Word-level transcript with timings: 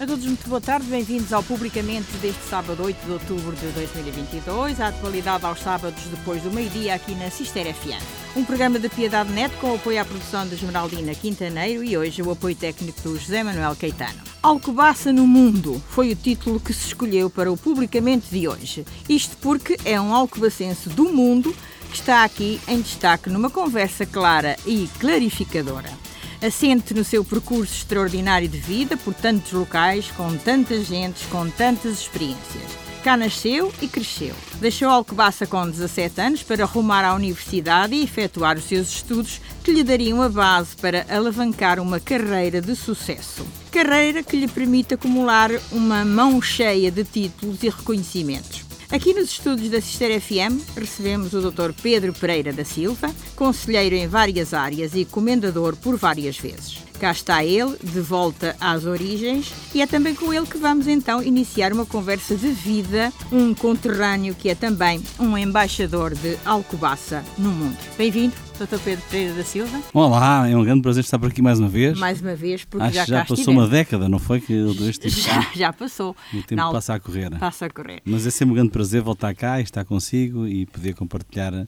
A 0.00 0.06
todos 0.06 0.24
muito 0.24 0.48
boa 0.48 0.62
tarde, 0.62 0.86
bem-vindos 0.86 1.30
ao 1.30 1.42
Publicamente 1.42 2.10
deste 2.22 2.42
sábado 2.48 2.82
8 2.82 3.04
de 3.04 3.12
outubro 3.12 3.54
de 3.54 3.66
2022, 3.66 4.80
a 4.80 4.88
atualidade 4.88 5.44
aos 5.44 5.60
sábados 5.60 6.02
depois 6.04 6.42
do 6.42 6.50
meio-dia 6.50 6.94
aqui 6.94 7.14
na 7.14 7.28
Cister 7.28 7.66
FM. 7.74 8.02
Um 8.34 8.42
programa 8.42 8.78
de 8.78 8.88
Piedade 8.88 9.30
Net 9.30 9.54
com 9.56 9.74
apoio 9.74 10.00
à 10.00 10.04
produção 10.06 10.48
de 10.48 10.54
Esmeraldina 10.54 11.14
Quintaneiro 11.14 11.84
e 11.84 11.98
hoje 11.98 12.22
o 12.22 12.30
apoio 12.30 12.56
técnico 12.56 12.98
do 13.02 13.18
José 13.18 13.44
Manuel 13.44 13.76
Caetano. 13.76 14.22
Alcobaça 14.42 15.12
no 15.12 15.26
Mundo 15.26 15.82
foi 15.90 16.12
o 16.12 16.16
título 16.16 16.58
que 16.58 16.72
se 16.72 16.86
escolheu 16.86 17.28
para 17.28 17.52
o 17.52 17.56
Publicamente 17.58 18.30
de 18.30 18.48
hoje. 18.48 18.86
Isto 19.06 19.36
porque 19.36 19.76
é 19.84 20.00
um 20.00 20.14
alcobacense 20.14 20.88
do 20.88 21.12
mundo 21.12 21.54
que 21.90 21.96
está 21.96 22.24
aqui 22.24 22.58
em 22.66 22.80
destaque 22.80 23.28
numa 23.28 23.50
conversa 23.50 24.06
clara 24.06 24.56
e 24.64 24.88
clarificadora 24.98 26.09
assente 26.42 26.94
no 26.94 27.04
seu 27.04 27.24
percurso 27.24 27.74
extraordinário 27.74 28.48
de 28.48 28.58
vida 28.58 28.96
por 28.96 29.14
tantos 29.14 29.52
locais, 29.52 30.10
com 30.16 30.36
tantas 30.36 30.86
gentes, 30.86 31.24
com 31.26 31.48
tantas 31.50 32.00
experiências. 32.00 32.90
Cá 33.02 33.16
nasceu 33.16 33.72
e 33.80 33.88
cresceu. 33.88 34.34
Deixou 34.60 34.90
Alcobaça 34.90 35.46
com 35.46 35.68
17 35.68 36.20
anos 36.20 36.42
para 36.42 36.66
rumar 36.66 37.02
à 37.02 37.14
universidade 37.14 37.94
e 37.94 38.04
efetuar 38.04 38.58
os 38.58 38.64
seus 38.64 38.90
estudos 38.90 39.40
que 39.64 39.72
lhe 39.72 39.82
dariam 39.82 40.20
a 40.20 40.28
base 40.28 40.76
para 40.76 41.06
alavancar 41.08 41.80
uma 41.80 41.98
carreira 41.98 42.60
de 42.60 42.76
sucesso. 42.76 43.46
Carreira 43.70 44.22
que 44.22 44.36
lhe 44.36 44.48
permite 44.48 44.94
acumular 44.94 45.50
uma 45.72 46.04
mão 46.04 46.42
cheia 46.42 46.90
de 46.90 47.04
títulos 47.04 47.62
e 47.62 47.70
reconhecimentos. 47.70 48.69
Aqui 48.92 49.14
nos 49.14 49.30
estúdios 49.30 49.70
da 49.70 49.80
Sister 49.80 50.20
FM 50.20 50.58
recebemos 50.76 51.32
o 51.32 51.40
Dr. 51.40 51.72
Pedro 51.80 52.12
Pereira 52.12 52.52
da 52.52 52.64
Silva, 52.64 53.14
conselheiro 53.36 53.94
em 53.94 54.08
várias 54.08 54.52
áreas 54.52 54.96
e 54.96 55.04
comendador 55.04 55.76
por 55.76 55.96
várias 55.96 56.36
vezes. 56.36 56.89
Cá 57.00 57.12
está 57.12 57.42
ele, 57.42 57.78
de 57.82 57.98
volta 57.98 58.54
às 58.60 58.84
origens, 58.84 59.50
e 59.74 59.80
é 59.80 59.86
também 59.86 60.14
com 60.14 60.34
ele 60.34 60.44
que 60.46 60.58
vamos 60.58 60.86
então 60.86 61.22
iniciar 61.22 61.72
uma 61.72 61.86
conversa 61.86 62.36
de 62.36 62.48
vida, 62.50 63.10
um 63.32 63.54
conterrâneo 63.54 64.34
que 64.34 64.50
é 64.50 64.54
também 64.54 65.02
um 65.18 65.38
embaixador 65.38 66.14
de 66.14 66.36
Alcobaça 66.44 67.24
no 67.38 67.50
mundo. 67.52 67.74
Bem-vindo, 67.96 68.34
Dr. 68.58 68.78
Pedro 68.84 69.02
Pereira 69.10 69.32
da 69.32 69.42
Silva. 69.42 69.80
Olá, 69.94 70.46
é 70.46 70.54
um 70.54 70.62
grande 70.62 70.82
prazer 70.82 71.02
estar 71.02 71.18
por 71.18 71.30
aqui 71.30 71.40
mais 71.40 71.58
uma 71.58 71.70
vez. 71.70 71.98
Mais 71.98 72.20
uma 72.20 72.34
vez, 72.34 72.66
porque 72.66 72.84
Acho 72.84 72.94
já 72.96 73.04
que 73.06 73.10
já 73.12 73.20
passou 73.22 73.36
estivemos. 73.38 73.64
uma 73.64 73.70
década, 73.70 74.06
não 74.06 74.18
foi? 74.18 74.38
Que 74.42 74.52
eu 74.52 74.74
dou 74.74 74.86
este 74.86 75.08
tipo 75.08 75.22
Já, 75.22 75.46
já 75.56 75.72
passou. 75.72 76.14
O 76.34 76.42
tempo 76.42 76.56
Não, 76.56 76.70
passa 76.70 76.92
a 76.92 77.00
correr. 77.00 77.30
Passa 77.38 77.64
a 77.64 77.70
correr. 77.70 78.02
Mas 78.04 78.26
é 78.26 78.30
sempre 78.30 78.52
um 78.52 78.56
grande 78.56 78.72
prazer 78.72 79.00
voltar 79.00 79.34
cá 79.34 79.58
e 79.58 79.62
estar 79.62 79.86
consigo 79.86 80.46
e 80.46 80.66
poder 80.66 80.92
compartilhar 80.94 81.66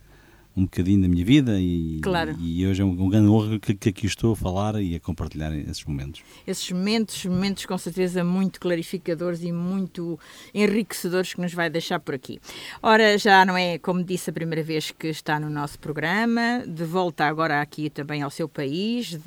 um 0.56 0.64
bocadinho 0.64 1.00
da 1.02 1.08
minha 1.08 1.24
vida 1.24 1.58
e, 1.58 1.98
Claro. 2.02 2.36
e 2.40 2.66
hoje 2.66 2.82
é 2.82 2.84
um, 2.84 2.90
um 2.90 3.08
grande 3.08 3.28
honra 3.28 3.58
que, 3.58 3.74
que 3.74 3.88
aqui 3.88 4.06
estou 4.06 4.32
a 4.34 4.36
falar 4.36 4.80
e 4.82 4.94
a 4.94 5.00
compartilhar 5.00 5.50
esses 5.56 5.84
momentos. 5.84 6.22
esses 6.46 6.70
momentos, 6.70 7.24
momentos 7.24 7.64
com 7.66 7.78
certeza 7.78 8.22
muito 8.22 8.60
clarificadores 8.60 9.42
e 9.42 9.50
muito 9.52 10.18
enriquecedores 10.52 11.32
que 11.34 11.40
nos 11.40 11.54
vai 11.54 11.70
deixar 11.70 12.00
por 12.00 12.14
aqui. 12.14 12.38
Ora, 12.82 13.16
já 13.16 13.44
não 13.44 13.56
é, 13.56 13.78
como 13.78 14.04
disse, 14.04 14.28
a 14.30 14.32
primeira 14.32 14.62
vez 14.62 14.90
que 14.90 15.06
está 15.08 15.40
no 15.40 15.48
nosso 15.48 15.78
programa, 15.78 16.62
de 16.66 16.84
volta 16.84 17.24
agora 17.24 17.60
aqui 17.60 17.88
também 17.88 18.20
ao 18.22 18.30
seu 18.30 18.48
país, 18.48 19.18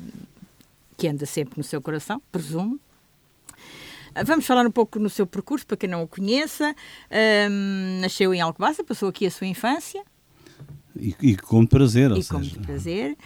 que 0.96 1.08
anda 1.08 1.26
sempre 1.26 1.58
no 1.58 1.64
seu 1.64 1.80
coração, 1.82 2.22
presumo. 2.30 2.78
Ah, 4.14 4.22
Vamos 4.24 4.46
falar 4.46 4.64
um 4.66 4.70
pouco 4.70 4.98
no 4.98 5.10
seu 5.10 5.26
percurso, 5.26 5.66
para 5.66 5.76
quem 5.76 5.90
não 5.90 6.02
o 6.02 6.08
conheça. 6.08 6.74
Ahm, 7.10 8.00
nasceu 8.00 8.32
em 8.32 8.40
Alcobaça, 8.40 8.82
passou 8.82 9.08
aqui 9.10 9.26
a 9.26 9.30
sua 9.30 9.46
infância, 9.46 10.02
E, 10.98 11.14
e 11.20 11.36
com 11.36 11.66
prazer, 11.66 12.10
ou 12.10 12.18
e 12.18 12.24
com 12.24 12.38
seja, 12.38 12.50
muito 12.54 12.60
prazer. 12.60 13.16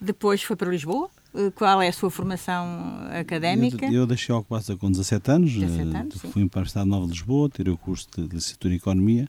Depois 0.00 0.42
foi 0.42 0.56
para 0.56 0.70
Lisboa. 0.70 1.10
Eh, 1.34 1.50
Qual 1.54 1.80
é 1.82 1.88
a 1.88 1.92
sua 1.92 2.10
formação 2.10 2.66
académica? 3.10 3.86
Eu, 3.86 3.92
eu 3.92 4.06
deixei 4.06 4.32
a 4.32 4.36
Alcobaça 4.38 4.76
com 4.76 4.90
17 4.90 5.30
anos, 5.30 5.52
17 5.52 5.78
eh, 5.78 6.00
anos, 6.00 6.14
sim. 6.14 6.30
fui 6.30 6.48
para 6.48 6.60
a 6.60 6.62
Universidade 6.62 6.88
Nova 6.88 7.06
de 7.06 7.12
Lisboa, 7.12 7.48
tirei 7.48 7.72
o 7.72 7.78
curso 7.78 8.08
de 8.16 8.22
licenciatura 8.22 8.74
em 8.74 8.76
Economia, 8.76 9.28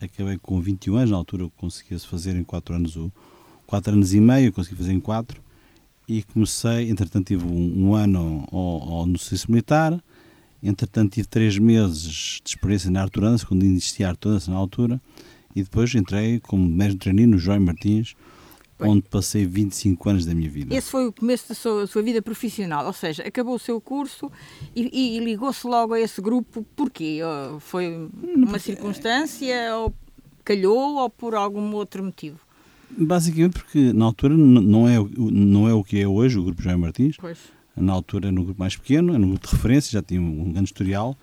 acabei 0.00 0.38
com 0.38 0.60
21 0.60 0.96
anos, 0.96 1.10
na 1.10 1.16
altura 1.16 1.48
conseguia-se 1.56 2.06
fazer 2.06 2.34
em 2.36 2.44
4 2.44 2.74
anos, 2.74 2.96
o, 2.96 3.12
4 3.66 3.92
anos 3.92 4.14
e 4.14 4.20
meio, 4.20 4.52
consegui 4.52 4.76
fazer 4.76 4.92
em 4.92 5.00
4, 5.00 5.40
e 6.08 6.22
comecei, 6.22 6.88
entretanto 6.90 7.26
tive 7.26 7.44
um, 7.44 7.88
um 7.88 7.94
ano 7.94 8.46
ao, 8.50 8.92
ao, 8.92 9.06
no 9.06 9.18
serviço 9.18 9.50
militar, 9.50 10.02
entretanto 10.62 11.12
tive 11.12 11.28
3 11.28 11.58
meses 11.58 12.40
de 12.42 12.50
experiência 12.50 12.90
na 12.90 13.02
Arturança, 13.02 13.46
quando 13.46 13.62
existia 13.64 14.06
a 14.06 14.10
Arturança 14.10 14.50
na 14.50 14.56
altura, 14.56 15.00
e 15.54 15.62
depois 15.62 15.94
entrei 15.94 16.40
como 16.40 16.68
mestre 16.68 16.98
treininho 16.98 17.28
no 17.28 17.38
João 17.38 17.60
Martins, 17.60 18.14
Bem. 18.78 18.90
onde 18.90 19.02
passei 19.02 19.44
25 19.44 20.08
anos 20.08 20.26
da 20.26 20.34
minha 20.34 20.48
vida. 20.48 20.74
Esse 20.74 20.90
foi 20.90 21.06
o 21.08 21.12
começo 21.12 21.48
da 21.48 21.54
sua, 21.54 21.86
sua 21.86 22.02
vida 22.02 22.22
profissional, 22.22 22.86
ou 22.86 22.92
seja, 22.92 23.22
acabou 23.22 23.56
o 23.56 23.58
seu 23.58 23.80
curso 23.80 24.30
e, 24.74 25.16
e 25.16 25.18
ligou-se 25.18 25.66
logo 25.66 25.94
a 25.94 26.00
esse 26.00 26.20
grupo. 26.20 26.64
Porquê? 26.76 27.20
Foi 27.60 28.08
uma 28.22 28.58
circunstância, 28.58 29.76
ou 29.76 29.92
calhou, 30.44 30.96
ou 30.96 31.10
por 31.10 31.34
algum 31.34 31.72
outro 31.74 32.04
motivo? 32.04 32.38
Basicamente 32.90 33.58
porque 33.58 33.92
na 33.92 34.04
altura 34.06 34.36
não 34.36 34.88
é, 34.88 34.96
não 35.16 35.68
é 35.68 35.74
o 35.74 35.84
que 35.84 36.00
é 36.00 36.08
hoje 36.08 36.38
o 36.38 36.44
Grupo 36.44 36.62
João 36.62 36.78
Martins. 36.78 37.16
Pois. 37.18 37.38
Na 37.76 37.92
altura 37.92 38.28
era 38.28 38.40
um 38.40 38.44
grupo 38.44 38.58
mais 38.58 38.76
pequeno, 38.76 39.14
era 39.14 39.22
um 39.22 39.30
grupo 39.30 39.46
de 39.46 39.52
referência, 39.52 39.92
já 39.92 40.02
tinha 40.02 40.20
um, 40.20 40.52
grande 40.52 40.68
historial, 40.68 41.16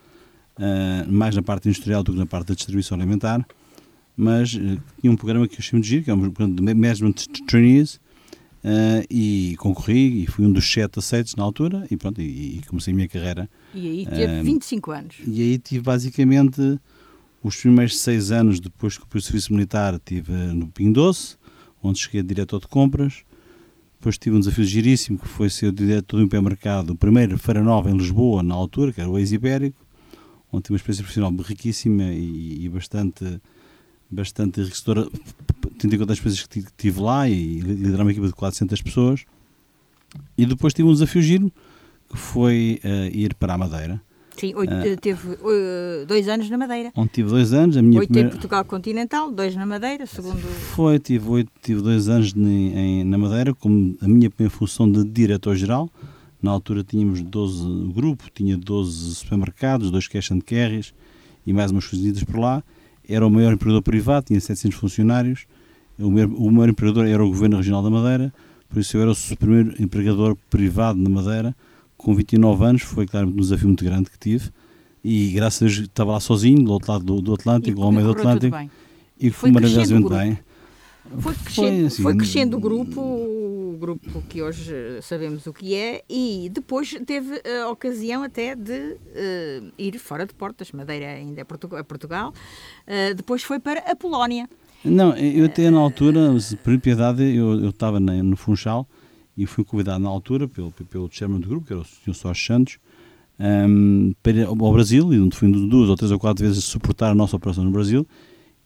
ah, 0.57 1.05
mais 1.07 1.35
na 1.35 1.41
parte 1.41 1.67
industrial 1.67 2.03
do 2.03 2.13
que 2.13 2.17
na 2.17 2.25
parte 2.25 2.47
da 2.47 2.53
distribuição 2.53 2.97
alimentar, 2.97 3.45
mas 4.15 4.55
eh, 4.55 4.77
tinha 4.99 5.11
um 5.11 5.15
programa 5.15 5.47
que 5.47 5.55
eu 5.57 5.61
chamo 5.61 5.81
de 5.81 5.89
giro, 5.89 6.03
que 6.03 6.09
é 6.11 6.13
um 6.13 6.19
programa 6.31 6.55
de 6.55 6.61
Management 6.61 7.13
Trainees, 7.47 7.99
ah, 8.63 9.05
e 9.09 9.55
concorri 9.59 10.23
e 10.23 10.27
fui 10.27 10.45
um 10.45 10.51
dos 10.51 10.69
sete 10.71 10.97
aceitos 10.97 11.35
na 11.35 11.43
altura 11.43 11.85
e 11.91 11.95
pronto, 11.95 12.19
e, 12.19 12.57
e 12.57 12.61
comecei 12.67 12.93
a 12.93 12.95
minha 12.95 13.07
carreira. 13.07 13.49
E 13.73 13.87
aí 13.87 14.05
teve 14.05 14.39
Ah, 14.39 14.43
25 14.43 14.91
anos. 14.91 15.15
E 15.27 15.41
aí 15.41 15.57
tive 15.59 15.81
basicamente 15.83 16.79
os 17.43 17.55
primeiros 17.57 17.99
seis 17.99 18.31
anos 18.31 18.59
depois 18.59 18.97
que 18.97 19.05
o 19.15 19.21
serviço 19.21 19.53
militar, 19.53 19.99
tive 20.03 20.31
no 20.31 20.67
Pingo 20.67 20.93
Doce, 20.93 21.37
onde 21.83 21.99
cheguei 21.99 22.21
a 22.21 22.23
diretor 22.23 22.59
de 22.59 22.67
compras. 22.67 23.23
Depois 23.99 24.17
tive 24.17 24.35
um 24.35 24.39
desafio 24.39 24.63
giríssimo 24.63 25.19
que 25.19 25.27
foi 25.27 25.49
ser 25.49 25.71
diretor 25.71 26.17
do 26.17 26.23
hipermercado, 26.23 26.93
o 26.93 26.95
primeiro 26.95 27.37
Feira 27.37 27.61
Nova 27.61 27.89
em 27.91 27.97
Lisboa, 27.97 28.41
na 28.41 28.55
altura, 28.55 28.91
que 28.91 28.99
era 28.99 29.09
o 29.09 29.17
ex-ibérico, 29.19 29.77
onde 30.51 30.63
tive 30.63 30.73
uma 30.73 30.77
experiência 30.77 31.03
profissional 31.03 31.31
riquíssima 31.39 32.03
e, 32.03 32.65
e 32.65 32.69
bastante, 32.69 33.39
bastante 34.15 34.59
enriquecedora, 34.61 35.07
tendo 35.77 35.93
em 35.95 35.97
conta 35.99 36.13
as 36.13 36.19
coisas 36.19 36.41
que 36.41 36.61
ti- 36.61 36.67
tive 36.77 36.99
lá 37.01 37.27
e 37.29 37.59
liderar 37.59 38.01
uma 38.01 38.11
equipa 38.11 38.27
de 38.27 38.33
400 38.33 38.81
pessoas. 38.81 39.25
E 40.37 40.45
depois 40.45 40.73
tive 40.73 40.87
um 40.87 40.93
desafio 40.93 41.21
giro, 41.21 41.51
que 42.09 42.17
foi 42.17 42.79
eh, 42.83 43.09
ir 43.13 43.33
para 43.35 43.53
a 43.53 43.57
Madeira, 43.57 44.01
Sim, 44.37 44.53
oito- 44.55 44.73
Ah. 44.73 44.97
teve 44.99 45.29
eh, 45.31 46.05
dois 46.05 46.27
anos 46.27 46.49
na 46.49 46.57
Madeira. 46.57 46.91
onde 46.95 47.09
tive 47.09 47.29
dois 47.29 47.53
anos. 47.53 47.77
A 47.77 47.81
minha 47.81 47.99
Oito 47.99 48.09
primeira... 48.09 48.27
em 48.27 48.31
Portugal 48.31 48.65
continental, 48.65 49.31
dois 49.31 49.55
na 49.55 49.65
Madeira, 49.65 50.05
segundo. 50.05 50.37
Foi, 50.75 50.99
tive, 50.99 51.25
oito, 51.29 51.49
tive 51.61 51.81
dois 51.81 52.09
anos 52.09 52.33
em, 52.35 53.03
na 53.05 53.17
Madeira, 53.17 53.53
como 53.55 53.95
a 54.01 54.07
minha 54.07 54.29
primeira 54.29 54.53
função 54.53 54.91
de 54.91 55.05
diretor-geral. 55.05 55.89
Na 56.41 56.51
altura 56.51 56.83
tínhamos 56.83 57.21
12, 57.21 57.63
o 57.65 57.93
grupo 57.93 58.25
tinha 58.33 58.57
12 58.57 59.15
supermercados, 59.15 59.89
dois 59.89 60.05
cash 60.07 60.31
and 60.31 60.41
carries 60.41 60.93
e 61.47 61.53
mais 61.53 61.71
umas 61.71 61.87
coisitas 61.87 62.23
por 62.25 62.37
lá. 62.37 62.61
Era 63.07 63.25
o 63.25 63.29
maior 63.29 63.53
empregador 63.53 63.81
privado, 63.81 64.25
tinha 64.27 64.39
700 64.39 64.77
funcionários. 64.77 65.45
O 65.97 66.09
maior, 66.11 66.27
o 66.27 66.51
maior 66.51 66.69
empregador 66.69 67.07
era 67.07 67.23
o 67.23 67.29
Governo 67.29 67.57
Regional 67.57 67.81
da 67.81 67.89
Madeira, 67.89 68.33
por 68.69 68.79
isso 68.79 68.97
eu 68.97 69.01
era 69.01 69.11
o 69.11 69.37
primeiro 69.37 69.81
empregador 69.81 70.37
privado 70.49 70.99
na 70.99 71.09
Madeira. 71.09 71.55
Com 71.97 72.13
29 72.13 72.65
anos, 72.65 72.81
foi 72.81 73.07
claro 73.07 73.27
um 73.27 73.35
desafio 73.35 73.67
muito 73.67 73.83
grande 73.83 74.09
que 74.09 74.19
tive. 74.19 74.49
E 75.03 75.31
graças 75.31 75.61
a 75.61 75.65
Deus 75.65 75.87
estava 75.87 76.11
lá 76.11 76.19
sozinho, 76.19 76.63
do 76.63 76.71
outro 76.71 76.91
lado 76.91 77.03
do, 77.05 77.21
do 77.21 77.33
Atlântico, 77.33 77.81
ao 77.81 77.91
meio 77.91 78.05
do 78.05 78.11
Atlântico, 78.11 78.57
e 79.19 79.29
Foi 79.29 79.31
foi 79.31 79.51
maravilhosamente 79.51 80.09
bem. 80.09 80.37
Foi 81.19 81.33
crescendo, 81.33 81.87
assim, 81.87 82.03
foi 82.03 82.17
crescendo 82.17 82.57
o 82.57 82.59
grupo, 82.59 82.99
o 82.99 83.77
grupo 83.79 84.21
que 84.27 84.41
hoje 84.41 84.73
eh, 84.73 84.99
sabemos 85.01 85.45
o 85.45 85.53
que 85.53 85.75
é, 85.75 86.03
e 86.09 86.49
depois 86.51 86.93
teve 87.05 87.41
a 87.61 87.69
ocasião 87.69 88.23
até 88.23 88.55
de 88.55 88.97
eh, 89.13 89.61
ir 89.77 89.97
fora 89.99 90.25
de 90.25 90.33
portas, 90.33 90.71
Madeira 90.71 91.07
ainda 91.07 91.41
é 91.41 91.45
é 91.79 91.83
Portugal, 91.83 92.33
eh, 92.87 93.13
depois 93.13 93.43
foi 93.43 93.59
para 93.59 93.79
a 93.79 93.95
Polónia. 93.95 94.49
Não, 94.83 95.15
eu 95.17 95.45
até 95.45 95.69
na 95.69 95.79
altura, 95.79 96.39
se 96.39 96.55
por 96.55 96.77
piedade, 96.79 97.23
eu, 97.23 97.63
eu 97.63 97.69
estava 97.69 97.99
no 97.99 98.35
Funchal 98.35 98.87
e 99.37 99.45
fui 99.45 99.63
convidado 99.63 99.99
na 99.99 100.09
altura 100.09 100.47
pelo, 100.47 100.71
pelo 100.71 101.09
chairman 101.11 101.39
do 101.39 101.47
grupo, 101.47 101.67
que 101.67 101.73
era 101.73 101.81
o 101.81 101.85
Sr. 101.85 102.13
Sérgio 102.13 102.45
Santos, 102.45 102.77
ahm, 103.39 104.11
para 104.21 104.33
ir 104.33 104.45
ao 104.45 104.55
Brasil, 104.55 105.13
e 105.13 105.19
onde 105.19 105.35
fui 105.35 105.51
duas 105.51 105.89
ou 105.89 105.95
três 105.95 106.11
ou 106.11 106.19
quatro 106.19 106.45
vezes 106.45 106.63
suportar 106.63 107.11
a 107.11 107.15
nossa 107.15 107.35
operação 107.35 107.63
no 107.63 107.71
Brasil, 107.71 108.05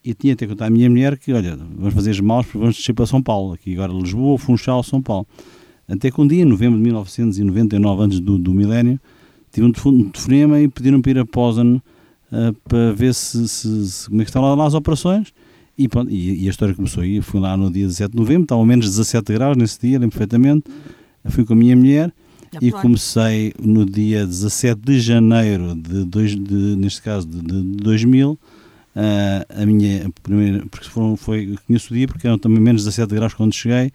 e 0.04 0.14
tinha 0.14 0.34
até 0.34 0.48
contar 0.48 0.68
à 0.68 0.70
minha 0.70 0.90
mulher 0.90 1.18
que, 1.18 1.32
olha, 1.34 1.58
vamos 1.78 1.94
fazer 1.94 2.12
as 2.12 2.20
malas 2.20 2.46
porque 2.46 2.58
vamos 2.58 2.76
descer 2.78 2.94
para 2.94 3.06
São 3.06 3.22
Paulo, 3.22 3.54
aqui 3.54 3.74
agora 3.74 3.92
Lisboa, 3.92 4.38
Funchal, 4.38 4.82
São 4.84 5.02
Paulo. 5.02 5.28
Até 5.88 6.12
que 6.12 6.22
um 6.22 6.28
dia, 6.28 6.42
em 6.44 6.46
novembro 6.46 6.78
de 6.78 6.84
1999, 6.84 8.04
antes 8.04 8.20
do, 8.20 8.38
do 8.38 8.54
milénio, 8.54 9.00
tive 9.52 9.66
um 9.66 9.72
telefone- 9.72 10.04
telefonema 10.06 10.60
e 10.62 10.68
pediram 10.68 11.02
para 11.02 11.12
ir 11.12 11.20
a 11.20 11.26
Posen 11.26 11.82
ah, 12.32 12.54
para 12.68 12.92
ver 12.94 13.14
se, 13.14 13.48
se- 13.48 13.88
se- 13.90 14.08
como 14.08 14.22
é 14.22 14.24
que 14.24 14.30
estavam 14.30 14.56
lá 14.56 14.66
as 14.66 14.74
operações. 14.74 15.34
E, 15.78 15.88
pronto, 15.88 16.12
e, 16.12 16.44
e 16.44 16.48
a 16.48 16.50
história 16.52 16.76
começou 16.76 17.02
aí. 17.02 17.22
Fui 17.22 17.40
lá 17.40 17.56
no 17.58 17.72
dia 17.72 17.88
17 17.88 18.12
de 18.12 18.18
novembro, 18.18 18.44
estavam 18.44 18.66
menos 18.66 18.86
17 18.86 19.34
graus 19.34 19.58
nesse 19.58 19.80
dia, 19.80 19.98
lembro 19.98 20.12
perfeitamente. 20.12 20.66
Fui 21.26 21.44
com 21.44 21.54
a 21.54 21.56
minha 21.56 21.76
mulher 21.76 22.14
Na 22.54 22.60
e 22.62 22.72
comecei 22.72 23.54
no 23.60 23.86
dia 23.86 24.26
17 24.26 24.80
de 24.82 25.00
janeiro 25.00 25.74
de, 25.76 26.06
dois, 26.06 26.36
de 26.36 26.76
neste 26.76 27.02
caso 27.02 27.28
de, 27.28 27.42
de 27.42 27.62
2000 27.84 28.38
ah, 28.42 28.59
a 28.96 29.66
minha 29.66 30.10
primeira 30.24 30.66
porque 30.68 30.88
foram, 30.90 31.16
foi, 31.16 31.52
eu 31.54 31.58
conheço 31.66 31.94
o 31.94 31.98
dia 31.98 32.08
porque 32.08 32.26
eram 32.28 32.38
também 32.38 32.60
menos 32.60 32.84
17 32.84 33.14
graus 33.16 33.34
quando 33.34 33.54
cheguei 33.54 33.92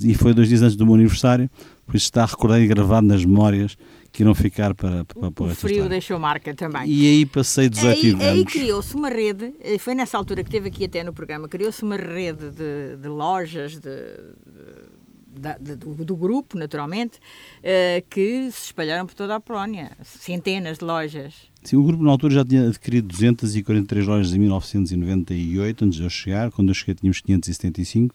e 0.00 0.14
foi 0.14 0.32
dois 0.34 0.48
dias 0.48 0.62
antes 0.62 0.76
do 0.76 0.84
meu 0.86 0.94
aniversário 0.94 1.50
por 1.86 1.96
isso 1.96 2.04
está 2.06 2.24
recordado 2.24 2.60
e 2.62 2.66
gravado 2.66 3.06
nas 3.06 3.24
memórias 3.24 3.76
que 4.10 4.22
irão 4.22 4.34
ficar 4.34 4.74
para, 4.74 5.04
para, 5.04 5.30
para 5.30 5.44
O 5.44 5.50
esta 5.50 5.60
frio 5.60 5.72
história. 5.72 5.90
deixou 5.90 6.18
marca 6.18 6.54
também. 6.54 6.88
e 6.90 7.06
aí 7.06 7.26
passei 7.26 7.68
18 7.68 7.98
Aí, 7.98 8.14
aí 8.14 8.38
anos 8.40 8.52
criou-se 8.52 8.94
uma 8.96 9.08
rede, 9.10 9.52
eh, 9.60 9.76
foi 9.78 9.94
nessa 9.94 10.16
altura 10.16 10.42
que 10.42 10.50
teve 10.50 10.68
aqui 10.68 10.86
até 10.86 11.04
no 11.04 11.12
programa, 11.12 11.46
criou-se 11.46 11.82
uma 11.82 11.96
rede 11.96 12.50
de, 12.50 12.96
de 13.00 13.08
lojas 13.08 13.72
de, 13.72 13.80
de- 13.80 15.40
da- 15.40 15.58
de- 15.58 15.76
do, 15.76 15.94
do 16.04 16.16
grupo, 16.16 16.56
naturalmente, 16.58 17.18
eh, 17.62 18.02
que 18.10 18.50
se 18.50 18.64
espalharam 18.66 19.06
por 19.06 19.14
toda 19.14 19.36
a 19.36 19.40
Polónia. 19.40 19.92
Centenas 20.02 20.78
de 20.78 20.84
lojas. 20.84 21.34
Sim, 21.62 21.76
o 21.76 21.82
grupo 21.82 22.02
na 22.02 22.10
altura 22.10 22.34
já 22.34 22.44
tinha 22.44 22.68
adquirido 22.68 23.08
243 23.08 24.06
lojas 24.06 24.32
em 24.32 24.38
1998, 24.38 25.84
antes 25.84 25.98
de 25.98 26.04
eu 26.04 26.10
chegar. 26.10 26.50
Quando 26.50 26.68
eu 26.68 26.74
cheguei 26.74 26.94
tínhamos 26.94 27.20
575 27.20 28.14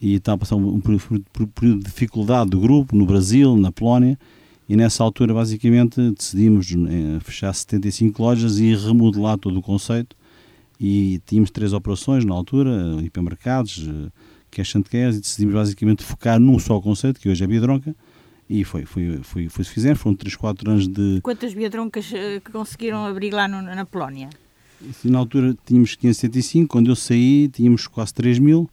e 0.00 0.14
estava 0.14 0.36
a 0.36 0.38
passar 0.38 0.56
um, 0.56 0.74
um 0.74 0.80
período 0.80 1.78
de 1.78 1.84
dificuldade 1.84 2.50
do 2.50 2.60
grupo 2.60 2.94
no 2.94 3.06
Brasil, 3.06 3.56
na 3.56 3.72
Polónia. 3.72 4.18
E 4.68 4.74
nessa 4.74 5.04
altura, 5.04 5.32
basicamente, 5.32 6.10
decidimos 6.10 6.72
eh, 6.72 7.20
fechar 7.20 7.52
75 7.52 8.20
lojas 8.20 8.58
e 8.58 8.74
remodelar 8.74 9.38
todo 9.38 9.58
o 9.58 9.62
conceito. 9.62 10.16
E 10.78 11.20
tínhamos 11.24 11.50
três 11.50 11.72
operações 11.72 12.24
na 12.24 12.34
altura, 12.34 12.98
hipermercados, 13.02 13.88
eh, 13.88 14.10
cash 14.50 14.74
and 14.74 14.82
cares, 14.82 15.16
e 15.16 15.20
decidimos 15.20 15.54
basicamente 15.54 16.02
focar 16.02 16.40
num 16.40 16.58
só 16.58 16.80
conceito, 16.80 17.20
que 17.20 17.28
hoje 17.28 17.44
é 17.44 17.46
Biedronca. 17.46 17.94
E 18.48 18.62
foi, 18.64 18.84
foi, 18.84 19.18
foi, 19.22 19.48
foi, 19.48 19.64
se 19.64 19.70
fizemos, 19.70 19.98
foram 20.00 20.14
3, 20.14 20.36
4 20.36 20.70
anos 20.70 20.86
de, 20.88 21.20
Quantas 21.22 21.52
biadroncas 21.52 22.10
eh, 22.14 22.40
que 22.44 22.52
conseguiram 22.52 23.04
abrir 23.04 23.32
lá 23.32 23.48
no- 23.48 23.60
na 23.62 23.84
Polónia? 23.84 24.30
Na 25.04 25.18
altura 25.18 25.56
tínhamos 25.66 25.96
575, 25.96 26.68
quando 26.68 26.88
eu 26.90 26.94
saí 26.96 27.48
tínhamos 27.48 27.86
quase 27.88 28.14
3 28.14 28.38
mil 28.38 28.68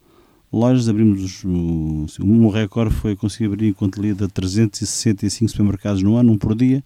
lojas, 0.51 0.87
abrimos 0.87 1.43
o, 1.43 2.05
o 2.19 2.25
meu 2.25 2.49
recorde 2.49 2.93
foi 2.93 3.15
conseguir 3.15 3.45
abrir 3.45 3.69
enquanto 3.69 3.99
lia 3.99 4.13
de 4.13 4.27
365 4.27 5.49
supermercados 5.49 6.03
no 6.03 6.15
ano, 6.17 6.33
um 6.33 6.37
por 6.37 6.53
dia, 6.55 6.83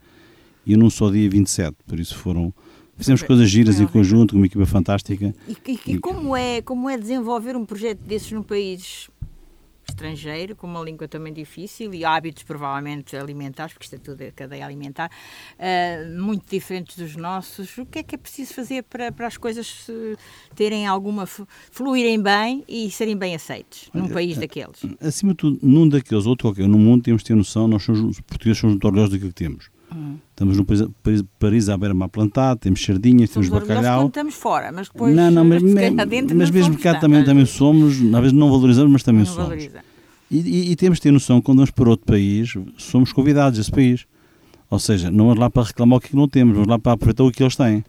e 0.66 0.78
num 0.78 0.90
só 0.90 1.10
dia 1.12 1.30
27, 1.30 1.75
por 1.86 2.00
isso 2.00 2.16
foram 2.16 2.54
fizemos 2.95 3.22
coisas 3.22 3.50
giras 3.50 3.80
em 3.81 3.86
conjunto, 3.88 4.31
com 4.31 4.38
uma 4.40 4.45
equipa 4.45 4.66
fantástica. 4.66 5.36
E, 5.48 5.57
e- 5.72 5.80
e 5.95 6.00
como, 6.00 6.36
é, 6.36 6.62
como 6.62 6.90
é 6.90 6.98
desenvolver 6.98 7.56
um 7.57 7.66
projeto 7.66 8.00
desses 8.00 8.31
num 8.31 8.42
país 8.44 9.10
estrangeiro, 9.98 10.56
com 10.56 10.68
uma 10.68 10.82
língua 10.82 11.08
também 11.08 11.34
difícil 11.34 11.94
e 11.94 12.06
hábitos 12.06 12.44
provavelmente 12.44 13.18
alimentares, 13.18 13.74
porque 13.74 13.86
isto 13.86 13.96
é 13.96 14.00
tudo 14.00 14.22
a 14.22 14.32
cadeia 14.32 14.64
alimentar, 14.64 15.10
ah, 15.58 16.20
muito 16.20 16.46
diferentes 16.50 16.96
dos 16.96 17.16
nossos. 17.16 17.78
O 17.78 17.86
que 17.86 18.00
é 18.00 18.04
que 18.04 18.16
é 18.16 18.18
preciso 18.18 18.54
fazer 18.54 18.84
para, 18.84 19.12
para 19.12 19.28
as 19.28 19.38
coisas 19.38 19.88
eh, 19.90 20.16
terem 20.56 20.86
alguma, 20.86 21.26
fluírem 21.26 22.22
bem 22.22 22.64
e 22.68 22.90
serem 22.92 23.18
bem 23.18 23.34
aceites 23.34 23.90
num 23.94 24.08
país 24.08 24.38
eh, 24.38 24.42
daqueles? 24.42 24.82
Acima 25.02 25.32
de 25.32 25.38
tudo, 25.38 25.60
num 25.64 25.90
daqueles 25.90 26.26
ou 26.26 26.32
outro 26.32 26.48
qualquer, 26.48 26.68
no 26.68 26.78
mundo 26.78 27.04
temos 27.04 27.24
de 27.24 27.30
ter 27.30 27.36
noção, 27.36 27.68
nós 27.68 27.84
somos, 27.84 28.02
os 28.02 28.22
portugueses 28.22 28.60
somos 28.60 28.76
muito 28.76 28.86
orgulhosos 28.86 29.12
daquilo 29.12 29.30
que 29.30 29.36
temos. 29.36 29.77
Hum. 29.95 30.16
Estamos 30.31 30.57
país, 31.01 31.24
Paris 31.39 31.69
à 31.69 31.78
beira-mar 31.78 32.10
plantado, 32.10 32.60
temos 32.60 32.84
sardinhas, 32.84 33.30
Somos 33.30 33.48
temos 33.50 33.62
bacalhau. 33.68 34.07
estamos 34.07 34.34
fora, 34.36 34.72
mas 34.72 34.89
depois 34.89 35.16
não, 35.16 35.31
não, 35.31 35.45
mas, 35.45 35.63
mas 35.63 35.74
não 35.94 36.51
mesmo 36.51 36.78
cá 36.78 36.95
também, 37.00 37.24
também 37.24 37.45
somos, 37.45 37.94
às 37.95 38.19
vezes 38.22 38.34
não 38.34 38.50
valorizamos, 38.51 38.92
mas 38.92 39.04
também 39.04 39.19
Não 39.19 39.25
somos. 39.25 39.44
valoriza. 39.50 39.80
E, 40.30 40.38
e- 40.39 40.72
e 40.72 40.75
temos 40.75 40.98
de 40.98 41.04
ter 41.04 41.12
noção, 41.12 41.42
quando 41.42 41.57
vamos 41.60 41.72
para 41.72 41.89
outro 41.89 42.06
país, 42.06 42.54
somos 42.78 43.13
convidados 43.13 43.57
a 43.57 43.62
esse 43.62 43.72
país. 43.72 44.06
Ou 44.69 44.78
seja, 44.78 45.10
não 45.10 45.25
vamos 45.28 45.39
lá 45.39 45.50
para 45.50 45.63
reclamar 45.63 45.98
o 45.98 46.01
que 46.01 46.13
não 46.13 46.28
temos, 46.28 46.54
vamos 46.54 46.68
lá 46.68 46.78
para 46.78 46.92
aproveitar 46.92 47.24
o 47.24 47.31
que 47.31 47.42
eles 47.42 47.56
têm. 47.56 47.83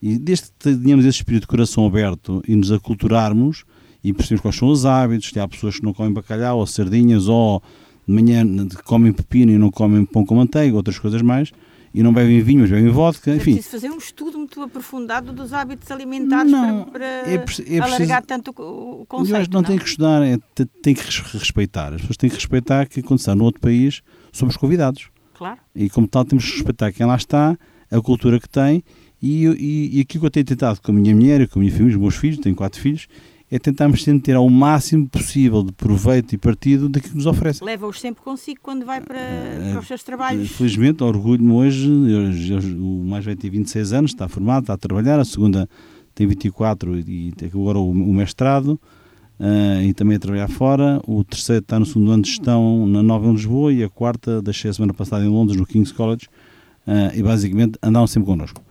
E 0.00 0.16
desde 0.16 0.44
que 0.56 0.76
tenhamos 0.76 1.04
esse 1.04 1.18
espírito 1.18 1.42
de 1.42 1.46
coração 1.48 1.84
aberto 1.84 2.40
e 2.46 2.54
nos 2.54 2.70
aculturarmos 2.70 3.64
e 4.04 4.12
percebemos 4.12 4.40
quais 4.42 4.56
são 4.56 4.68
os 4.68 4.86
hábitos, 4.86 5.28
se 5.30 5.40
há 5.40 5.48
pessoas 5.48 5.78
que 5.78 5.84
não 5.84 5.92
comem 5.92 6.12
bacalhau 6.12 6.58
ou 6.60 6.66
sardinhas 6.66 7.26
ou 7.26 7.60
de 8.10 8.22
manhã 8.22 8.44
comem 8.84 9.12
pepino 9.12 9.52
e 9.52 9.58
não 9.58 9.70
comem 9.70 10.04
pão 10.04 10.24
com 10.24 10.34
manteiga, 10.34 10.74
outras 10.76 10.98
coisas 10.98 11.22
mais, 11.22 11.52
e 11.92 12.02
não 12.02 12.12
bebem 12.12 12.40
vinho, 12.40 12.60
mas 12.60 12.70
bebem 12.70 12.88
vodka, 12.90 13.30
É 13.32 13.36
enfim. 13.36 13.54
preciso 13.54 13.68
fazer 13.70 13.90
um 13.90 13.98
estudo 13.98 14.38
muito 14.38 14.60
aprofundado 14.62 15.32
dos 15.32 15.52
hábitos 15.52 15.90
alimentares 15.90 16.50
Não, 16.52 16.84
para, 16.84 16.92
para 16.92 17.04
é 17.04 17.34
é 17.74 17.78
alargar 17.80 18.22
preciso- 18.22 18.26
tanto 18.26 18.50
o, 18.56 19.00
Eu 19.00 19.06
conceito. 19.08 19.36
acho 19.36 19.48
que 19.48 19.54
não, 19.54 19.62
tem 19.62 19.78
que 19.78 19.84
estudar, 19.88 20.22
é, 20.22 20.38
te- 20.54 20.66
tem 20.82 20.94
que 20.94 21.02
res- 21.02 21.18
respeitar. 21.32 21.88
As 21.92 22.00
pessoas 22.00 22.16
têm 22.16 22.30
que 22.30 22.36
respeitar 22.36 22.86
que 22.86 23.02
quando 23.02 23.18
está 23.18 23.34
no 23.34 23.42
outro 23.44 23.60
país 23.60 24.02
somos 24.32 24.56
convidados. 24.56 25.08
Claro. 25.34 25.58
E 25.74 25.90
como 25.90 26.06
tal 26.06 26.24
temos 26.24 26.44
que 26.44 26.52
respeitar 26.56 26.92
quem 26.92 27.06
lá 27.06 27.16
está, 27.16 27.58
a 27.90 28.00
cultura 28.00 28.38
que 28.38 28.48
tem 28.48 28.84
e, 29.20 29.46
e, 29.46 29.98
e 29.98 30.00
aquilo 30.00 30.20
que 30.22 30.26
eu 30.26 30.30
tenho 30.30 30.46
tentado 30.46 30.80
com 30.80 30.92
a 30.92 30.94
minha 30.94 31.12
mulher 31.14 31.48
com 31.48 31.58
a 31.58 31.60
minha 31.60 31.72
família, 31.72 31.96
os 31.96 32.00
meus 32.00 32.14
filhos, 32.14 32.38
tenho 32.38 32.54
quatro 32.54 32.80
filhos, 32.80 33.08
é 33.50 33.58
tentarmos 33.58 34.02
sempre 34.04 34.22
ter 34.22 34.36
ao 34.36 34.48
máximo 34.48 35.08
possível 35.08 35.62
de 35.64 35.72
proveito 35.72 36.34
e 36.34 36.38
partido 36.38 36.88
daquilo 36.88 37.10
que 37.12 37.16
nos 37.16 37.26
oferecem. 37.26 37.66
Leva-os 37.66 38.00
sempre 38.00 38.22
consigo 38.22 38.60
quando 38.62 38.84
vai 38.86 39.00
para, 39.00 39.18
Eh, 39.18 39.70
para 39.72 39.80
os 39.80 39.86
seus 39.88 40.02
trabalhos. 40.04 40.50
Felizmente, 40.50 41.02
orgulho-me 41.02 41.50
hoje, 41.52 41.88
eu- 41.88 42.60
eu- 42.60 42.78
o 42.80 43.04
mais 43.04 43.24
velho 43.24 43.36
tem 43.36 43.50
26 43.50 43.92
anos, 43.92 44.12
está 44.12 44.28
formado, 44.28 44.64
está 44.64 44.74
a 44.74 44.78
trabalhar, 44.78 45.18
a 45.18 45.24
segunda 45.24 45.68
tem 46.14 46.26
24 46.26 46.96
e 46.98 47.32
tem 47.32 47.48
agora 47.48 47.78
o, 47.78 47.90
o 47.90 48.14
mestrado 48.14 48.78
ah, 49.42 49.82
e 49.82 49.92
também 49.94 50.16
a 50.16 50.20
trabalhar 50.20 50.48
fora, 50.48 51.00
o 51.06 51.24
terceiro 51.24 51.62
está 51.62 51.78
no 51.78 51.86
segundo 51.86 52.10
ano 52.12 52.22
de 52.22 52.28
gestão 52.28 52.86
na 52.86 53.02
Nova 53.02 53.26
em 53.26 53.32
Lisboa 53.32 53.72
e 53.72 53.82
a 53.82 53.88
quarta 53.88 54.40
deixei 54.42 54.70
a 54.70 54.74
semana 54.74 54.92
passada 54.94 55.24
em 55.24 55.28
Londres, 55.28 55.58
no 55.58 55.64
King's 55.66 55.90
College, 55.92 56.28
ah, 56.86 57.10
e 57.14 57.22
basicamente 57.22 57.78
andaram 57.82 58.06
sempre 58.06 58.26
connosco. 58.26 58.62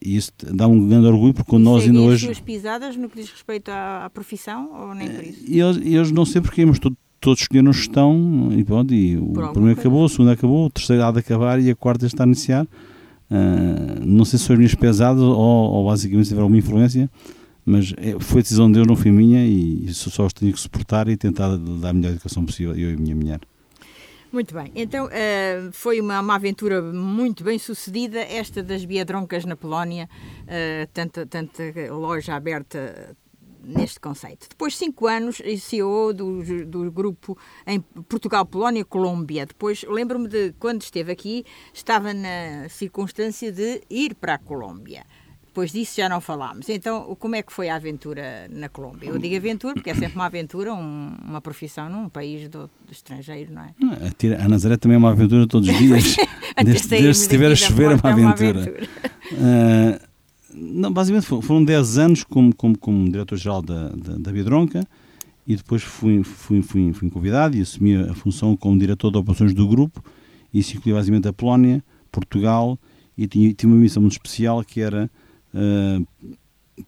E 0.00 0.16
isso 0.16 0.30
dá 0.52 0.68
um 0.68 0.86
grande 0.88 1.06
orgulho 1.06 1.32
porque 1.34 1.56
nós 1.58 1.84
ainda 1.84 1.98
as 2.00 2.04
hoje... 2.04 2.26
suas 2.26 2.40
pisadas 2.40 2.96
no 2.96 3.08
que 3.08 3.20
diz 3.20 3.30
respeito 3.30 3.70
à, 3.70 4.04
à 4.04 4.10
profissão 4.10 4.70
ou 4.88 4.94
nem 4.94 5.08
por 5.08 5.24
isso? 5.24 5.44
E 5.48 5.58
eles, 5.60 5.76
eles 5.78 6.10
não 6.12 6.24
sei 6.26 6.40
porque, 6.42 6.64
mas 6.66 6.78
to- 6.78 6.96
todos 7.20 7.40
escolheram 7.42 7.72
gestão 7.72 8.50
e 8.56 8.62
pronto, 8.64 8.92
e 8.92 9.16
o 9.16 9.32
primeiro 9.52 9.78
acabou, 9.80 10.04
o 10.04 10.08
segundo 10.08 10.30
acabou, 10.32 10.66
o 10.66 10.70
terceiro 10.70 11.02
há 11.04 11.10
de 11.12 11.20
acabar 11.20 11.60
e 11.60 11.70
a 11.70 11.74
quarta 11.74 12.04
está 12.04 12.24
a 12.24 12.26
iniciar. 12.26 12.66
Ah, 13.30 14.00
não 14.04 14.24
sei 14.26 14.38
se 14.38 14.44
são 14.44 14.54
as 14.54 14.58
minhas 14.58 14.74
pesadas 14.74 15.22
ou, 15.22 15.34
ou 15.34 15.86
basicamente 15.86 16.24
se 16.26 16.30
tiver 16.30 16.42
alguma 16.42 16.58
influência, 16.58 17.08
mas 17.64 17.94
é- 17.96 18.16
foi 18.20 18.42
decisão 18.42 18.66
de 18.66 18.74
Deus, 18.74 18.86
não 18.86 18.96
foi 18.96 19.10
minha 19.10 19.46
e 19.46 19.86
isso 19.86 20.10
só 20.10 20.26
os 20.26 20.32
tenho 20.34 20.52
que 20.52 20.60
suportar 20.60 21.08
e 21.08 21.16
tentar 21.16 21.56
dar 21.56 21.88
a 21.90 21.92
melhor 21.94 22.10
educação 22.10 22.44
possível, 22.44 22.74
eu 22.76 22.90
e 22.90 22.94
a 22.94 22.96
minha 22.98 23.14
mulher. 23.16 23.40
Muito 24.32 24.54
bem, 24.54 24.72
então 24.74 25.10
eh, 25.12 25.68
foi 25.72 26.00
uma, 26.00 26.18
uma 26.18 26.36
aventura 26.36 26.80
muito 26.80 27.44
bem 27.44 27.58
sucedida, 27.58 28.18
esta 28.18 28.62
das 28.62 28.82
Biedroncas 28.82 29.44
na 29.44 29.54
Polónia, 29.54 30.08
eh, 30.46 30.88
tanta, 30.94 31.26
tanta 31.26 31.62
loja 31.90 32.34
aberta 32.34 33.14
neste 33.62 34.00
conceito. 34.00 34.48
Depois 34.48 34.72
de 34.72 34.78
cinco 34.78 35.06
anos, 35.06 35.42
CEO 35.60 36.14
do, 36.14 36.64
do 36.64 36.90
grupo 36.90 37.36
em 37.66 37.78
Portugal, 37.80 38.46
Polónia, 38.46 38.86
Colômbia. 38.86 39.44
Depois, 39.44 39.84
lembro-me 39.86 40.28
de 40.28 40.52
quando 40.58 40.80
esteve 40.80 41.12
aqui, 41.12 41.44
estava 41.72 42.14
na 42.14 42.70
circunstância 42.70 43.52
de 43.52 43.82
ir 43.90 44.14
para 44.14 44.34
a 44.34 44.38
Colômbia. 44.38 45.04
Depois 45.52 45.70
disso 45.70 45.96
já 45.98 46.08
não 46.08 46.18
falámos. 46.18 46.66
Então, 46.70 47.14
como 47.18 47.36
é 47.36 47.42
que 47.42 47.52
foi 47.52 47.68
a 47.68 47.76
aventura 47.76 48.48
na 48.50 48.70
Colômbia? 48.70 49.10
Eu 49.10 49.18
digo 49.18 49.36
aventura 49.36 49.74
porque 49.74 49.90
é 49.90 49.94
sempre 49.94 50.14
uma 50.14 50.24
aventura, 50.24 50.72
um- 50.72 51.14
uma 51.28 51.42
profissão 51.42 51.90
num 51.90 52.08
país 52.08 52.48
do, 52.48 52.70
do 52.86 52.90
estrangeiro, 52.92 53.52
não 53.52 53.62
é? 53.62 53.74
Ah, 53.84 54.06
A, 54.06 54.10
tira- 54.12 54.42
a 54.42 54.48
Nazaré 54.48 54.78
também 54.78 54.94
é 54.94 54.98
uma 54.98 55.10
aventura 55.10 55.46
todos 55.46 55.68
os 55.68 55.76
dias, 55.78 56.16
desde, 56.64 56.88
desde 56.88 57.14
se 57.16 57.22
estiver 57.24 57.52
a 57.52 57.54
chover 57.54 57.84
é 57.84 57.88
uma 57.88 57.98
porta, 57.98 58.08
aventura. 58.08 58.88
Ah, 59.34 60.00
não, 60.54 60.90
basicamente 60.90 61.26
fo- 61.26 61.42
foram 61.42 61.62
10 61.62 61.98
anos 61.98 62.24
como, 62.24 62.54
como, 62.54 62.78
como 62.78 63.10
diretor-geral 63.10 63.60
da, 63.60 63.90
da, 63.90 64.16
da 64.16 64.32
Biedronca 64.32 64.86
e 65.46 65.54
depois 65.56 65.82
fui, 65.82 66.22
fui, 66.22 66.62
fui, 66.62 66.92
fui 66.94 67.10
convidado 67.10 67.56
e 67.56 67.60
assumi 67.60 67.94
a 67.96 68.14
função 68.14 68.56
como 68.56 68.78
diretor 68.78 69.10
de 69.10 69.18
operações 69.18 69.52
do 69.52 69.68
grupo 69.68 70.02
e 70.50 70.60
isso 70.60 70.76
incluía 70.76 70.94
basicamente 70.96 71.28
a 71.28 71.32
Polónia, 71.32 71.84
Portugal 72.10 72.78
e 73.18 73.26
tinha, 73.26 73.52
tinha 73.52 73.70
uma 73.70 73.78
missão 73.78 74.00
muito 74.00 74.12
especial 74.12 74.62
que 74.64 74.80
era 74.80 75.10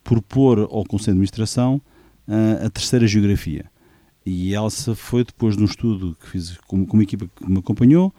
propor 0.02 0.60
ao 0.60 0.84
Conselho 0.84 1.14
de 1.16 1.18
Administração 1.20 1.80
ah, 2.26 2.66
a 2.66 2.70
terceira 2.70 3.06
geografia. 3.06 3.66
E 4.26 4.54
Elsa 4.54 4.94
foi 4.94 5.22
depois 5.24 5.56
de 5.56 5.62
um 5.62 5.66
estudo 5.66 6.16
que 6.18 6.30
fiz 6.30 6.56
com, 6.66 6.86
com 6.86 6.96
uma 6.96 7.02
equipa 7.02 7.26
que 7.36 7.50
me 7.50 7.58
acompanhou, 7.58 8.12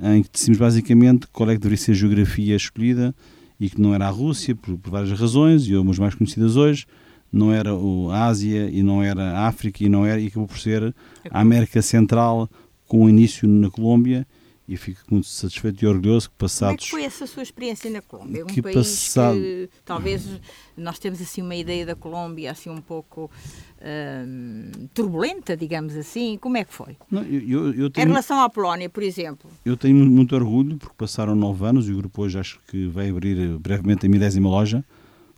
em 0.00 0.22
que 0.22 0.30
decidimos 0.30 0.58
basicamente 0.58 1.26
qual 1.32 1.50
é 1.50 1.54
que 1.54 1.58
deveria 1.60 1.76
ser 1.82 1.92
a 1.92 1.94
geografia 1.96 2.54
escolhida 2.54 3.12
e 3.58 3.68
que 3.68 3.80
não 3.80 3.92
era 3.92 4.06
a 4.06 4.10
Rússia, 4.10 4.54
por, 4.54 4.78
por 4.78 4.90
várias 4.90 5.18
razões, 5.18 5.64
e 5.66 5.74
umas 5.74 5.98
mais 5.98 6.14
conhecidas 6.14 6.54
hoje, 6.54 6.86
não 7.32 7.52
era 7.52 7.74
o- 7.74 8.08
a 8.10 8.26
Ásia 8.26 8.70
e 8.70 8.82
não 8.84 9.02
era 9.02 9.32
a 9.32 9.48
África 9.48 9.82
e 9.82 9.88
não 9.88 10.06
era, 10.06 10.20
e 10.20 10.28
acabou 10.28 10.46
por 10.46 10.58
ser 10.58 10.94
a 11.28 11.40
América 11.40 11.82
Central 11.82 12.48
com 12.86 13.08
início 13.08 13.48
na 13.48 13.68
Colômbia 13.68 14.24
e 14.68 14.76
fico 14.76 15.00
muito 15.10 15.26
satisfeito 15.26 15.82
e 15.82 15.86
orgulhoso 15.86 16.28
que 16.28 16.36
passados... 16.36 16.90
Como 16.90 17.00
é 17.00 17.06
que 17.06 17.08
foi 17.08 17.22
essa 17.22 17.26
sua 17.26 17.42
experiência 17.42 17.90
na 17.90 18.02
Colômbia? 18.02 18.44
Um 18.44 18.48
que 18.48 18.60
país 18.60 18.76
passado... 18.76 19.38
que 19.38 19.70
talvez 19.82 20.28
nós 20.76 20.98
temos 20.98 21.22
assim 21.22 21.40
uma 21.40 21.56
ideia 21.56 21.86
da 21.86 21.96
Colômbia 21.96 22.50
assim 22.50 22.68
um 22.68 22.80
pouco 22.82 23.30
uh, 23.78 24.88
turbulenta, 24.92 25.56
digamos 25.56 25.96
assim. 25.96 26.36
Como 26.36 26.58
é 26.58 26.64
que 26.64 26.74
foi? 26.74 26.98
Não, 27.10 27.22
eu, 27.22 27.72
eu 27.72 27.88
tenho... 27.88 28.04
Em 28.04 28.08
relação 28.08 28.38
à 28.42 28.50
Polónia, 28.50 28.90
por 28.90 29.02
exemplo? 29.02 29.50
Eu 29.64 29.74
tenho 29.74 29.96
muito 30.04 30.34
orgulho 30.34 30.76
porque 30.76 30.94
passaram 30.98 31.34
nove 31.34 31.64
anos 31.64 31.88
e 31.88 31.92
o 31.92 31.96
grupo 31.96 32.22
hoje 32.22 32.38
acho 32.38 32.60
que 32.68 32.86
vai 32.88 33.08
abrir 33.08 33.58
brevemente 33.58 34.04
a 34.04 34.08
milésima 34.08 34.50
loja. 34.50 34.84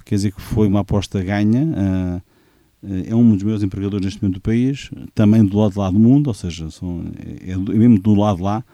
Quer 0.04 0.16
dizer 0.16 0.32
que 0.32 0.40
foi 0.40 0.66
uma 0.66 0.80
aposta 0.80 1.22
ganha. 1.22 1.62
Uh, 1.62 2.30
é 3.06 3.14
um 3.14 3.34
dos 3.34 3.44
meus 3.44 3.62
empregadores 3.62 4.04
neste 4.04 4.22
momento 4.22 4.38
do 4.38 4.40
país, 4.40 4.90
também 5.14 5.44
do 5.44 5.56
lado 5.56 5.72
de 5.72 5.78
lá 5.78 5.90
do 5.90 5.98
mundo, 5.98 6.28
ou 6.28 6.34
seja, 6.34 6.68
são, 6.70 7.12
é, 7.46 7.52
é 7.52 7.56
mesmo 7.56 7.98
do 8.00 8.14
lado 8.14 8.38
de 8.38 8.42
lá 8.42 8.64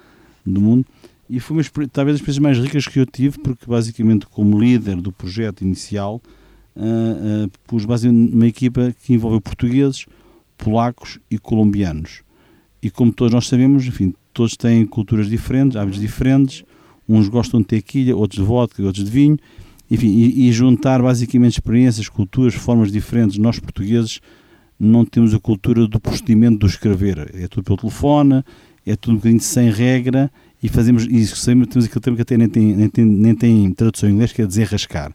do 0.52 0.60
mundo. 0.60 0.84
E 1.28 1.40
foi 1.40 1.56
uma, 1.56 1.88
talvez 1.88 2.14
as 2.14 2.20
experiências 2.20 2.38
mais 2.38 2.58
ricas 2.58 2.86
que 2.86 3.00
eu 3.00 3.06
tive, 3.06 3.38
porque 3.38 3.66
basicamente, 3.66 4.26
como 4.26 4.58
líder 4.58 4.96
do 4.96 5.10
projeto 5.10 5.62
inicial, 5.62 6.22
uh, 6.76 7.46
uh, 7.46 7.50
pus 7.66 7.84
basicamente 7.84 8.32
uma 8.32 8.46
equipa 8.46 8.94
que 9.02 9.12
envolveu 9.12 9.40
portugueses, 9.40 10.06
polacos 10.56 11.18
e 11.30 11.38
colombianos. 11.38 12.22
E 12.80 12.90
como 12.90 13.12
todos 13.12 13.32
nós 13.34 13.48
sabemos, 13.48 13.84
enfim, 13.86 14.14
todos 14.32 14.56
têm 14.56 14.86
culturas 14.86 15.28
diferentes, 15.28 15.76
hábitos 15.76 16.00
diferentes, 16.00 16.64
uns 17.08 17.28
gostam 17.28 17.60
de 17.60 17.66
tequila, 17.66 18.16
outros 18.16 18.40
de 18.40 18.46
vodka, 18.46 18.82
outros 18.82 19.04
de 19.04 19.10
vinho, 19.10 19.38
enfim, 19.90 20.08
e, 20.08 20.48
e 20.48 20.52
juntar 20.52 21.02
basicamente 21.02 21.54
experiências, 21.54 22.08
culturas, 22.08 22.54
formas 22.54 22.92
diferentes. 22.92 23.38
Nós 23.38 23.58
portugueses 23.58 24.20
não 24.78 25.04
temos 25.04 25.32
a 25.34 25.40
cultura 25.40 25.86
do 25.86 25.98
procedimento 25.98 26.58
do 26.58 26.66
escrever, 26.66 27.30
é 27.34 27.48
tudo 27.48 27.64
pelo 27.64 27.78
telefone, 27.78 28.44
é 28.86 28.94
tudo 28.96 29.14
um 29.14 29.16
bocadinho 29.16 29.40
sem 29.40 29.70
regra 29.70 30.30
e 30.62 30.68
fazemos 30.68 31.04
isso. 31.04 31.44
Temos 31.44 31.84
aquele 31.84 32.00
termo 32.00 32.16
que 32.16 32.22
até 32.22 32.36
nem 32.36 32.48
tem, 32.48 32.76
nem 32.76 32.88
tem, 32.88 33.04
nem 33.04 33.34
tem 33.34 33.72
tradução 33.72 34.08
em 34.08 34.12
inglês, 34.12 34.32
que 34.32 34.40
é 34.40 34.46
desenrascar. 34.46 35.12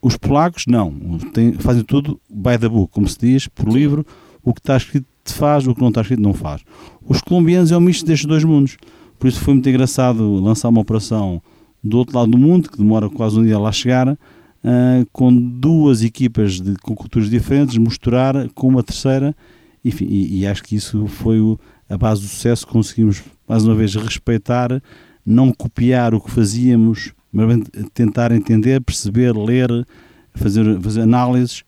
Os 0.00 0.16
polacos, 0.16 0.64
não. 0.66 0.92
Tem, 1.32 1.52
fazem 1.54 1.84
tudo 1.84 2.20
by 2.30 2.58
the 2.58 2.68
book, 2.68 2.92
como 2.92 3.08
se 3.08 3.18
diz, 3.18 3.48
por 3.48 3.68
livro. 3.68 4.06
O 4.42 4.54
que 4.54 4.60
está 4.60 4.76
escrito 4.76 5.06
faz, 5.24 5.66
o 5.66 5.74
que 5.74 5.80
não 5.80 5.88
está 5.88 6.00
escrito 6.00 6.22
não 6.22 6.34
faz. 6.34 6.62
Os 7.06 7.20
colombianos 7.20 7.70
é 7.70 7.76
o 7.76 7.80
misto 7.80 8.06
destes 8.06 8.26
dois 8.26 8.44
mundos. 8.44 8.76
Por 9.18 9.28
isso 9.28 9.40
foi 9.40 9.54
muito 9.54 9.68
engraçado 9.68 10.34
lançar 10.40 10.68
uma 10.68 10.80
operação 10.80 11.40
do 11.82 11.98
outro 11.98 12.16
lado 12.16 12.30
do 12.30 12.38
mundo, 12.38 12.70
que 12.70 12.78
demora 12.78 13.08
quase 13.08 13.38
um 13.38 13.44
dia 13.44 13.56
a 13.56 13.58
lá 13.58 13.70
chegar, 13.70 14.08
uh, 14.08 14.18
com 15.12 15.32
duas 15.32 16.02
equipas 16.02 16.60
de, 16.60 16.74
com 16.76 16.94
culturas 16.94 17.30
diferentes, 17.30 17.76
misturar 17.76 18.48
com 18.50 18.68
uma 18.68 18.82
terceira. 18.82 19.34
Enfim, 19.84 20.06
e, 20.08 20.40
e 20.40 20.46
acho 20.46 20.62
que 20.62 20.76
isso 20.76 21.06
foi 21.06 21.40
o, 21.40 21.58
a 21.88 21.96
base 21.96 22.22
do 22.22 22.28
sucesso, 22.28 22.66
conseguimos 22.66 23.22
mais 23.48 23.64
uma 23.64 23.74
vez 23.74 23.94
respeitar, 23.94 24.82
não 25.24 25.52
copiar 25.52 26.14
o 26.14 26.20
que 26.20 26.30
fazíamos, 26.30 27.12
mas 27.32 27.60
tentar 27.94 28.32
entender, 28.32 28.80
perceber, 28.80 29.36
ler, 29.36 29.70
fazer, 30.34 30.80
fazer 30.80 31.02
análises 31.02 31.64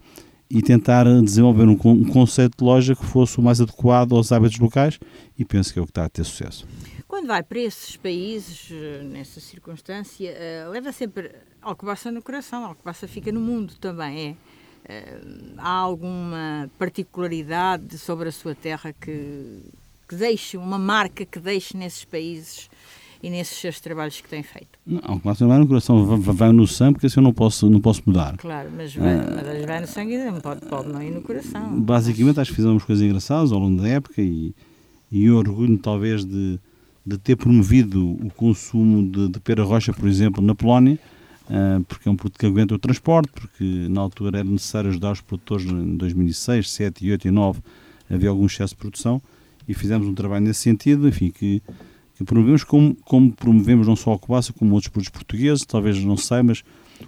e 0.51 0.63
tentar 0.63 1.05
desenvolver 1.23 1.65
um, 1.65 1.79
um 1.85 2.05
conceito 2.05 2.59
de 2.59 2.65
loja 2.65 2.95
que 2.95 3.05
fosse 3.05 3.39
o 3.39 3.43
mais 3.43 3.61
adequado 3.61 4.15
aos 4.15 4.31
hábitos 4.31 4.59
locais 4.59 4.99
e 5.39 5.45
penso 5.45 5.73
que 5.73 5.79
é 5.79 5.83
o 5.83 5.85
que 5.85 5.91
está 5.91 6.05
a 6.05 6.09
ter 6.09 6.25
sucesso. 6.25 6.67
Quando 7.09 7.27
vai 7.29 7.43
para 7.43 7.61
esses 7.61 7.97
países, 7.97 8.69
eh, 8.71 9.03
nessa 9.05 9.41
circunstância, 9.41 10.31
uh, 10.33 10.71
leva 10.71 10.91
sempre 10.93 11.31
Alcobaça 11.63 12.11
no 12.13 12.21
coração, 12.21 12.65
Alcobaça 12.65 13.09
fica 13.09 13.33
no 13.33 13.41
mundo 13.41 13.75
também, 13.81 14.37
é? 14.85 15.15
Uh, 15.17 15.55
há 15.57 15.71
alguma 15.71 16.69
particularidade 16.79 17.97
sobre 17.97 18.29
a 18.29 18.33
sua 18.33 18.55
terra 18.55 18.93
que 18.93 19.63
que 20.09 20.15
deixe, 20.15 20.57
uma 20.57 20.79
marca 20.79 21.25
que 21.25 21.39
deixe 21.39 21.77
nesses 21.77 22.05
países 22.05 22.69
e 23.23 23.31
nesses 23.31 23.57
seus 23.59 23.81
trabalhos 23.81 24.21
que 24.21 24.29
tem 24.29 24.43
feito? 24.43 24.79
Não, 24.87 25.21
mas 25.25 25.39
vai 25.39 25.59
no 25.59 25.67
coração, 25.67 26.05
vai, 26.05 26.35
vai, 26.35 26.53
no 26.53 26.67
sangue, 26.67 26.95
porque 26.95 27.07
assim 27.07 27.21
eu 27.21 27.25
não 27.25 27.33
posso, 27.33 27.71
não 27.71 27.81
posso 27.81 28.03
mudar. 28.05 28.37
Claro, 28.37 28.71
mas 28.77 28.95
vai, 28.95 29.15
ah, 29.15 29.43
mas 29.47 29.65
vai 29.65 29.81
no 29.81 29.87
sangue 29.87 30.15
e 30.15 30.31
não 30.31 30.41
pode, 30.41 30.61
pode 30.67 30.89
não 30.89 31.03
ir 31.03 31.11
no 31.11 31.23
coração. 31.23 31.81
Basicamente, 31.81 32.39
acho 32.39 32.51
que 32.51 32.57
fizemos 32.57 32.85
coisas 32.85 33.05
engraçadas 33.05 33.51
ao 33.51 33.59
longo 33.59 33.81
da 33.81 33.89
época 33.89 34.21
e, 34.21 34.55
e 35.11 35.31
orgulho 35.31 35.79
talvez 35.79 36.25
de, 36.25 36.61
de 37.05 37.17
ter 37.17 37.37
promovido 37.37 38.13
o 38.13 38.31
consumo 38.37 39.03
de, 39.11 39.29
de 39.29 39.41
pera 39.41 39.65
rocha, 39.65 39.93
por 39.93 40.07
exemplo, 40.07 40.45
na 40.45 40.55
Polónia, 40.55 40.99
uh, 41.49 41.83
porque 41.85 42.07
é 42.09 42.13
um 42.13 42.17
produto 42.17 42.39
que 42.39 42.45
aguenta 42.45 42.75
o 42.75 42.79
transporte, 42.79 43.31
porque 43.33 43.87
na 43.89 44.03
altura 44.03 44.41
era 44.41 44.49
necessário 44.49 44.91
ajudar 44.91 45.13
os 45.13 45.23
produtores 45.23 45.65
em 45.65 45.97
2006, 45.97 46.47
2007, 46.47 47.01
2008 47.01 47.05
e 47.05 47.31
2009 47.31 47.61
havia 48.11 48.29
algum 48.29 48.47
excesso 48.47 48.75
de 48.75 48.81
produção 48.81 49.21
e 49.67 49.75
fizemos 49.75 50.07
um 50.07 50.15
trabalho 50.15 50.45
nesse 50.45 50.61
sentido, 50.61 51.09
enfim, 51.09 51.31
que, 51.31 51.63
que 52.17 52.25
promovemos 52.25 52.65
como, 52.65 52.95
como 53.05 53.33
promovemos 53.33 53.87
não 53.87 53.97
só 53.97 54.13
a 54.13 54.19
Cobaça, 54.19 54.53
como 54.53 54.75
outros 54.75 54.91
produtos 54.91 55.11
portugueses, 55.11 55.65
talvez 55.65 56.03
não 56.03 56.17
se 56.17 56.27
saiba, 56.27 56.49
mas 56.49 56.63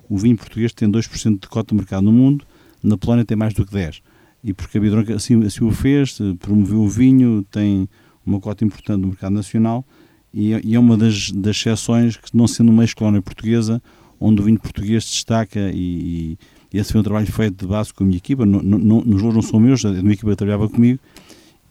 o 0.09 0.17
vinho 0.17 0.37
português 0.37 0.73
tem 0.73 0.91
2% 0.91 1.41
de 1.41 1.49
cota 1.49 1.75
de 1.75 1.77
mercado 1.77 2.05
no 2.05 2.13
mundo, 2.13 2.45
na 2.83 2.97
Polónia 2.97 3.25
tem 3.25 3.37
mais 3.37 3.55
do 3.55 3.65
que 3.65 3.73
10%. 3.75 4.01
E 4.45 4.53
porque 4.53 4.79
a 4.79 4.81
Bidronca 4.81 5.15
assim, 5.15 5.45
assim 5.45 5.65
o 5.65 5.73
fez, 5.73 6.19
promoveu 6.39 6.81
o 6.81 6.89
vinho, 6.89 7.45
tem 7.51 7.89
uma 8.25 8.41
cota 8.41 8.65
importante 8.65 9.01
no 9.01 9.09
mercado 9.09 9.33
nacional 9.33 9.85
e, 10.33 10.53
e 10.65 10.75
é 10.75 10.79
uma 10.79 10.97
das, 10.97 11.31
das 11.31 11.57
exceções 11.57 12.17
que, 12.17 12.37
não 12.37 12.47
sendo 12.47 12.71
uma 12.71 12.83
ex-colónia 12.83 13.23
portuguesa, 13.23 13.83
onde 14.21 14.41
o 14.41 14.45
vinho 14.45 14.59
português 14.59 15.05
destaca 15.05 15.71
e, 15.73 16.37
e, 16.73 16.79
esse 16.79 16.93
foi 16.93 17.01
um 17.01 17.05
trabalho 17.05 17.27
feito 17.27 17.65
de 17.65 17.67
base 17.67 17.95
com 17.95 18.05
a 18.05 18.07
minha 18.07 18.19
equipa, 18.19 18.45
no, 18.45 18.63
no, 18.63 19.03
nos 19.03 19.23
não 19.23 19.41
são 19.41 19.59
meus, 19.59 19.85
é 19.85 19.89
uma 19.89 20.13
equipa 20.13 20.37
trabalhava 20.37 20.69
comigo, 20.69 21.01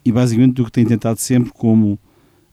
e 0.06 0.12
basicamente 0.12 0.62
o 0.62 0.66
que 0.66 0.72
tem 0.72 0.86
tentado 0.86 1.20
sempre 1.20 1.52
como 1.52 2.00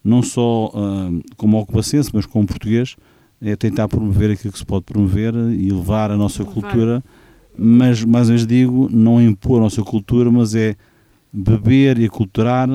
não 0.02 0.22
só 0.22 0.66
uh, 0.68 1.22
como 1.36 1.58
ocupacense, 1.58 2.10
mas 2.12 2.26
como 2.26 2.46
português, 2.46 2.96
é 3.40 3.54
tentar 3.54 3.88
promover 3.88 4.30
aquilo 4.30 4.52
que 4.52 4.58
se 4.58 4.64
pode 4.66 4.84
promover 4.84 5.34
e 5.34 5.70
levar 5.70 6.10
a 6.10 6.16
nossa 6.16 6.44
cultura, 6.44 7.02
mas 7.56 8.04
mais 8.04 8.28
vezes 8.28 8.46
digo, 8.46 8.88
não 8.90 9.20
impor 9.20 9.58
a 9.58 9.62
nossa 9.62 9.82
cultura, 9.82 10.30
mas 10.30 10.54
é 10.54 10.76
beber 11.32 11.98
e 11.98 12.06
aculturar, 12.06 12.68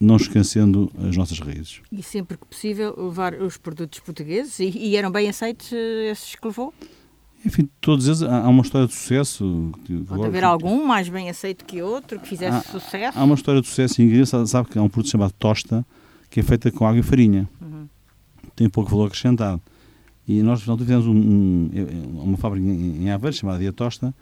não 0.00 0.16
esquecendo 0.16 0.90
as 0.98 1.16
nossas 1.16 1.38
raízes. 1.38 1.80
E 1.90 2.02
sempre 2.02 2.36
que 2.36 2.46
possível 2.46 2.94
levar 2.96 3.34
os 3.34 3.56
produtos 3.56 4.00
portugueses 4.00 4.58
e, 4.58 4.70
e 4.76 4.96
eram 4.96 5.10
bem 5.10 5.28
aceitos 5.28 5.72
eh, 5.72 6.10
esses 6.10 6.34
que 6.34 6.46
levou? 6.46 6.72
Enfim, 7.44 7.68
todos 7.80 8.06
eles, 8.06 8.22
há 8.22 8.48
uma 8.48 8.62
história 8.62 8.86
de 8.86 8.94
sucesso. 8.94 9.70
Pode 10.08 10.24
haver 10.24 10.44
algum 10.44 10.86
mais 10.86 11.08
bem 11.08 11.28
aceito 11.28 11.64
que 11.64 11.82
outro, 11.82 12.18
que 12.18 12.26
fizesse 12.26 12.56
há, 12.56 12.62
sucesso? 12.62 13.18
Há 13.18 13.24
uma 13.24 13.34
história 13.34 13.60
de 13.60 13.66
sucesso 13.66 14.00
inglês, 14.00 14.30
sabe 14.46 14.70
que 14.70 14.78
há 14.78 14.82
um 14.82 14.88
produto 14.88 15.10
chamado 15.10 15.32
tosta, 15.38 15.84
que 16.30 16.40
é 16.40 16.42
feita 16.42 16.70
com 16.70 16.86
água 16.86 17.00
e 17.00 17.02
farinha. 17.02 17.48
Uhum. 17.60 17.86
Tem 18.56 18.68
pouco 18.68 18.90
valor 18.90 19.06
acrescentado. 19.06 19.60
E 20.26 20.42
nós, 20.42 20.62
final, 20.62 20.78
tivemos 20.78 21.06
um, 21.06 21.12
um, 21.14 22.20
uma 22.22 22.36
fábrica 22.38 22.66
em 22.66 23.10
Aveiro 23.10 23.36
chamada 23.36 23.58
Dia 23.58 23.72
Tosta 23.72 24.14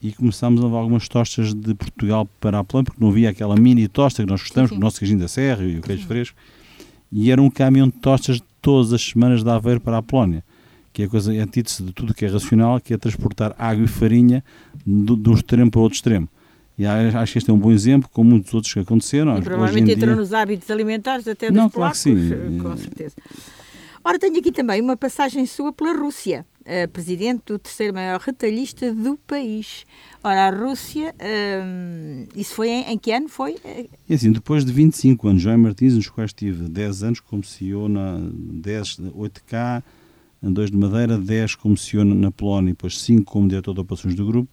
e 0.00 0.12
começámos 0.12 0.60
a 0.60 0.64
levar 0.64 0.78
algumas 0.78 1.06
tostas 1.06 1.52
de 1.52 1.74
Portugal 1.74 2.26
para 2.40 2.58
a 2.58 2.64
Plana, 2.64 2.84
porque 2.84 2.98
não 2.98 3.10
havia 3.10 3.28
aquela 3.28 3.56
mini 3.56 3.86
tosta 3.88 4.22
que 4.22 4.28
nós 4.28 4.40
gostamos, 4.40 4.70
sim, 4.70 4.76
sim. 4.76 4.80
o 4.80 4.84
nosso 4.84 4.98
queijinho 4.98 5.20
da 5.20 5.28
serra 5.28 5.64
e 5.64 5.78
o 5.78 5.82
queijo 5.82 6.02
sim. 6.02 6.08
fresco. 6.08 6.36
E 7.12 7.30
era 7.30 7.42
um 7.42 7.50
caminhão 7.50 7.88
de 7.88 7.94
tostas 7.94 8.42
todas 8.62 8.94
as 8.94 9.02
semanas 9.02 9.44
de 9.44 9.50
Aveiro 9.50 9.80
para 9.80 9.98
a 9.98 10.02
Polónia 10.02 10.42
que 10.94 11.02
é 11.02 11.06
a 11.06 11.08
coisa 11.08 11.32
antítese 11.32 11.82
de 11.82 11.92
tudo 11.92 12.14
que 12.14 12.24
é 12.24 12.28
racional, 12.28 12.80
que 12.80 12.94
é 12.94 12.96
transportar 12.96 13.52
água 13.58 13.84
e 13.84 13.88
farinha 13.88 14.44
de, 14.86 15.16
de 15.16 15.28
um 15.28 15.34
extremo 15.34 15.68
para 15.68 15.80
outro 15.80 15.96
extremo. 15.96 16.28
E 16.78 16.86
acho 16.86 17.32
que 17.32 17.38
este 17.38 17.50
é 17.50 17.52
um 17.52 17.58
bom 17.58 17.72
exemplo, 17.72 18.08
como 18.12 18.30
muitos 18.30 18.54
outros 18.54 18.72
que 18.72 18.78
aconteceram. 18.78 19.36
E 19.36 19.42
provavelmente 19.42 19.90
entrou 19.90 20.14
dia... 20.14 20.16
nos 20.16 20.32
hábitos 20.32 20.70
alimentares 20.70 21.26
até 21.26 21.48
dos 21.48 21.56
Não, 21.56 21.68
polacos, 21.68 22.00
claro 22.00 22.18
que 22.20 22.28
sim. 22.28 22.58
com 22.58 22.76
certeza. 22.76 23.16
Ora, 24.04 24.18
tenho 24.20 24.38
aqui 24.38 24.52
também 24.52 24.80
uma 24.80 24.96
passagem 24.96 25.44
sua 25.46 25.72
pela 25.72 25.96
Rússia, 25.96 26.46
presidente 26.92 27.42
do 27.46 27.58
terceiro 27.58 27.92
maior 27.92 28.20
retalhista 28.20 28.94
do 28.94 29.16
país. 29.26 29.84
Ora, 30.22 30.46
a 30.46 30.50
Rússia, 30.50 31.12
hum, 31.64 32.26
isso 32.36 32.54
foi 32.54 32.68
em, 32.68 32.92
em, 32.92 32.98
que 32.98 33.10
ano 33.10 33.28
foi? 33.28 33.56
E 34.08 34.14
assim, 34.14 34.30
depois 34.30 34.64
de 34.64 34.72
25 34.72 35.26
anos, 35.26 35.42
João 35.42 35.58
Martins, 35.58 35.94
nos 35.94 36.08
quais 36.08 36.32
tive 36.32 36.68
10 36.68 37.02
anos 37.02 37.20
como 37.20 37.42
CEO 37.42 37.88
na 37.88 38.18
10, 38.20 39.00
8K, 39.16 39.82
2 40.50 40.70
de 40.70 40.76
Madeira, 40.76 41.18
10 41.18 41.54
como 41.56 41.76
CEO 41.76 42.04
na 42.04 42.30
Polónia 42.30 42.70
e 42.70 42.72
depois 42.72 43.00
5 43.00 43.24
como 43.24 43.48
diretor 43.48 43.74
de 43.74 43.80
operações 43.80 44.14
do 44.14 44.26
grupo. 44.26 44.50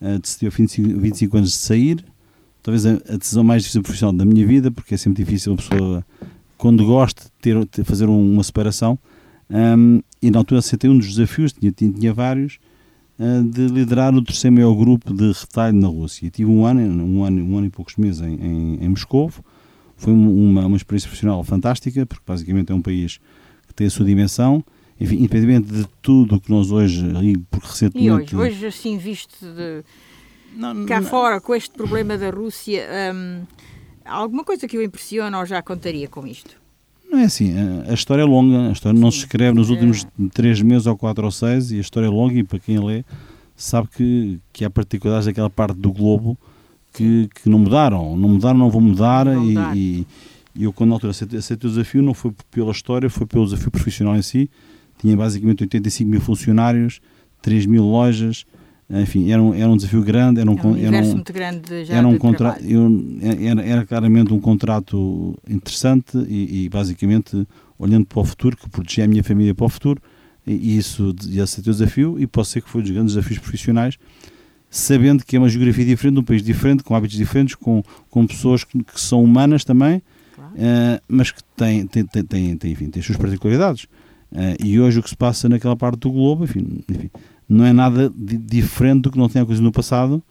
Uh, 0.00 0.18
decidiu 0.18 0.50
25, 0.50 0.98
25 0.98 1.36
anos 1.36 1.50
de 1.50 1.56
sair, 1.56 2.04
talvez 2.62 2.86
a, 2.86 2.92
a, 2.92 3.16
decisão 3.16 3.44
mais 3.44 3.62
difícil 3.62 3.82
profissional 3.82 4.14
da 4.14 4.24
minha 4.24 4.46
vida, 4.46 4.70
porque 4.70 4.94
é 4.94 4.96
sempre 4.96 5.22
difícil 5.22 5.52
uma 5.52 5.58
pessoa, 5.58 6.06
quando 6.56 6.84
gosta, 6.86 7.24
ter, 7.40 7.64
ter 7.66 7.84
fazer 7.84 8.08
um, 8.08 8.32
uma 8.32 8.42
separação. 8.42 8.98
Um, 9.50 10.00
e 10.22 10.30
na 10.30 10.38
altura 10.38 10.60
aceitei 10.60 10.88
um 10.88 10.96
dos 10.96 11.08
desafios, 11.14 11.52
tinha, 11.52 11.70
tinha, 11.70 11.92
tinha 11.92 12.14
vários, 12.14 12.58
uh, 13.18 13.44
de 13.44 13.66
liderar 13.66 14.14
o 14.14 14.22
terceiro 14.24 14.56
maior 14.56 14.74
grupo 14.74 15.12
de 15.12 15.32
retalho 15.32 15.76
na 15.76 15.88
Rússia. 15.88 16.26
E 16.26 16.30
tive 16.30 16.50
um 16.50 16.64
ano, 16.64 16.80
um 16.80 17.24
ano, 17.24 17.44
um 17.44 17.58
ano 17.58 17.66
e 17.66 17.70
poucos 17.70 17.96
meses 17.96 18.22
em, 18.22 18.34
em, 18.34 18.84
em 18.84 18.88
Moscou. 18.88 19.30
Foi 19.96 20.14
uma, 20.14 20.64
uma 20.64 20.76
experiência 20.78 21.08
profissional 21.08 21.44
fantástica, 21.44 22.06
porque 22.06 22.24
basicamente 22.26 22.72
é 22.72 22.74
um 22.74 22.80
país 22.80 23.20
que 23.68 23.74
tem 23.74 23.86
a 23.86 23.90
sua 23.90 24.06
dimensão 24.06 24.64
enfim, 25.00 25.16
independente 25.16 25.72
de 25.72 25.86
tudo 26.02 26.36
o 26.36 26.40
que 26.40 26.50
nós 26.50 26.70
hoje, 26.70 27.02
porque 27.50 27.66
recentemente... 27.66 28.34
E 28.34 28.36
hoje, 28.36 28.36
hoje 28.36 28.66
assim 28.66 28.98
visto 28.98 29.34
de 29.40 29.82
não, 30.54 30.84
cá 30.84 31.00
não, 31.00 31.08
fora, 31.08 31.40
com 31.40 31.54
este 31.54 31.70
problema 31.70 32.18
da 32.18 32.30
Rússia, 32.30 32.86
hum, 33.14 33.42
alguma 34.04 34.44
coisa 34.44 34.68
que 34.68 34.76
o 34.76 34.82
impressiona 34.82 35.38
ou 35.38 35.46
já 35.46 35.62
contaria 35.62 36.06
com 36.06 36.26
isto? 36.26 36.60
Não 37.10 37.18
é 37.18 37.24
assim, 37.24 37.52
a, 37.88 37.92
história 37.92 38.22
é 38.22 38.24
longa, 38.24 38.68
a 38.68 38.72
história 38.72 38.98
não 38.98 39.10
se 39.10 39.18
escreve 39.18 39.56
nos 39.56 39.70
últimos 39.70 40.06
três 40.32 40.60
meses 40.62 40.86
ou 40.86 40.96
quatro 40.96 41.24
ou 41.24 41.30
seis, 41.30 41.72
e 41.72 41.78
a 41.78 41.80
história 41.80 42.06
é 42.06 42.10
longa, 42.10 42.34
e 42.34 42.44
para 42.44 42.58
quem 42.58 42.78
lê, 42.78 43.04
sabe 43.56 43.88
que, 43.88 44.38
que 44.52 44.64
há 44.64 44.70
particularidades 44.70 45.26
daquela 45.26 45.50
parte 45.50 45.76
do 45.76 45.90
globo 45.92 46.38
que, 46.92 47.28
que 47.34 47.48
não 47.48 47.58
mudaram, 47.58 48.16
não 48.16 48.28
mudaram, 48.28 48.58
não 48.58 48.70
vão 48.70 48.80
mudar, 48.80 49.24
Não 49.24 49.44
e, 49.44 49.56
e, 49.76 50.06
e 50.54 50.64
eu 50.64 50.72
quando 50.72 50.90
na 50.90 50.96
altura 50.96 51.10
aceitei, 51.10 51.38
aceitei 51.38 51.68
o 51.68 51.72
desafio 51.72 52.02
não 52.02 52.14
foi 52.14 52.32
pela 52.50 52.70
história, 52.70 53.08
foi 53.08 53.26
pelo 53.26 53.44
desafio 53.44 53.70
profissional 53.70 54.16
em 54.16 54.22
si, 54.22 54.50
tinha 55.00 55.16
basicamente 55.16 55.62
85 55.62 56.10
mil 56.10 56.20
funcionários, 56.20 57.00
3 57.42 57.66
mil 57.66 57.84
lojas, 57.84 58.44
enfim, 58.88 59.30
era 59.30 59.40
um, 59.40 59.54
era 59.54 59.68
um 59.68 59.76
desafio 59.76 60.02
grande, 60.02 60.40
era 60.40 60.50
um, 60.50 60.58
É 60.58 60.66
um 60.66 60.76
era 60.76 61.06
um, 61.06 61.14
muito 61.14 61.32
grande 61.32 61.84
já 61.84 61.94
era 61.94 62.08
um 62.08 62.18
contrato 62.18 62.60
era, 63.22 63.62
era 63.62 63.86
claramente 63.86 64.32
um 64.32 64.40
contrato 64.40 65.38
interessante 65.48 66.18
e, 66.28 66.64
e 66.64 66.68
basicamente 66.68 67.46
olhando 67.78 68.04
para 68.04 68.18
o 68.20 68.24
futuro 68.24 68.56
que 68.56 68.68
protegia 68.68 69.04
a 69.04 69.08
minha 69.08 69.22
família 69.22 69.54
para 69.54 69.64
o 69.64 69.68
futuro 69.68 70.02
e, 70.44 70.76
isso 70.76 71.14
e 71.28 71.40
aceitei 71.40 71.70
o 71.70 71.74
desafio 71.74 72.16
e 72.18 72.26
posso 72.26 72.50
ser 72.50 72.62
que 72.62 72.68
foi 72.68 72.80
um 72.80 72.84
dos 72.84 72.92
grandes 72.92 73.14
desafios 73.14 73.38
profissionais 73.38 73.96
sabendo 74.70 75.24
que 75.24 75.36
é 75.36 75.38
uma 75.38 75.48
geografia 75.48 75.84
diferente, 75.84 76.18
um 76.18 76.22
país 76.22 76.42
diferente, 76.42 76.84
com 76.84 76.94
hábitos 76.94 77.16
diferentes, 77.16 77.56
com, 77.56 77.82
com 78.08 78.26
pessoas 78.26 78.62
que, 78.62 78.82
que 78.82 79.00
são 79.00 79.22
humanas 79.22 79.64
também, 79.64 80.00
Claro. 80.34 80.52
eh, 80.56 81.00
mas 81.08 81.32
que 81.32 81.42
têm, 81.56 81.86
têm, 81.86 82.04
têm, 82.06 82.24
têm, 82.24 82.56
têm, 82.56 82.72
enfim, 82.72 82.88
têm 82.88 83.00
as 83.00 83.06
suas 83.06 83.18
particularidades. 83.18 83.86
Eh, 84.34 84.56
e 84.64 84.80
hoje 84.80 85.00
o 85.00 85.02
que 85.02 85.08
se 85.10 85.16
passa 85.16 85.48
naquela 85.48 85.74
parte 85.76 85.98
do 86.00 86.10
globo, 86.12 86.44
enfim, 86.44 86.82
enfim, 86.88 87.10
não 87.48 87.64
é 87.64 87.72
nada 87.72 88.12
di- 88.14 88.36
diferente 88.38 89.02
do 89.02 89.10
que 89.10 89.18
não 89.18 89.28
tinha 89.28 89.42
acontecido 89.42 89.64
no 89.64 89.72
passado, 89.72 90.22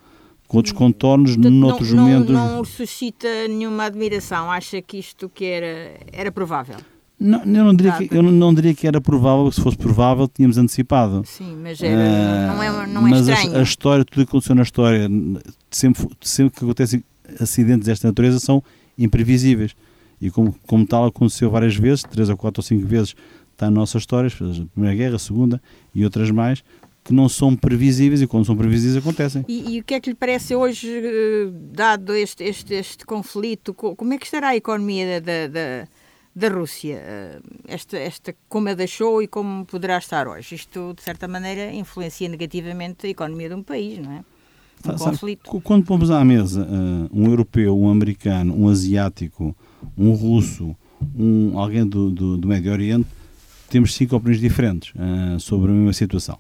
com 0.47 0.57
outros 0.57 0.73
contornos, 0.73 1.35
Portanto, 1.35 1.53
noutros 1.53 1.93
não, 1.93 2.03
momentos. 2.03 2.29
Não, 2.33 2.55
não 2.57 2.63
suscita 2.65 3.27
nenhuma 3.47 3.83
admiração. 3.83 4.49
Acha 4.51 4.81
que 4.81 4.97
isto 4.97 5.29
que 5.29 5.45
era, 5.45 5.91
era 6.11 6.31
provável? 6.31 6.77
Não, 7.19 7.39
eu 7.39 7.65
não 7.65 7.73
diria, 7.75 7.91
que, 7.91 8.15
eu 8.15 8.23
não- 8.23 8.53
diria 8.53 8.73
que 8.73 8.87
era 8.87 9.01
provável, 9.01 9.51
se 9.51 9.59
fosse 9.59 9.77
provável 9.77 10.25
tínhamos 10.27 10.57
antecipado. 10.57 11.21
Sim, 11.25 11.57
mas 11.61 11.83
era, 11.83 12.47
não 12.53 12.63
é, 12.63 12.87
não 12.87 13.07
é 13.07 13.09
mas 13.11 13.27
estranho. 13.27 13.57
A, 13.57 13.61
história, 13.61 14.05
tudo 14.05 14.21
o 14.21 14.25
que 14.25 14.29
aconteceu 14.29 14.55
na 14.55 14.61
história, 14.63 15.09
sempre, 15.69 16.07
sempre 16.21 16.57
que 16.57 16.63
acontecem 16.63 17.03
acidentes 17.39 17.85
desta 17.85 18.07
natureza 18.07 18.39
são 18.39 18.63
imprevisíveis. 18.97 19.75
E 20.21 20.31
como, 20.31 20.55
como 20.65 20.85
tal 20.85 21.05
aconteceu 21.05 21.49
várias 21.51 21.75
vezes, 21.75 22.03
três 22.03 22.29
ou 22.29 22.37
quatro 22.37 22.59
ou 22.61 22.63
cinco 22.63 22.85
vezes 22.87 23.13
está 23.59 23.65
na 23.69 23.71
nossa 23.81 23.97
história, 23.97 24.29
a 24.29 24.65
Primeira 24.73 24.95
Guerra, 24.95 25.15
a 25.17 25.19
Segunda 25.19 25.61
e 25.93 26.05
outras 26.05 26.31
mais, 26.31 26.63
que 27.03 27.13
não 27.13 27.27
são 27.27 27.55
previsíveis 27.55 28.21
e 28.21 28.27
quando 28.27 28.45
são 28.45 28.55
previsíveis 28.55 28.97
acontecem. 28.97 29.43
E, 29.49 29.75
e 29.75 29.79
o 29.81 29.83
que 29.83 29.93
é 29.95 29.99
que 29.99 30.09
lhe 30.09 30.15
parece 30.15 30.55
hoje, 30.55 30.87
eh, 30.89 31.49
dado 31.73 32.13
este, 32.15 32.43
este, 32.43 32.73
este 32.73 33.05
conflito, 33.05 33.73
co- 33.73 33.95
como 33.95 34.13
é 34.13 34.17
que 34.17 34.25
estará 34.25 34.49
a 34.49 34.55
economia 34.55 35.19
da, 35.19 35.47
da, 35.47 35.87
da 36.35 36.47
Rússia? 36.55 36.95
Eh, 37.03 37.39
Esta, 37.67 37.97
esta, 37.97 38.35
como 38.47 38.69
a 38.69 38.73
deixou 38.73 39.21
e 39.21 39.27
como 39.27 39.65
poderá 39.65 39.97
estar 39.97 40.27
hoje? 40.27 40.55
Isto, 40.55 40.93
de 40.95 41.01
certa 41.03 41.27
maneira, 41.27 41.73
influencia 41.73 42.29
negativamente 42.29 43.07
a 43.07 43.09
economia 43.09 43.49
de 43.49 43.55
um 43.55 43.63
país, 43.63 43.99
não 43.99 44.11
é? 44.13 44.19
Um 44.85 44.97
sabe, 44.97 45.11
conflito. 45.11 45.49
qu- 45.49 45.61
Quando 45.61 45.83
pomos 45.85 46.09
à 46.11 46.23
mesa 46.23 46.65
ah, 46.69 47.09
um 47.11 47.25
europeu, 47.27 47.77
um 47.77 47.89
americano, 47.89 48.55
um 48.57 48.69
asiático, 48.69 49.53
um 49.97 50.11
russo, 50.13 50.73
um, 51.17 51.57
alguém 51.59 51.85
do, 51.85 52.09
do, 52.11 52.37
do 52.37 52.47
Médio 52.47 52.71
Oriente, 52.71 53.07
temos 53.69 53.93
cinco 53.95 54.15
opiniões 54.15 54.41
diferentes 54.41 54.91
ah, 54.97 55.37
sobre 55.39 55.71
a 55.71 55.73
mesma 55.73 55.93
situação. 55.93 56.37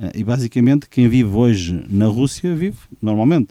Ah, 0.00 0.10
e 0.14 0.22
basicamente 0.22 0.88
quem 0.88 1.08
vive 1.08 1.30
hoje 1.34 1.84
na 1.88 2.06
Rússia 2.06 2.54
vive 2.54 2.78
normalmente. 3.00 3.48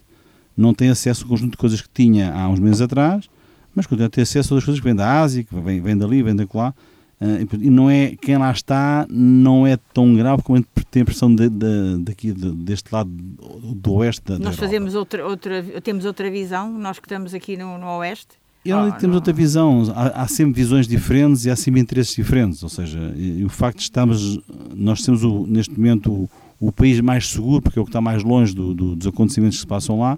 Não 0.55 0.73
tem 0.73 0.89
acesso 0.89 1.23
a 1.23 1.25
um 1.25 1.29
conjunto 1.29 1.51
de 1.51 1.57
coisas 1.57 1.81
que 1.81 1.89
tinha 1.93 2.33
há 2.33 2.47
uns 2.49 2.59
meses 2.59 2.81
atrás, 2.81 3.29
mas 3.75 3.85
continua 3.85 4.07
a 4.07 4.09
ter 4.09 4.21
acesso 4.21 4.53
a 4.53 4.55
outras 4.55 4.65
coisas 4.65 4.79
que 4.79 4.85
vêm 4.85 4.95
da 4.95 5.21
Ásia, 5.21 5.43
que 5.43 5.55
vêm, 5.55 5.79
vêm 5.81 5.97
dali, 5.97 6.23
vêm 6.23 6.35
da 6.35 6.47
lá. 6.53 6.73
Ah, 7.19 7.25
e, 7.59 7.69
não 7.69 7.89
é, 7.89 8.15
quem 8.15 8.37
lá 8.37 8.51
está 8.51 9.05
não 9.09 9.65
é 9.65 9.77
tão 9.93 10.15
grave 10.15 10.43
como 10.43 10.57
a 10.57 10.59
gente 10.59 10.69
tem 10.91 11.01
a 11.01 11.03
impressão 11.03 11.33
de, 11.33 11.49
de- 11.49 11.97
daqui, 11.99 12.31
de- 12.31 12.51
deste 12.51 12.91
lado 12.93 13.09
do, 13.09 13.93
oeste 13.93 14.21
da, 14.23 14.37
Nós 14.39 14.55
fazemos 14.55 14.93
outra, 14.93 15.25
outra, 15.27 15.63
temos 15.83 16.05
outra 16.05 16.29
visão, 16.29 16.71
nós 16.71 16.99
que 16.99 17.05
estamos 17.05 17.33
aqui 17.33 17.57
no, 17.57 17.77
no 17.79 17.87
Oeste. 17.97 18.35
E 18.67 18.71
não 18.71 18.79
Ah, 18.87 18.91
temos 18.91 19.13
não. 19.13 19.15
outra 19.15 19.31
visão, 19.33 19.83
há, 19.95 20.23
há 20.23 20.27
sempre 20.27 20.53
visões 20.61 20.87
diferentes 20.87 21.45
e 21.45 21.49
há 21.49 21.55
sempre 21.55 21.79
interesses 21.79 22.13
diferentes, 22.15 22.61
ou 22.63 22.69
seja, 22.69 23.13
e, 23.15 23.39
e 23.39 23.45
o 23.45 23.49
facto 23.49 23.77
de 23.77 23.83
estarmos, 23.83 24.39
nós 24.75 25.01
temos 25.01 25.23
o, 25.23 25.45
neste 25.47 25.73
momento 25.77 26.11
o, 26.11 26.29
o 26.59 26.71
país 26.71 26.99
mais 26.99 27.29
seguro, 27.29 27.61
porque 27.61 27.79
é 27.79 27.81
o 27.81 27.85
que 27.85 27.89
está 27.89 28.01
mais 28.01 28.23
longe 28.23 28.53
do- 28.53 28.73
do- 28.73 28.95
dos 28.95 29.07
acontecimentos 29.07 29.57
que 29.57 29.61
se 29.61 29.67
passam 29.67 29.99
lá, 29.99 30.17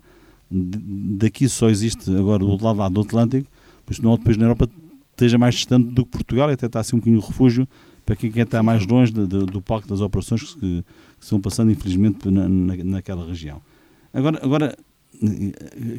daqui 0.51 1.47
só 1.47 1.69
existe 1.69 2.09
agora 2.15 2.39
do 2.39 2.49
outro 2.49 2.65
lado 2.65 2.93
do 2.93 3.01
Atlântico, 3.01 3.47
por 3.85 3.91
isso 3.93 4.01
não 4.01 4.09
há 4.09 4.11
outro 4.13 4.25
país 4.25 4.37
na 4.37 4.45
Europa 4.45 4.69
esteja 5.11 5.37
mais 5.37 5.55
distante 5.55 5.87
do 5.93 6.05
que 6.05 6.11
Portugal 6.11 6.49
e 6.49 6.53
até 6.53 6.65
está 6.65 6.79
assim 6.79 6.95
um 6.95 6.99
bocadinho 6.99 7.21
de 7.21 7.27
refúgio 7.27 7.67
para 8.05 8.15
quem 8.15 8.31
quer 8.31 8.43
estar 8.45 8.63
mais 8.63 8.85
longe 8.87 9.11
de- 9.11 9.27
de- 9.27 9.45
do 9.45 9.61
palco 9.61 9.87
das 9.87 9.99
operações 10.01 10.53
que, 10.55 10.59
que 10.59 10.83
estão 11.23 11.39
passando 11.41 11.71
infelizmente 11.71 12.29
na, 12.31 12.47
na- 12.47 12.83
naquela 12.83 13.25
região. 13.27 13.61
Agora, 14.13 14.39
agora 14.41 14.75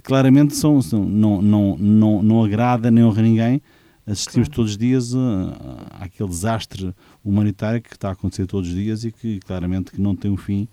claramente 0.03 0.55
são, 0.57 0.81
são- 0.83 1.05
não, 1.09 1.41
não, 1.43 1.77
não, 1.79 2.23
não 2.23 2.45
agrada 2.45 2.91
nem 2.91 3.05
honra 3.05 3.23
ninguém. 3.23 3.63
Assistimos 4.07 4.49
Claro. 4.49 4.57
todos 4.57 4.71
os 4.73 4.79
dias 4.79 5.15
a, 5.15 6.05
àquele 6.05 6.29
desastre 6.29 6.95
humanitário 7.25 7.81
que 7.81 7.95
está 7.95 8.09
a 8.09 8.13
acontecer 8.13 8.47
todos 8.47 8.69
os 8.69 8.75
dias 8.75 9.05
e 9.05 9.13
que 9.13 9.39
claramente 9.41 9.93
que 9.93 10.01
não 10.01 10.17
tem 10.17 10.31
um 10.31 10.37
fim 10.37 10.67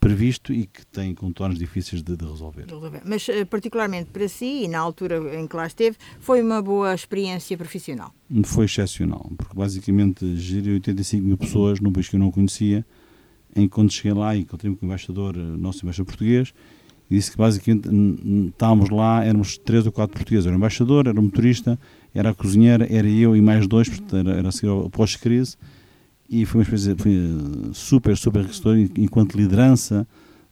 previsto 0.00 0.50
e 0.52 0.64
que 0.66 0.84
tem 0.86 1.14
contornos 1.14 1.58
difíceis 1.58 2.02
de, 2.02 2.16
de 2.16 2.24
resolver. 2.24 2.64
Mas, 3.04 3.28
eh, 3.28 3.44
particularmente 3.44 4.08
para 4.10 4.26
si, 4.28 4.62
e 4.64 4.68
na 4.68 4.78
altura 4.78 5.38
em 5.38 5.46
que 5.46 5.54
lá 5.54 5.66
esteve, 5.66 5.98
foi 6.20 6.42
uma 6.42 6.62
boa 6.62 6.94
experiência 6.94 7.56
profissional. 7.56 8.10
Foi 8.44 8.64
excepcional, 8.64 9.30
porque 9.36 9.54
basicamente 9.54 10.34
gerir 10.36 10.72
85 10.72 11.22
mil 11.26 11.36
pessoas 11.36 11.80
num 11.80 11.92
país 11.92 12.08
que 12.08 12.16
eu 12.16 12.20
não 12.20 12.30
conhecia, 12.30 12.84
em 13.54 13.68
quando 13.68 13.92
cheguei 13.92 14.14
lá 14.14 14.34
e 14.34 14.40
encontrei-me 14.40 14.74
com 14.74 14.86
o 14.86 14.88
embaixador, 14.88 15.36
eh, 15.36 15.38
nosso 15.38 15.84
embaixador 15.84 16.06
português, 16.06 16.54
disse 17.10 17.32
que 17.32 17.36
basicamente 17.36 17.88
estávamos 18.48 18.88
lá, 18.88 19.24
éramos 19.24 19.58
três 19.58 19.84
ou 19.84 19.90
quatro 19.90 20.16
portugueses, 20.16 20.46
era 20.46 20.54
o 20.54 20.58
embaixador, 20.58 21.08
era 21.08 21.18
o 21.18 21.22
motorista, 21.22 21.78
era 22.14 22.30
a 22.30 22.34
cozinheira, 22.34 22.86
era 22.88 23.08
eu 23.08 23.36
e 23.36 23.40
mais 23.40 23.66
dois, 23.66 23.88
portanto 23.88 24.28
era, 24.28 24.38
era 24.38 24.48
a 24.48 24.52
seguir 24.52 24.68
ao 24.68 24.88
pós-crise, 24.88 25.56
e 26.28 26.46
foi 26.46 26.60
uma 26.60 26.62
experiência 26.62 26.96
foi, 26.96 27.12
eh, 27.12 27.70
super, 27.72 28.16
super 28.16 28.38
enriquecedora 28.38 28.78
enquanto 28.96 29.34
liderança 29.34 30.06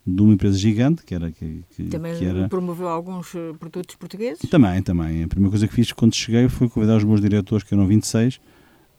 de 0.04 0.20
uma 0.20 0.34
empresa 0.34 0.58
gigante, 0.58 1.04
que 1.04 1.14
era... 1.14 1.30
Que, 1.30 1.62
que, 1.70 1.84
Também 1.84 2.16
que 2.16 2.24
era 2.24 2.48
promoveu 2.48 2.88
alguns 2.88 3.32
eh, 3.36 3.52
produtos 3.58 3.94
portugueses. 3.94 4.40
também, 4.50 4.82
também. 4.82 5.22
A 5.22 5.28
primeira 5.28 5.50
coisa 5.50 5.68
que 5.68 5.74
fiz 5.74 5.92
quando 5.92 6.14
cheguei 6.14 6.48
foi 6.48 6.68
convidar 6.68 6.96
os 6.96 7.04
meus 7.04 7.20
diretores, 7.20 7.62
que 7.62 7.72
eram 7.72 7.86
26, 7.86 8.40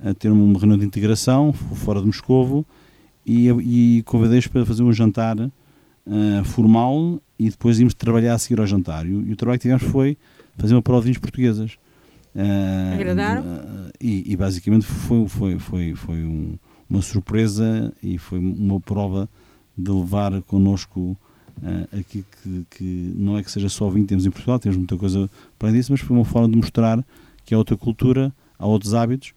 a 0.02 0.13
ter 0.13 0.32
uma 0.32 0.58
reunião 0.58 0.78
de 0.78 0.86
integração 0.86 1.52
fora 1.52 2.00
de 2.00 2.06
Moscovo 2.06 2.65
e, 3.26 3.50
e 3.50 4.04
convidei-os 4.04 4.48
para 4.48 4.65
fazer 4.65 4.84
um 4.84 4.93
jantar 4.93 5.38
ah, 6.08 6.43
formal 6.45 7.22
e 7.39 7.49
depois 7.49 7.80
íamos 7.80 7.93
trabalhar 7.93 8.34
a 8.36 8.38
seguir 8.38 8.60
ao 8.60 8.67
jantar. 8.67 9.06
E, 9.08 9.13
o- 9.15 9.25
e 9.25 9.32
o 9.32 9.36
trabalho 9.36 9.58
que 9.58 9.63
tivemos 9.63 9.84
foi 9.84 10.17
fazer 10.58 10.75
uma 10.75 10.82
prova 10.82 10.99
de 11.02 11.06
vinhos 11.06 11.17
portuguesas. 11.19 11.78
Ah, 12.36 12.93
Agradaram? 12.95 13.43
ah, 13.45 13.89
e, 13.99 14.32
e 14.32 14.36
basicamente 14.36 14.86
foi, 14.86 15.28
foi, 15.28 15.60
foi, 15.60 15.95
foi 15.95 16.23
um- 16.23 16.58
uma 16.89 17.02
surpresa 17.02 17.93
e 18.04 18.17
foi 18.17 18.39
uma 18.39 18.80
prova 18.80 19.30
de 19.78 19.89
levar 19.91 20.41
connosco 20.43 21.17
ah, 21.63 21.97
aqui 21.97 22.23
que, 22.43 22.65
que 22.69 23.13
não 23.15 23.38
é 23.38 23.43
que 23.43 23.52
seja 23.52 23.69
só 23.69 23.89
vinho 23.89 24.04
que 24.04 24.10
temos 24.10 24.25
em 24.25 24.32
Portugal, 24.32 24.60
temos 24.60 24.78
muita 24.78 24.95
coisa 24.97 25.30
para 25.58 25.71
disso, 25.71 25.91
mas 25.91 26.02
foi 26.02 26.15
uma 26.15 26.25
forma 26.25 26.49
de 26.49 26.56
mostrar 26.58 27.04
que 27.45 27.54
há 27.54 27.58
outra 27.58 27.75
cultura, 27.75 28.32
há 28.58 28.65
outros 28.67 28.93
hábitos, 28.93 29.34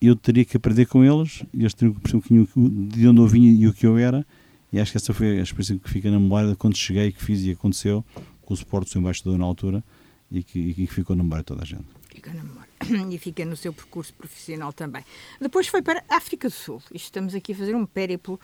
eu 0.00 0.16
teria 0.16 0.44
que 0.44 0.56
aprender 0.56 0.86
com 0.86 1.04
eles, 1.04 1.44
e 1.54 1.60
eles 1.60 1.74
teriam 1.74 1.94
que 1.94 2.00
perceber 2.00 2.48
um 2.56 2.86
de 2.88 3.06
onde 3.06 3.20
eu 3.20 3.26
vinha 3.28 3.52
e 3.52 3.66
o 3.68 3.72
que 3.72 3.86
eu 3.86 3.96
era, 3.96 4.26
e 4.72 4.80
acho 4.80 4.92
que 4.92 4.96
essa 4.96 5.12
foi 5.12 5.38
a 5.38 5.42
experiência 5.42 5.78
que 5.78 5.90
fica 5.90 6.10
na 6.10 6.18
memória 6.18 6.50
de 6.50 6.56
quando 6.56 6.76
cheguei, 6.76 7.12
que 7.12 7.22
fiz 7.22 7.42
e 7.42 7.50
aconteceu, 7.50 8.04
com 8.42 8.54
o 8.54 8.56
suporte 8.56 8.86
do 8.86 8.90
seu 8.90 9.00
embaixador 9.00 9.36
na 9.36 9.44
altura, 9.44 9.84
e 10.30 10.42
que, 10.42 10.58
e 10.58 10.74
que 10.74 10.86
ficou 10.86 11.14
na 11.14 11.22
memória 11.22 11.44
toda 11.44 11.62
a 11.62 11.64
gente. 11.66 11.84
Fica 12.08 12.32
na 12.32 12.42
memória. 12.42 12.72
E 13.12 13.18
fica 13.18 13.44
no 13.44 13.56
seu 13.56 13.72
percurso 13.72 14.12
profissional 14.14 14.72
também. 14.72 15.04
Depois 15.40 15.68
foi 15.68 15.82
para 15.82 16.02
a 16.08 16.16
África 16.16 16.48
do 16.48 16.54
Sul. 16.54 16.82
Estamos 16.92 17.32
aqui 17.34 17.52
a 17.52 17.54
fazer 17.54 17.76
um 17.76 17.86
périplo 17.86 18.40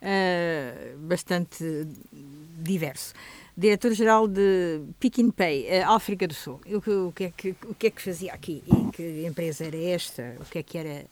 eh, 0.00 0.94
bastante 0.98 1.86
diverso. 2.62 3.12
Diretor-geral 3.56 4.26
de 4.26 4.80
Pick 4.98 5.18
Pay, 5.32 5.66
eh, 5.66 5.82
África 5.82 6.26
do 6.26 6.34
Sul. 6.34 6.60
O 6.66 7.08
o, 7.08 7.12
que 7.12 7.24
é 7.24 7.30
que, 7.30 7.54
o 7.68 7.74
que 7.74 7.88
é 7.88 7.90
que 7.90 8.00
fazia 8.00 8.32
aqui? 8.32 8.62
E 8.66 8.90
que 8.90 9.26
empresa 9.26 9.64
era 9.64 9.76
esta? 9.76 10.36
O 10.40 10.44
que 10.44 10.58
é 10.58 10.62
que 10.62 10.78
era? 10.78 11.04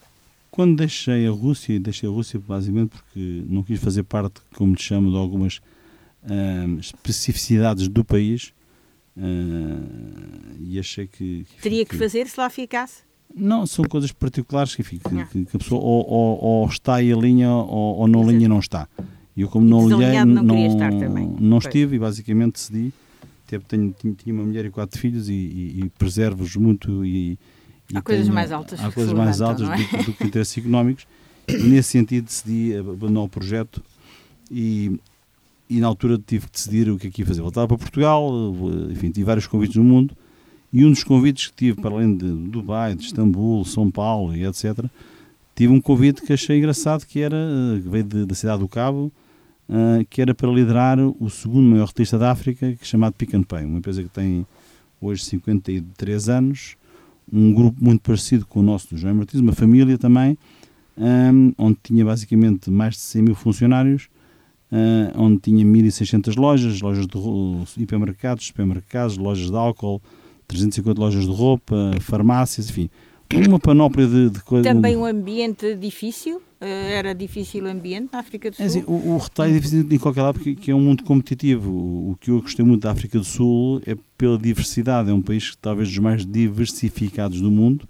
Quando 0.55 0.75
deixei 0.75 1.25
a 1.27 1.31
Rússia, 1.31 1.73
e 1.73 1.79
deixei 1.79 2.07
a 2.07 2.11
Rússia 2.11 2.39
basicamente 2.39 2.89
porque 2.91 3.43
não 3.49 3.63
quis 3.63 3.79
fazer 3.79 4.03
parte, 4.03 4.39
como 4.55 4.75
lhe 4.75 4.79
chamo, 4.79 5.09
de 5.09 5.17
algumas 5.17 5.59
ah, 6.25 6.67
especificidades 6.79 7.87
do 7.87 8.05
país, 8.05 8.53
ah, 9.17 9.21
e 10.59 10.77
achei 10.77 11.07
que... 11.07 11.45
que 11.55 11.61
Teria 11.61 11.83
que 11.83 11.95
fazer 11.97 12.27
se 12.27 12.39
lá 12.39 12.51
ficasse? 12.51 13.01
Não, 13.35 13.65
são 13.65 13.83
coisas 13.85 14.11
particulares 14.11 14.75
que, 14.75 14.81
enfim, 14.81 14.99
que, 14.99 15.19
Ah. 15.19 15.25
que- 15.25 15.45
que 15.45 15.55
a 15.57 15.59
pessoa 15.59 15.81
ou, 15.81 16.07
ou, 16.07 16.43
ou 16.43 16.67
está 16.67 17.01
em 17.01 17.19
linha 17.19 17.49
ou, 17.49 17.97
ou 18.01 18.07
não 18.07 18.19
Exato. 18.21 18.35
linha 18.37 18.47
não 18.47 18.59
está. 18.59 18.87
E 19.35 19.41
eu 19.41 19.49
como 19.49 19.65
não 19.65 19.85
olhei, 19.85 20.23
não 20.23 20.43
não, 20.43 21.35
não 21.39 21.57
estive 21.57 21.95
e 21.95 21.99
basicamente 21.99 22.53
decidi, 22.53 22.93
até 23.47 23.57
tenho, 23.57 23.91
tinha, 23.99 24.13
tinha 24.13 24.35
uma 24.35 24.43
mulher 24.43 24.65
e 24.65 24.69
quatro 24.69 24.99
filhos 24.99 25.27
e, 25.29 25.33
e, 25.33 25.79
e 25.83 25.89
preservo-os 25.97 26.55
muito 26.55 27.03
e, 27.03 27.39
Há 27.93 28.01
coisas 28.01 28.29
mais 28.29 28.51
altas 28.51 28.79
Há 28.79 28.91
coisas 28.91 29.13
mais 29.13 29.41
altas 29.41 29.69
é? 29.69 29.75
do, 29.75 30.03
do, 30.05 30.13
que 30.13 30.23
interesses 30.23 30.57
económicos. 30.57 31.05
E 31.47 31.63
nesse 31.63 31.89
sentido 31.89 32.25
decidi 32.25 32.75
abandonar 32.77 33.23
o 33.23 33.29
projeto 33.29 33.83
e, 34.49 34.99
e 35.69 35.79
na 35.79 35.87
altura 35.87 36.17
tive 36.17 36.45
que 36.45 36.53
decidir 36.53 36.89
o 36.89 36.97
que 36.97 37.07
é 37.07 37.11
que 37.11 37.21
ia 37.21 37.25
fazer. 37.25 37.41
Voltava 37.41 37.67
para 37.67 37.77
Portugal, 37.77 38.31
enfim, 38.89 39.11
tive 39.11 39.25
vários 39.25 39.45
convites 39.47 39.75
no 39.75 39.83
mundo 39.83 40.15
e 40.73 40.83
um 40.83 40.89
dos 40.89 41.03
convites 41.03 41.47
que 41.47 41.53
tive, 41.53 41.79
para 41.79 41.93
além 41.93 42.17
de 42.17 42.25
Dubai, 42.25 42.95
de 42.95 43.05
Istambul, 43.05 43.63
São 43.63 43.91
Paulo 43.91 44.35
e 44.35 44.43
etc., 44.43 44.85
tive 45.55 45.71
um 45.71 45.79
convite 45.79 46.23
que 46.23 46.33
achei 46.33 46.57
engraçado, 46.57 47.05
que 47.05 47.19
era, 47.19 47.37
que 47.75 47.87
veio 47.87 48.03
de, 48.03 48.25
da 48.25 48.33
cidade 48.33 48.59
do 48.59 48.67
Cabo, 48.67 49.11
uh, 49.69 50.03
que 50.09 50.19
era 50.19 50.33
para 50.33 50.49
liderar 50.49 50.97
o 50.99 51.29
segundo 51.29 51.69
maior 51.69 51.83
artista 51.83 52.17
da 52.17 52.31
África, 52.31 52.73
que 52.73 52.81
é 52.81 52.85
chamado 52.85 53.13
Pick 53.13 53.35
and 53.35 53.43
Pay, 53.43 53.65
uma 53.65 53.77
empresa 53.77 54.01
que 54.01 54.09
tem 54.09 54.47
hoje 54.99 55.23
53 55.25 56.29
anos, 56.29 56.75
um 57.31 57.53
grupo 57.53 57.83
muito 57.83 58.01
parecido 58.01 58.45
com 58.45 58.59
o 58.59 58.63
nosso 58.63 58.89
do 58.89 58.97
João 58.97 59.15
Martins, 59.15 59.39
uma 59.39 59.53
família 59.53 59.97
também, 59.97 60.37
um, 60.97 61.53
onde 61.57 61.77
tinha 61.83 62.05
basicamente 62.05 62.69
mais 62.69 62.95
de 62.95 63.01
100 63.01 63.21
mil 63.21 63.35
funcionários, 63.35 64.09
uh, 64.71 65.19
onde 65.19 65.39
tinha 65.39 65.65
1.600 65.65 66.35
lojas, 66.37 66.81
lojas 66.81 67.07
de 67.07 67.83
hipermercados, 67.83 68.47
supermercados, 68.47 69.17
lojas 69.17 69.49
de 69.49 69.55
álcool, 69.55 70.01
350 70.47 70.99
lojas 70.99 71.25
de 71.25 71.31
roupa, 71.31 71.75
farmácias, 71.99 72.69
enfim, 72.69 72.89
uma 73.47 73.59
panóplia 73.59 74.07
de, 74.07 74.29
de 74.29 74.43
coisas. 74.43 74.71
Também 74.71 74.95
um 74.95 75.05
ambiente 75.05 75.75
difícil? 75.75 76.41
Eh, 76.63 76.93
era 76.93 77.13
difícil 77.13 77.65
o 77.65 77.67
ambiente 77.67 78.09
na 78.13 78.19
África 78.19 78.49
do 78.49 78.55
Sul? 78.55 78.63
É 78.63 78.67
assim, 78.67 78.83
o, 78.87 79.15
o 79.15 79.17
retalho 79.17 79.51
é 79.51 79.55
difícil 79.55 79.85
em 79.91 79.99
qualquer 79.99 80.21
lado 80.21 80.39
porque 80.39 80.71
é 80.71 80.75
um 80.75 80.79
mundo 80.79 81.03
competitivo. 81.03 81.69
O, 81.69 82.17
que 82.21 82.31
eu 82.31 82.41
gostei 82.41 82.63
muito 82.63 82.83
da 82.83 82.91
África 82.91 83.19
do 83.19 83.25
Sul 83.25 83.81
é 83.85 83.97
pela 84.17 84.37
diversidade. 84.37 85.09
É 85.09 85.13
um 85.13 85.21
país 85.21 85.57
talvez 85.61 85.89
dos 85.89 85.97
mais 85.97 86.25
diversificados 86.25 87.41
do 87.41 87.51
mundo, 87.51 87.85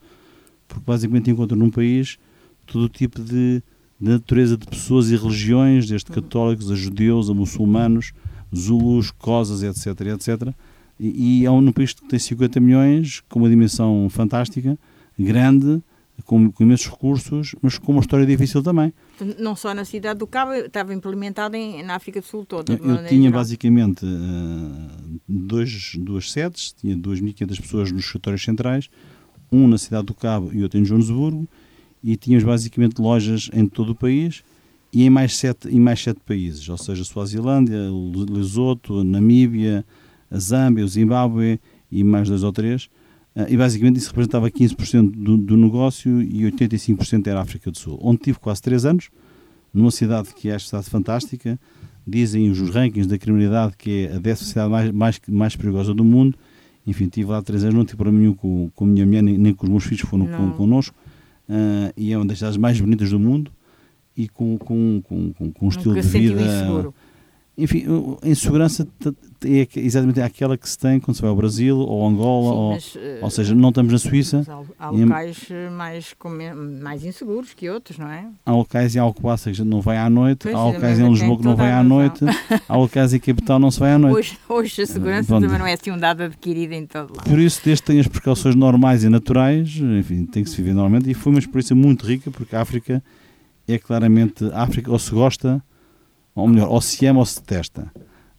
porque 0.67 0.83
basicamente 0.83 1.29
encontra 1.29 1.55
num 1.55 1.69
país 1.69 2.17
todo 2.65 2.85
o 2.85 2.89
tipo 2.89 3.21
de, 3.21 3.61
de 4.01 4.09
natureza 4.09 4.57
de 4.57 4.65
pessoas 4.65 5.11
e 5.11 5.15
religiões, 5.15 5.87
desde 5.87 6.11
católicos 6.11 6.71
a 6.71 6.75
judeus, 6.75 7.29
a 7.29 7.33
muçulmanos, 7.35 8.11
zulus, 8.55 9.11
cosas, 9.11 9.61
etc, 9.61 10.07
etc. 10.07 10.51
E, 10.99 11.41
e 11.41 11.45
é 11.45 11.51
um 11.51 11.71
país 11.71 11.93
que 11.93 12.07
tem 12.07 12.17
50 12.17 12.59
milhões, 12.59 13.21
com 13.29 13.37
uma 13.37 13.49
dimensão 13.49 14.07
fantástica, 14.09 14.79
grande, 15.19 15.79
com, 16.25 16.51
com, 16.51 16.63
imensos 16.63 16.89
recursos, 16.89 17.55
mas 17.61 17.77
com 17.77 17.91
uma 17.91 18.01
história 18.01 18.25
difícil 18.25 18.61
também. 18.61 18.93
Não 19.39 19.55
só 19.55 19.73
na 19.73 19.83
cidade 19.85 20.19
do 20.19 20.27
Cabo, 20.27 20.53
estava 20.53 20.93
implementada 20.93 21.57
em, 21.57 21.83
na 21.83 21.95
África 21.95 22.21
do 22.21 22.25
Sul 22.25 22.45
toda. 22.45 22.73
Eu, 22.73 23.05
tinha 23.07 23.31
basicamente 23.31 24.05
uh, 24.05 25.19
dois, 25.27 25.93
duas 25.97 26.31
sedes, 26.31 26.73
tinha 26.73 26.95
2.500 26.95 27.61
pessoas 27.61 27.91
nos 27.91 28.05
escritórios 28.05 28.43
centrais, 28.43 28.89
um 29.51 29.67
na 29.67 29.77
cidade 29.77 30.05
do 30.05 30.13
Cabo 30.13 30.51
e 30.53 30.63
outro 30.63 30.79
em 30.79 30.85
Joanesburgo, 30.85 31.47
e 32.03 32.15
tínhamos 32.15 32.43
basicamente 32.43 33.01
lojas 33.01 33.49
em 33.53 33.67
todo 33.67 33.91
o 33.91 33.95
país 33.95 34.43
e 34.91 35.03
em 35.03 35.09
mais 35.09 35.35
sete, 35.35 35.69
em 35.69 35.79
mais 35.79 36.01
sete 36.01 36.19
países, 36.19 36.67
ou 36.69 36.77
seja, 36.77 37.03
Suazilândia, 37.03 37.79
Lesoto, 38.29 39.03
Namíbia, 39.03 39.83
Zâmbia, 40.35 40.85
o 40.85 40.87
Zimbábue 40.87 41.59
e 41.91 42.03
mais 42.03 42.29
dois 42.29 42.43
ou 42.43 42.51
três. 42.51 42.89
Uh, 43.35 43.45
e 43.49 43.57
basicamente 43.57 43.97
isso 43.97 44.09
representava 44.09 44.49
15% 44.49 45.11
do, 45.11 45.37
do 45.37 45.57
negócio 45.57 46.21
e 46.21 46.43
85% 46.43 47.27
era 47.27 47.39
a 47.39 47.41
África 47.41 47.71
do 47.71 47.77
Sul, 47.77 47.99
onde 48.01 48.19
tive 48.19 48.39
quase 48.39 48.61
3 48.61 48.85
anos, 48.85 49.09
numa 49.73 49.91
cidade 49.91 50.29
que 50.35 50.49
é 50.49 50.55
a 50.55 50.59
cidade 50.59 50.89
fantástica, 50.89 51.59
dizem 52.05 52.51
os 52.51 52.59
rankings 52.69 53.07
da 53.07 53.17
criminalidade 53.17 53.73
que 53.77 54.07
é 54.07 54.15
a 54.15 54.19
décima 54.19 54.47
cidade 54.47 54.69
mais, 54.69 54.91
mais, 54.91 55.21
mais 55.27 55.55
perigosa 55.55 55.93
do 55.93 56.03
mundo. 56.03 56.37
Enfim, 56.85 57.07
tive 57.07 57.31
lá 57.31 57.41
3 57.41 57.63
anos, 57.63 57.75
não 57.75 57.85
tive 57.85 57.97
problema 57.97 58.19
nenhum 58.19 58.33
com, 58.33 58.69
com 58.75 58.83
a 58.83 58.87
minha 58.87 59.05
mulher, 59.05 59.23
nem, 59.23 59.37
nem 59.37 59.53
com 59.53 59.65
os 59.65 59.69
meus 59.71 59.83
filhos 59.83 60.01
foram 60.01 60.27
com, 60.27 60.51
connosco. 60.51 60.95
Uh, 61.49 61.91
e 61.97 62.11
é 62.13 62.17
uma 62.17 62.25
das 62.25 62.37
cidades 62.37 62.57
mais 62.57 62.79
bonitas 62.79 63.09
do 63.09 63.19
mundo 63.19 63.51
e 64.15 64.27
com, 64.27 64.57
com, 64.57 65.01
com, 65.03 65.33
com, 65.33 65.51
com 65.51 65.65
um 65.65 65.69
estilo 65.69 65.95
de 65.95 66.01
vida. 66.01 66.93
Enfim, 67.55 67.85
a 68.21 68.27
insegurança 68.27 68.87
é 69.45 69.67
exatamente 69.75 70.19
aquela 70.19 70.57
que 70.57 70.67
se 70.67 70.75
tem 70.75 70.99
quando 70.99 71.15
se 71.15 71.21
vai 71.21 71.29
ao 71.29 71.35
Brasil 71.35 71.77
ou 71.77 72.07
Angola, 72.07 72.49
Sim, 72.49 72.57
ou, 72.57 72.71
mas, 72.71 73.23
ou 73.23 73.29
seja, 73.29 73.53
não 73.53 73.69
estamos 73.69 73.91
na 73.91 73.99
Suíça. 73.99 74.43
Há, 74.79 74.87
há 74.87 74.89
locais 74.89 75.51
em, 75.51 75.69
mais, 75.69 76.15
mais 76.81 77.05
inseguros 77.05 77.53
que 77.53 77.69
outros, 77.69 77.99
não 77.99 78.07
é? 78.07 78.25
Há 78.43 78.51
locais 78.53 78.95
em 78.95 78.99
Alcobaça 78.99 79.43
que 79.43 79.49
a 79.49 79.53
gente 79.53 79.67
não 79.67 79.81
vai 79.81 79.97
à 79.97 80.09
noite, 80.09 80.39
pois, 80.43 80.55
há 80.55 80.65
locais 80.65 80.99
em 80.99 81.07
Lisboa 81.07 81.37
que 81.37 81.43
não 81.43 81.55
vai 81.55 81.71
à 81.71 81.83
noite, 81.83 82.25
há 82.67 82.75
locais 82.75 83.13
em 83.13 83.19
Capital 83.19 83.59
não 83.59 83.69
se 83.69 83.79
vai 83.79 83.93
à 83.93 83.99
noite. 83.99 84.17
Hoje, 84.17 84.37
hoje 84.49 84.81
a 84.81 84.87
segurança 84.87 85.39
também 85.39 85.59
não 85.59 85.67
é 85.67 85.73
assim 85.73 85.91
um 85.91 85.97
dado 85.97 86.23
adquirido 86.23 86.71
em 86.73 86.87
todo 86.87 87.15
lado. 87.15 87.29
Por 87.29 87.37
isso, 87.37 87.61
desde 87.63 87.83
que 87.83 87.91
tem 87.91 87.99
as 87.99 88.07
precauções 88.07 88.55
normais 88.55 89.03
e 89.03 89.09
naturais, 89.09 89.77
enfim, 89.77 90.25
tem 90.25 90.43
que 90.43 90.49
se 90.49 90.57
viver 90.57 90.73
normalmente, 90.73 91.07
e 91.07 91.13
foi 91.13 91.31
uma 91.31 91.39
experiência 91.39 91.75
muito 91.75 92.03
rica, 92.03 92.31
porque 92.31 92.55
a 92.55 92.61
África 92.61 93.03
é 93.67 93.77
claramente, 93.77 94.43
a 94.51 94.63
África 94.63 94.91
ou 94.91 94.97
se 94.97 95.11
gosta 95.11 95.63
ou 96.35 96.47
melhor, 96.47 96.69
ou 96.69 96.81
se 96.81 97.05
ama 97.05 97.19
ou 97.19 97.25
se 97.25 97.39
detesta. 97.39 97.91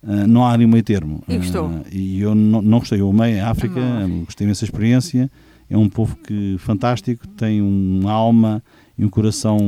Uh, 0.02 0.26
não 0.26 0.44
há 0.44 0.52
ali 0.52 0.66
meio 0.66 0.82
termo. 0.82 1.22
E 1.28 1.38
gostou? 1.38 1.66
Uh, 1.66 1.84
e 1.90 2.20
eu 2.20 2.34
não, 2.34 2.60
não 2.60 2.78
gostei. 2.78 3.00
Eu 3.00 3.08
amei 3.08 3.40
a 3.40 3.50
África, 3.50 3.80
gostei 4.24 4.46
dessa 4.46 4.64
experiência. 4.64 5.30
É 5.68 5.76
um 5.76 5.88
povo 5.88 6.16
que 6.16 6.56
fantástico, 6.58 7.26
tem 7.28 7.62
uma 7.62 8.12
alma 8.12 8.62
e 8.98 9.04
um 9.04 9.08
coração 9.08 9.58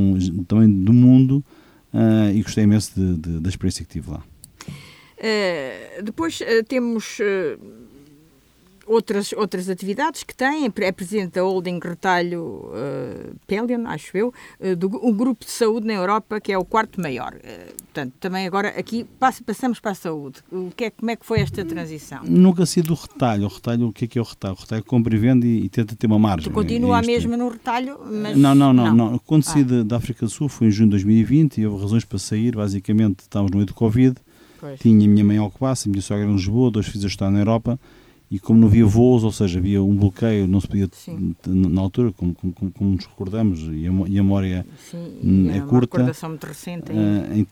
também 0.47 0.69
do 0.69 0.93
mundo 0.93 1.43
uh, 1.93 2.31
e 2.33 2.41
gostei 2.43 2.65
imenso 2.65 2.91
de, 2.95 3.17
de, 3.17 3.39
da 3.39 3.49
experiência 3.49 3.83
que 3.83 3.91
tive 3.91 4.11
lá. 4.11 4.21
depois 6.03 6.39
temos 6.67 7.19
outras, 8.87 9.33
outras 9.33 9.69
atividades 9.69 10.23
que 10.23 10.35
tem, 10.35 10.65
é 10.65 10.91
presidente 10.91 11.33
da 11.33 11.41
holding 11.41 11.79
Retalho 11.83 12.71
uh, 12.71 13.35
Pelion, 13.45 13.85
acho 13.87 14.17
eu, 14.17 14.33
uh, 14.59 14.75
do 14.75 14.87
um 15.05 15.13
grupo 15.13 15.45
de 15.45 15.51
saúde 15.51 15.85
na 15.85 15.93
Europa 15.93 16.39
que 16.39 16.51
é 16.51 16.57
o 16.57 16.65
quarto 16.65 17.01
maior. 17.01 17.35
Uh, 17.35 17.73
portanto, 17.75 18.13
também 18.19 18.47
agora 18.47 18.69
aqui 18.69 19.05
passamos 19.19 19.79
para 19.79 19.91
a 19.91 19.95
saúde. 19.95 20.39
O 20.51 20.71
que 20.75 20.85
é, 20.85 20.89
como 20.89 21.11
é 21.11 21.15
que 21.15 21.25
foi 21.25 21.39
esta 21.39 21.63
transição? 21.65 22.23
Nunca 22.23 22.65
sido 22.65 22.87
do 22.87 22.93
retalho. 22.93 23.45
O 23.45 23.49
retalho, 23.49 23.87
o 23.87 23.93
que 23.93 24.05
é 24.05 24.07
que 24.07 24.17
é 24.17 24.21
o 24.21 24.25
retalho? 24.25 24.55
O 24.55 24.61
retalho 24.61 24.83
compra 24.83 25.13
e 25.13 25.17
vende 25.17 25.47
e, 25.47 25.65
e 25.65 25.69
tenta 25.69 25.95
ter 25.95 26.07
uma 26.07 26.19
margem. 26.19 26.49
Tu 26.49 26.53
continua 26.53 26.99
é, 26.99 27.03
é 27.03 27.05
mesmo 27.05 27.35
no 27.35 27.49
retalho, 27.49 27.99
mas... 28.09 28.37
Não, 28.37 28.55
não, 28.55 28.71
não. 28.71 28.93
não. 28.93 29.19
Quando 29.19 29.43
ah. 29.47 29.51
saí 29.51 29.63
da 29.63 29.97
África 29.97 30.25
do 30.25 30.31
Sul 30.31 30.47
foi 30.47 30.67
em 30.67 30.71
junho 30.71 30.87
de 30.87 30.91
2020 30.91 31.57
e 31.59 31.67
houve 31.67 31.83
razões 31.83 32.05
para 32.05 32.17
sair. 32.17 32.55
Basicamente, 32.55 33.19
estávamos 33.19 33.51
no 33.51 33.57
meio 33.57 33.67
do 33.67 33.73
Covid. 33.73 34.15
Pois. 34.59 34.79
Tinha 34.79 35.05
a 35.05 35.07
minha 35.07 35.23
mãe 35.23 35.37
ao 35.37 35.45
Alcobaça, 35.45 35.87
a 35.87 35.91
minha 35.91 36.01
sogra 36.01 36.25
em 36.25 36.33
Lisboa, 36.33 36.71
dois 36.71 36.87
filhos 36.87 37.05
a 37.05 37.07
estudar 37.07 37.29
na 37.29 37.39
Europa 37.39 37.79
e 38.29 38.39
como 38.39 38.59
não 38.59 38.67
havia 38.67 38.85
voos, 38.85 39.23
ou 39.23 39.31
seja, 39.31 39.57
havia 39.57 39.81
um 39.81 39.95
bloqueio, 39.95 40.47
não 40.47 40.59
se 40.59 40.67
podia, 40.67 40.89
Sim. 40.91 41.33
na 41.45 41.81
altura, 41.81 42.11
como, 42.11 42.33
como, 42.33 42.71
como, 42.71 42.91
nos 42.91 43.05
recordamos, 43.05 43.61
e 43.61 43.87
a, 43.87 43.91
e 44.07 44.19
a 44.19 44.23
memória 44.23 44.65
Sim, 44.91 45.49
é, 45.49 45.57
é 45.57 45.61
curta. 45.61 46.03
Recente. 46.03 46.91
Uh, 46.91 47.45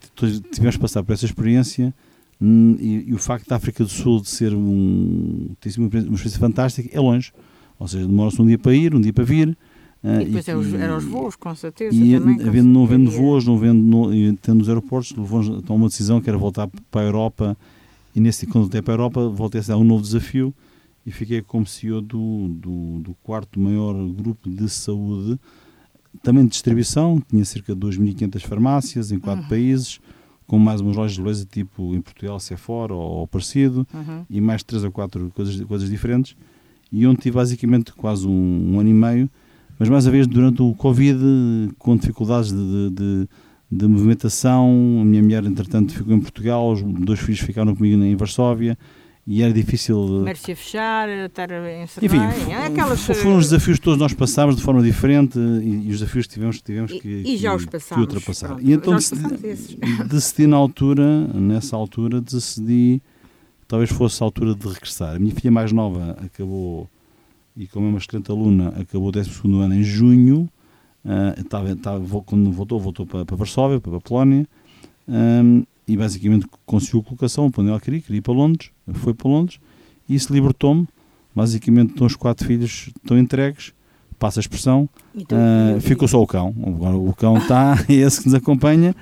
tivemos 0.52 0.76
que 0.76 0.82
passar 0.82 1.02
por 1.04 1.14
essa 1.14 1.26
experiência 1.26 1.94
um, 2.42 2.76
e, 2.80 3.06
e, 3.08 3.14
o 3.14 3.18
facto 3.18 3.48
da 3.48 3.56
África 3.56 3.84
do 3.84 3.90
Sul 3.90 4.20
de 4.22 4.30
ser 4.30 4.54
um, 4.54 5.50
ter 5.62 5.72
sido 5.72 5.84
uma, 5.84 5.90
uma 5.90 6.16
experiência 6.16 6.40
fantástica 6.40 6.90
é 6.92 7.00
longe. 7.00 7.32
Ou 7.80 7.88
seja, 7.88 8.06
demora-se 8.06 8.42
um 8.42 8.46
dia 8.46 8.58
para 8.58 8.74
ir, 8.74 8.94
um 8.94 9.02
dia 9.02 9.14
para 9.14 9.24
vir. 9.24 9.58
Uh, 10.04 10.22
e 10.22 10.26
depois 10.26 10.48
e, 10.48 10.76
eram 10.76 10.98
os 10.98 11.06
voos, 11.06 11.36
com 11.36 11.56
certeza. 11.56 11.96
E 11.96 12.20
também, 12.20 12.42
havendo, 12.46 12.68
não 12.68 12.84
havendo 12.84 13.10
voos, 13.10 13.46
não 13.46 13.56
havendo, 13.56 13.82
no, 13.82 14.36
tendo 14.38 14.62
os 14.62 14.68
aeroportos, 14.68 15.14
levou-nos 15.18 15.64
a 15.68 15.74
uma 15.74 15.88
decisão 15.88 16.20
que 16.20 16.30
era 16.30 16.38
voltar 16.38 16.70
para 16.92 17.02
a 17.02 17.06
Europa. 17.06 17.58
E 18.16 18.20
nesse, 18.20 18.48
quando 18.48 18.64
voltei 18.64 18.82
para 18.82 18.94
a 18.94 18.96
Europa, 18.96 19.28
voltei 19.28 19.60
a 19.60 19.64
dar 19.64 19.78
um 19.78 19.84
novo 19.84 20.02
desafio 20.02 20.54
e 21.06 21.12
fiquei 21.12 21.42
como 21.42 21.66
CEO 21.66 22.02
do, 22.02 22.48
do, 22.50 23.00
do, 23.00 23.14
quarto 23.22 23.60
maior 23.60 23.94
grupo 24.14 24.50
de 24.50 24.68
saúde, 24.70 25.40
também 26.24 26.46
de 26.46 26.52
distribuição, 26.52 27.22
tinha 27.30 27.44
cerca 27.44 27.76
de 27.76 27.82
2.500 27.82 28.40
farmácias 28.48 29.12
em 29.12 29.20
quatro 29.20 29.44
uhum. 29.44 29.50
países, 29.50 30.00
com 30.48 30.58
mais 30.58 30.82
umas 30.82 30.96
lojas 30.96 31.16
de 31.16 31.22
beleza 31.22 31.46
tipo 31.46 31.94
em 31.94 32.02
Portugal, 32.02 32.40
Sephora 32.40 32.94
ou, 32.94 33.02
ou 33.02 33.28
parecido, 33.28 33.86
uhum. 33.94 34.26
e 34.30 34.40
mais 34.40 34.64
três 34.64 34.84
ou 34.84 34.92
quatro 34.92 35.32
coisas, 35.36 35.60
coisas 35.62 35.90
diferentes, 35.90 36.36
e 36.92 37.06
onde 37.06 37.20
tive 37.20 37.36
basicamente 37.36 37.92
quase 37.94 38.26
um, 38.26 38.74
um 38.74 38.80
ano 38.80 38.90
e 38.90 38.94
meio, 38.94 39.30
mas 39.78 39.90
mais 39.90 40.06
uma 40.06 40.12
vez 40.12 40.26
durante 40.26 40.62
o 40.62 40.74
Covid, 40.74 41.20
com 41.78 41.98
dificuldades 41.98 42.52
de, 42.52 42.58
de, 42.58 42.90
de, 42.92 43.30
de 43.72 43.88
movimentação, 43.88 45.00
a 45.02 45.06
minha 45.06 45.22
mulher 45.22 45.44
entretanto 45.44 45.94
ficou 45.94 46.14
em 46.14 46.20
Portugal, 46.20 46.72
os 46.72 46.82
dois 46.82 47.20
filhos 47.20 47.40
ficaram 47.40 47.76
comigo 47.76 48.02
em 48.04 48.16
Varsóvia, 48.16 48.78
e 49.28 49.42
era 49.42 49.52
difícil. 49.52 49.96
Comércio 49.96 50.54
a 50.54 50.56
fechar, 50.56 51.10
estar 51.10 51.50
encerrado. 51.52 52.06
Enfim, 52.06 52.52
é 52.52 52.68
aquelas... 52.68 53.02
foram 53.02 53.38
os 53.38 53.46
desafios 53.46 53.80
que 53.80 53.84
todos 53.84 54.00
nós 54.00 54.14
passámos 54.14 54.56
de 54.56 54.62
forma 54.62 54.84
diferente 54.84 55.40
e, 55.40 55.88
e 55.88 55.92
os 55.92 56.00
desafios 56.00 56.28
que 56.28 56.34
tivemos, 56.34 56.62
tivemos 56.62 56.92
que, 56.92 57.08
e, 57.08 57.34
e 57.34 57.38
já 57.38 57.56
os 57.56 57.66
que 57.66 58.00
ultrapassar. 58.00 58.50
Pronto, 58.50 58.64
e 58.64 58.72
então 58.72 58.96
decidi, 58.96 59.24
decidi, 60.08 60.48
na 60.48 60.58
altura, 60.58 61.28
nessa 61.34 61.76
altura, 61.76 62.22
decidi 62.22 63.02
talvez 63.68 63.90
fosse 63.90 64.22
a 64.22 64.26
altura 64.26 64.54
de 64.56 64.68
regressar. 64.68 65.16
A 65.16 65.20
minha 65.20 65.34
filha 65.34 65.52
mais 65.52 65.72
nova 65.72 66.18
acabou, 66.24 66.90
e 67.56 67.68
como 67.68 67.88
é 67.88 67.90
uma 67.90 67.98
excelente 67.98 68.32
aluna, 68.32 68.70
acabou 68.70 69.10
o 69.10 69.12
12 69.12 69.30
ano 69.44 69.74
em 69.74 69.84
junho. 69.84 70.50
Uh, 71.06 72.24
quando 72.24 72.52
voltou, 72.52 72.80
voltou 72.80 73.06
para, 73.06 73.24
para 73.24 73.36
Varsóvia, 73.36 73.80
para 73.80 73.98
a 73.98 74.02
Polónia. 74.02 74.48
Um, 75.08 75.64
e 75.88 75.96
basicamente 75.96 76.48
conseguiu 76.66 77.04
colocação 77.04 77.52
para 77.52 77.62
onde 77.62 77.70
ela 77.70 77.80
queria, 77.80 78.02
queria 78.02 78.18
ir 78.18 78.22
para 78.22 78.34
Londres, 78.34 78.72
foi 78.94 79.14
para 79.14 79.30
Londres 79.30 79.60
e 80.10 80.16
isso 80.16 80.34
libertou-me. 80.34 80.88
Basicamente, 81.36 81.92
estão 81.92 82.08
os 82.08 82.16
quatro 82.16 82.48
filhos 82.48 82.90
estão 82.96 83.20
entregues, 83.20 83.74
passa 84.18 84.40
a 84.40 84.42
expressão, 84.42 84.90
então, 85.14 85.38
uh, 85.38 85.82
ficou 85.82 86.08
só 86.08 86.22
o 86.22 86.26
cão. 86.26 86.56
Agora 86.66 86.96
o 86.96 87.14
cão 87.14 87.38
está, 87.38 87.78
é 87.90 87.94
esse 87.94 88.22
que 88.22 88.28
nos 88.28 88.36
acompanha. 88.36 88.96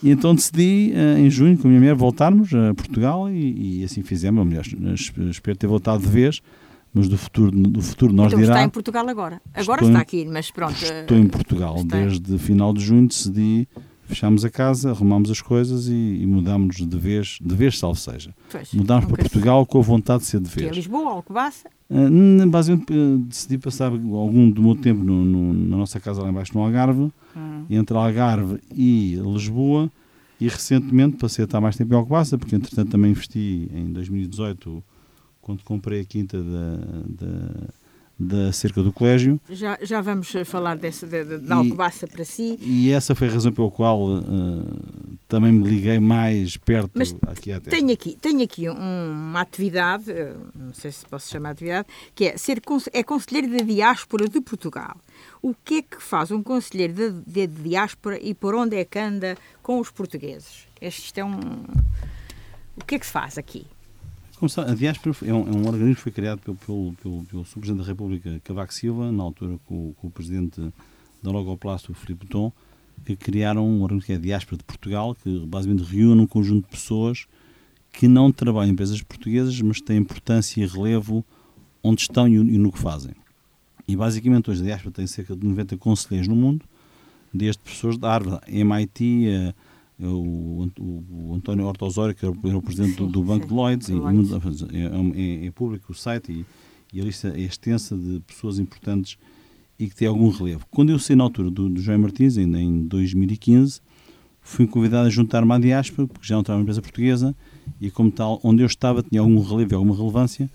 E 0.00 0.10
então 0.10 0.34
decidi, 0.34 0.92
uh, 0.94 1.18
em 1.18 1.28
junho, 1.28 1.58
com 1.58 1.66
a 1.66 1.68
minha 1.68 1.80
mulher, 1.80 1.94
voltarmos 1.94 2.54
a 2.54 2.72
Portugal 2.72 3.28
e, 3.28 3.80
e 3.80 3.84
assim 3.84 4.02
fizemos. 4.02 4.46
Melhor, 4.46 4.64
espero 5.28 5.56
ter 5.56 5.66
voltado 5.66 6.02
de 6.02 6.08
vez, 6.08 6.40
mas 6.94 7.08
do 7.08 7.16
futuro, 7.16 7.50
do 7.50 7.80
futuro 7.80 8.12
nós 8.12 8.28
então, 8.28 8.40
dirá. 8.40 8.54
está 8.54 8.64
em 8.64 8.68
Portugal 8.68 9.08
agora. 9.08 9.40
Agora 9.54 9.84
está 9.84 10.00
aqui, 10.00 10.26
mas 10.26 10.50
pronto. 10.50 10.74
Estou 10.74 11.16
em 11.16 11.26
Portugal. 11.26 11.76
Está. 11.76 11.96
Desde 11.96 12.38
final 12.38 12.72
de 12.72 12.84
junho 12.84 13.08
decidi 13.08 13.66
fechámos 14.04 14.44
a 14.44 14.50
casa, 14.50 14.90
arrumámos 14.90 15.30
as 15.30 15.40
coisas 15.40 15.88
e, 15.88 16.18
e 16.20 16.26
mudámos 16.26 16.76
de 16.76 16.98
vez, 16.98 17.38
de 17.40 17.54
vez 17.54 17.78
salvo 17.78 17.98
seja. 17.98 18.34
Pois, 18.50 18.72
mudámos 18.72 19.06
para 19.06 19.16
Portugal 19.16 19.64
com 19.64 19.78
a 19.78 19.82
vontade 19.82 20.22
de 20.22 20.28
ser 20.28 20.40
de 20.40 20.48
vez. 20.48 20.66
Que 20.66 20.72
é 20.72 20.74
Lisboa, 20.74 21.10
Alcobaça? 21.12 21.68
Uh, 21.90 22.46
basicamente 22.48 22.92
uh, 22.92 23.18
decidi 23.18 23.58
passar 23.58 23.90
algum 23.90 24.50
do 24.50 24.62
meu 24.62 24.74
tempo 24.74 25.02
no, 25.02 25.24
no, 25.24 25.52
na 25.52 25.76
nossa 25.76 26.00
casa 26.00 26.22
lá 26.22 26.28
embaixo 26.28 26.56
no 26.56 26.64
Algarve, 26.64 27.10
hum. 27.36 27.64
entre 27.68 27.96
Algarve 27.96 28.58
e 28.74 29.14
Lisboa, 29.16 29.90
e 30.40 30.48
recentemente 30.48 31.16
passei 31.16 31.44
a 31.44 31.46
estar 31.46 31.60
mais 31.60 31.76
tempo 31.76 31.92
em 31.92 31.96
Alcobaça, 31.96 32.38
porque 32.38 32.56
entretanto 32.56 32.90
também 32.90 33.10
investi 33.10 33.70
em 33.72 33.92
2018, 33.92 34.82
quando 35.42 35.62
comprei 35.62 36.00
a 36.00 36.04
quinta 36.04 36.42
da, 36.42 36.76
da 37.06 37.68
da 38.22 38.52
cerca 38.52 38.82
do 38.82 38.92
colégio. 38.92 39.40
Já, 39.50 39.78
já 39.82 40.00
vamos 40.00 40.32
falar 40.44 40.76
dessa, 40.76 41.06
da, 41.06 41.38
da 41.38 41.56
Alcobaça 41.56 42.06
para 42.06 42.24
si. 42.24 42.58
E 42.60 42.90
essa 42.90 43.14
foi 43.14 43.28
a 43.28 43.32
razão 43.32 43.52
pela 43.52 43.70
qual 43.70 44.00
uh, 44.00 44.22
também 45.28 45.52
me 45.52 45.68
liguei 45.68 45.98
mais 45.98 46.56
perto 46.56 46.90
Mas 46.94 47.14
aqui 47.26 47.52
à 47.52 47.60
terra. 47.60 47.76
Tenho 47.76 47.92
aqui, 47.92 48.16
tenho 48.20 48.42
aqui 48.42 48.68
um, 48.68 48.74
uma 48.74 49.40
atividade, 49.40 50.10
eh, 50.10 50.34
não 50.54 50.72
sei 50.72 50.92
se 50.92 51.04
posso 51.06 51.28
chamar 51.28 51.54
de 51.54 51.64
atividade, 51.64 51.88
que 52.14 52.26
é 52.26 52.36
ser 52.36 52.62
é 52.92 53.02
conselheiro 53.02 53.50
da 53.50 53.64
diáspora 53.64 54.28
de 54.28 54.40
Portugal. 54.40 54.96
O 55.40 55.54
que 55.54 55.78
é 55.78 55.82
que 55.82 56.00
faz 56.02 56.30
um 56.30 56.42
conselheiro 56.42 56.94
de, 56.94 57.46
de 57.46 57.46
diáspora 57.46 58.18
e 58.22 58.34
por 58.34 58.54
onde 58.54 58.76
é 58.76 58.84
que 58.84 58.98
anda 58.98 59.36
com 59.62 59.80
os 59.80 59.90
portugueses? 59.90 60.66
Este 60.80 61.20
é 61.20 61.24
um... 61.24 61.38
O 62.76 62.84
que 62.86 62.94
é 62.94 62.98
que 62.98 63.06
se 63.06 63.12
faz 63.12 63.36
aqui? 63.36 63.66
A 64.46 64.74
diáspora 64.74 65.16
é 65.22 65.32
um, 65.32 65.48
é 65.48 65.50
um, 65.52 65.66
organismo 65.66 65.94
que 65.94 66.00
foi 66.00 66.12
criado 66.12 66.40
pelo, 66.40 66.56
pelo, 66.56 67.24
pelo, 67.24 67.44
pelo 67.44 67.76
da 67.76 67.84
República, 67.84 68.40
Cavaco 68.42 68.74
Silva, 68.74 69.12
na 69.12 69.22
altura 69.22 69.58
com, 69.66 69.92
com 69.94 70.06
o 70.08 70.10
Presidente 70.10 70.60
da 71.22 71.30
Logoplast, 71.30 71.90
o 71.90 71.94
Filipe 71.94 72.26
Tom, 72.26 72.52
que 73.04 73.14
criaram 73.14 73.66
um 73.66 73.82
organismo 73.82 74.06
que 74.06 74.12
é 74.12 74.16
a 74.16 74.18
Diáspora 74.18 74.56
de 74.56 74.64
Portugal, 74.64 75.14
que 75.14 75.46
basicamente 75.46 75.84
reúne 75.84 76.22
um 76.22 76.26
conjunto 76.26 76.64
de 76.64 76.70
pessoas 76.70 77.26
que 77.92 78.08
não 78.08 78.32
trabalham 78.32 78.70
em 78.70 78.72
empresas 78.72 79.00
portuguesas, 79.02 79.60
mas 79.60 79.80
têm 79.80 79.98
importância 79.98 80.60
e 80.60 80.66
relevo 80.66 81.24
onde 81.82 82.00
estão 82.00 82.26
e, 82.26 82.34
e 82.34 82.58
no 82.58 82.72
que 82.72 82.78
fazem. 82.78 83.14
E 83.86 83.94
basicamente 83.94 84.50
hoje 84.50 84.62
a 84.62 84.64
Diáspora 84.64 84.92
tem 84.92 85.06
cerca 85.06 85.36
de 85.36 85.46
90 85.46 85.76
conselheiros 85.76 86.28
no 86.28 86.34
mundo, 86.34 86.64
desde 87.32 87.62
pessoas 87.62 87.96
da 87.96 88.08
Harvard, 88.08 88.40
MIT, 88.48 89.28
a 89.28 89.30
é 89.30 89.54
o, 89.98 90.68
o, 90.78 91.30
o 91.30 91.34
António 91.34 91.66
Horta 91.66 91.84
Osório, 91.84 92.14
que 92.14 92.24
era 92.24 92.56
o 92.56 92.62
presidente 92.62 92.92
sim, 92.92 92.96
do, 92.96 93.06
do, 93.06 93.22
Banco 93.22 93.44
sim, 93.44 93.48
de 93.48 93.54
Lloyds, 93.54 93.88
e, 93.88 94.76
é, 94.76 95.42
é, 95.44 95.46
é, 95.46 95.50
público 95.50 95.92
o 95.92 95.94
site 95.94 96.32
e, 96.32 96.46
e, 96.92 97.00
a 97.00 97.04
lista 97.04 97.28
é 97.28 97.40
extensa 97.40 97.96
de 97.96 98.20
pessoas 98.20 98.58
importantes 98.58 99.18
e 99.78 99.88
que 99.88 99.94
tem 99.94 100.08
algum 100.08 100.28
relevo. 100.30 100.66
Quando 100.70 100.90
eu 100.90 100.98
saí 100.98 101.16
na 101.16 101.24
altura 101.24 101.50
do, 101.50 101.68
do 101.68 101.80
João 101.80 101.98
Martins, 101.98 102.38
ainda 102.38 102.60
em 102.60 102.82
2015, 102.82 103.80
fui 104.40 104.66
convidado 104.66 105.06
a 105.06 105.10
juntar-me 105.10 105.52
à 105.52 105.58
diáspora, 105.58 106.06
porque 106.06 106.26
já 106.26 106.34
não 106.34 106.42
estava 106.42 106.58
uma 106.58 106.62
empresa 106.62 106.82
portuguesa, 106.82 107.34
e 107.80 107.90
como 107.90 108.10
tal, 108.10 108.40
onde 108.42 108.62
eu 108.62 108.66
estava 108.66 109.02
tinha 109.02 109.20
algum 109.20 109.40
relevo 109.40 109.72
e 109.72 109.74
alguma 109.74 109.96
relevância, 109.96 110.50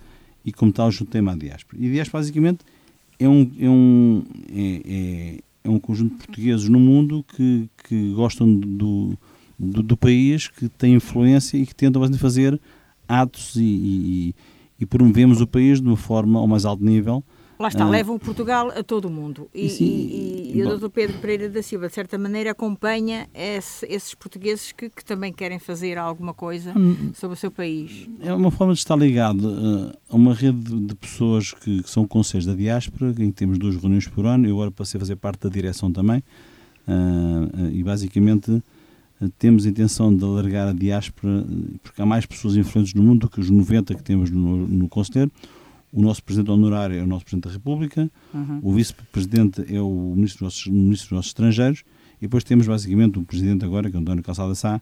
e 0.45 0.51
como 0.51 0.71
tal 0.71 0.91
juntei-me 0.91 1.29
à 1.29 1.35
diáspora. 1.35 1.81
E 1.81 1.87
a 1.87 1.91
diáspora, 1.91 2.21
basicamente, 2.21 2.59
é 3.19 3.27
um, 3.27 3.51
é 3.59 3.69
um, 3.69 4.23
é, 4.49 4.81
é, 4.85 5.39
é 5.63 5.69
um 5.69 5.79
conjunto 5.79 6.11
de 6.11 6.17
portugueses 6.25 6.69
no 6.69 6.79
mundo 6.79 7.25
que, 7.35 7.69
que 7.87 8.13
gostam 8.13 8.53
do, 8.53 9.17
do, 9.57 9.81
do, 9.81 9.97
país, 9.97 10.47
que 10.47 10.69
têm 10.69 10.95
influência 10.95 11.57
e 11.57 11.65
que 11.65 11.75
tentam 11.75 12.01
fazer 12.13 12.59
atos 13.07 13.55
e, 13.55 13.61
e, 13.61 14.35
e 14.79 14.85
promovemos 14.85 15.41
o 15.41 15.47
país 15.47 15.81
de 15.81 15.87
uma 15.87 15.97
forma 15.97 16.39
ao 16.39 16.47
mais 16.47 16.65
alto 16.65 16.83
nível 16.83 17.23
Lá 17.59 17.69
está, 17.69 17.85
ah. 17.85 17.89
levam 17.89 18.19
Portugal 18.19 18.69
a 18.69 18.83
todo 18.83 19.05
o 19.05 19.11
mundo. 19.11 19.49
E, 19.53 19.65
e, 19.65 19.83
e, 19.83 20.57
e 20.57 20.63
o 20.63 20.77
Dr. 20.77 20.89
Pedro 20.89 21.17
Pereira 21.17 21.49
da 21.49 21.63
Silva, 21.63 21.87
de 21.87 21.93
certa 21.93 22.15
maneira, 22.17 22.51
acompanha 22.51 23.27
esse, 23.33 23.85
esses 23.87 24.13
portugueses 24.13 24.71
que, 24.71 24.89
que, 24.89 25.03
também 25.03 25.33
querem 25.33 25.57
fazer 25.57 25.97
alguma 25.97 26.35
coisa 26.35 26.77
hum. 26.77 27.11
sobre 27.15 27.33
o 27.33 27.37
seu 27.37 27.49
país. 27.49 28.07
É 28.21 28.31
uma 28.31 28.51
forma 28.51 28.73
de 28.73 28.79
estar 28.79 28.95
ligado 28.95 29.47
uh, 29.47 29.91
a 30.07 30.15
uma 30.15 30.35
rede 30.35 30.59
de, 30.59 30.79
de 30.81 30.95
pessoas 30.95 31.51
que, 31.51 31.81
que, 31.81 31.89
são 31.89 32.07
conselhos 32.07 32.45
da 32.45 32.53
diáspora, 32.53 33.09
em 33.17 33.31
que 33.31 33.37
temos 33.37 33.57
duas 33.57 33.75
reuniões 33.75 34.07
por 34.07 34.27
ano. 34.27 34.47
Eu 34.47 34.55
agora 34.55 34.69
passei 34.69 34.99
a 34.99 35.01
fazer 35.01 35.15
parte 35.15 35.39
da 35.39 35.49
direção 35.49 35.91
também. 35.91 36.23
Uh, 36.87 37.63
uh, 37.63 37.71
e 37.71 37.83
basicamente 37.83 38.61
temos 39.37 39.65
a 39.65 39.69
intenção 39.69 40.15
de 40.15 40.23
alargar 40.23 40.67
a 40.67 40.73
diáspora, 40.73 41.45
porque 41.81 42.01
há 42.01 42.05
mais 42.05 42.25
pessoas 42.25 42.55
influentes 42.55 42.93
no 42.93 43.03
mundo 43.03 43.21
do 43.21 43.29
que 43.29 43.39
os 43.39 43.49
90 43.49 43.95
que 43.95 44.03
temos 44.03 44.29
no, 44.29 44.67
no 44.67 44.87
Conselheiro 44.87 45.31
o 45.91 46.01
nosso 46.01 46.23
presidente 46.23 46.51
honorário 46.51 46.99
é 46.99 47.03
o 47.03 47.07
nosso 47.07 47.25
presidente 47.25 47.47
da 47.47 47.53
República, 47.53 48.09
uhum. 48.33 48.59
o 48.61 48.73
vice-presidente 48.73 49.63
é 49.73 49.81
o 49.81 50.13
ministro 50.15 50.45
dos, 50.45 50.55
nossos, 50.55 50.67
ministro 50.67 51.09
dos 51.09 51.11
nossos 51.17 51.29
estrangeiros, 51.29 51.83
e 52.19 52.21
depois 52.21 52.43
temos 52.43 52.67
basicamente 52.67 53.17
o 53.19 53.23
presidente 53.23 53.63
agora, 53.63 53.89
que 53.89 53.95
é 53.95 53.99
o 53.99 54.01
António 54.01 54.23
Calçada 54.23 54.53
Sá, 54.55 54.81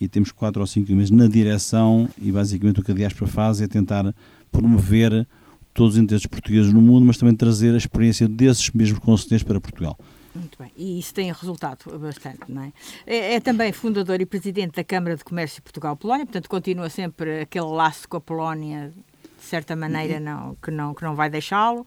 e 0.00 0.08
temos 0.08 0.32
quatro 0.32 0.60
ou 0.60 0.66
cinco 0.66 0.92
meses 0.92 1.10
na 1.10 1.26
direção, 1.26 2.08
e 2.20 2.30
basicamente 2.30 2.80
o 2.80 2.82
que 2.82 2.92
a 2.92 2.94
diáspora 2.94 3.30
faz 3.30 3.60
é 3.60 3.66
tentar 3.66 4.14
promover 4.50 5.26
todos 5.72 5.94
os 5.94 6.00
interesses 6.00 6.26
portugueses 6.26 6.72
no 6.72 6.80
mundo, 6.80 7.04
mas 7.04 7.16
também 7.16 7.34
trazer 7.34 7.74
a 7.74 7.76
experiência 7.76 8.28
desses 8.28 8.70
mesmos 8.70 9.00
conselheiros 9.00 9.42
para 9.42 9.60
Portugal. 9.60 9.98
Muito 10.34 10.58
bem, 10.58 10.72
e 10.76 10.98
isso 10.98 11.14
tem 11.14 11.32
resultado 11.32 11.96
bastante, 11.98 12.40
não 12.48 12.62
é? 12.62 12.72
é? 13.06 13.34
é? 13.34 13.40
também 13.40 13.72
fundador 13.72 14.20
e 14.20 14.26
presidente 14.26 14.74
da 14.74 14.84
Câmara 14.84 15.16
de 15.16 15.22
Comércio 15.22 15.62
Portugal-Polónia, 15.62 16.26
portanto 16.26 16.48
continua 16.48 16.90
sempre 16.90 17.42
aquele 17.42 17.66
laço 17.66 18.08
com 18.08 18.16
a 18.16 18.20
Polónia 18.20 18.92
de 19.38 19.44
certa 19.44 19.76
maneira 19.76 20.18
não, 20.18 20.56
que, 20.60 20.70
não, 20.70 20.94
que 20.94 21.04
não 21.04 21.14
vai 21.14 21.30
deixá-lo. 21.30 21.86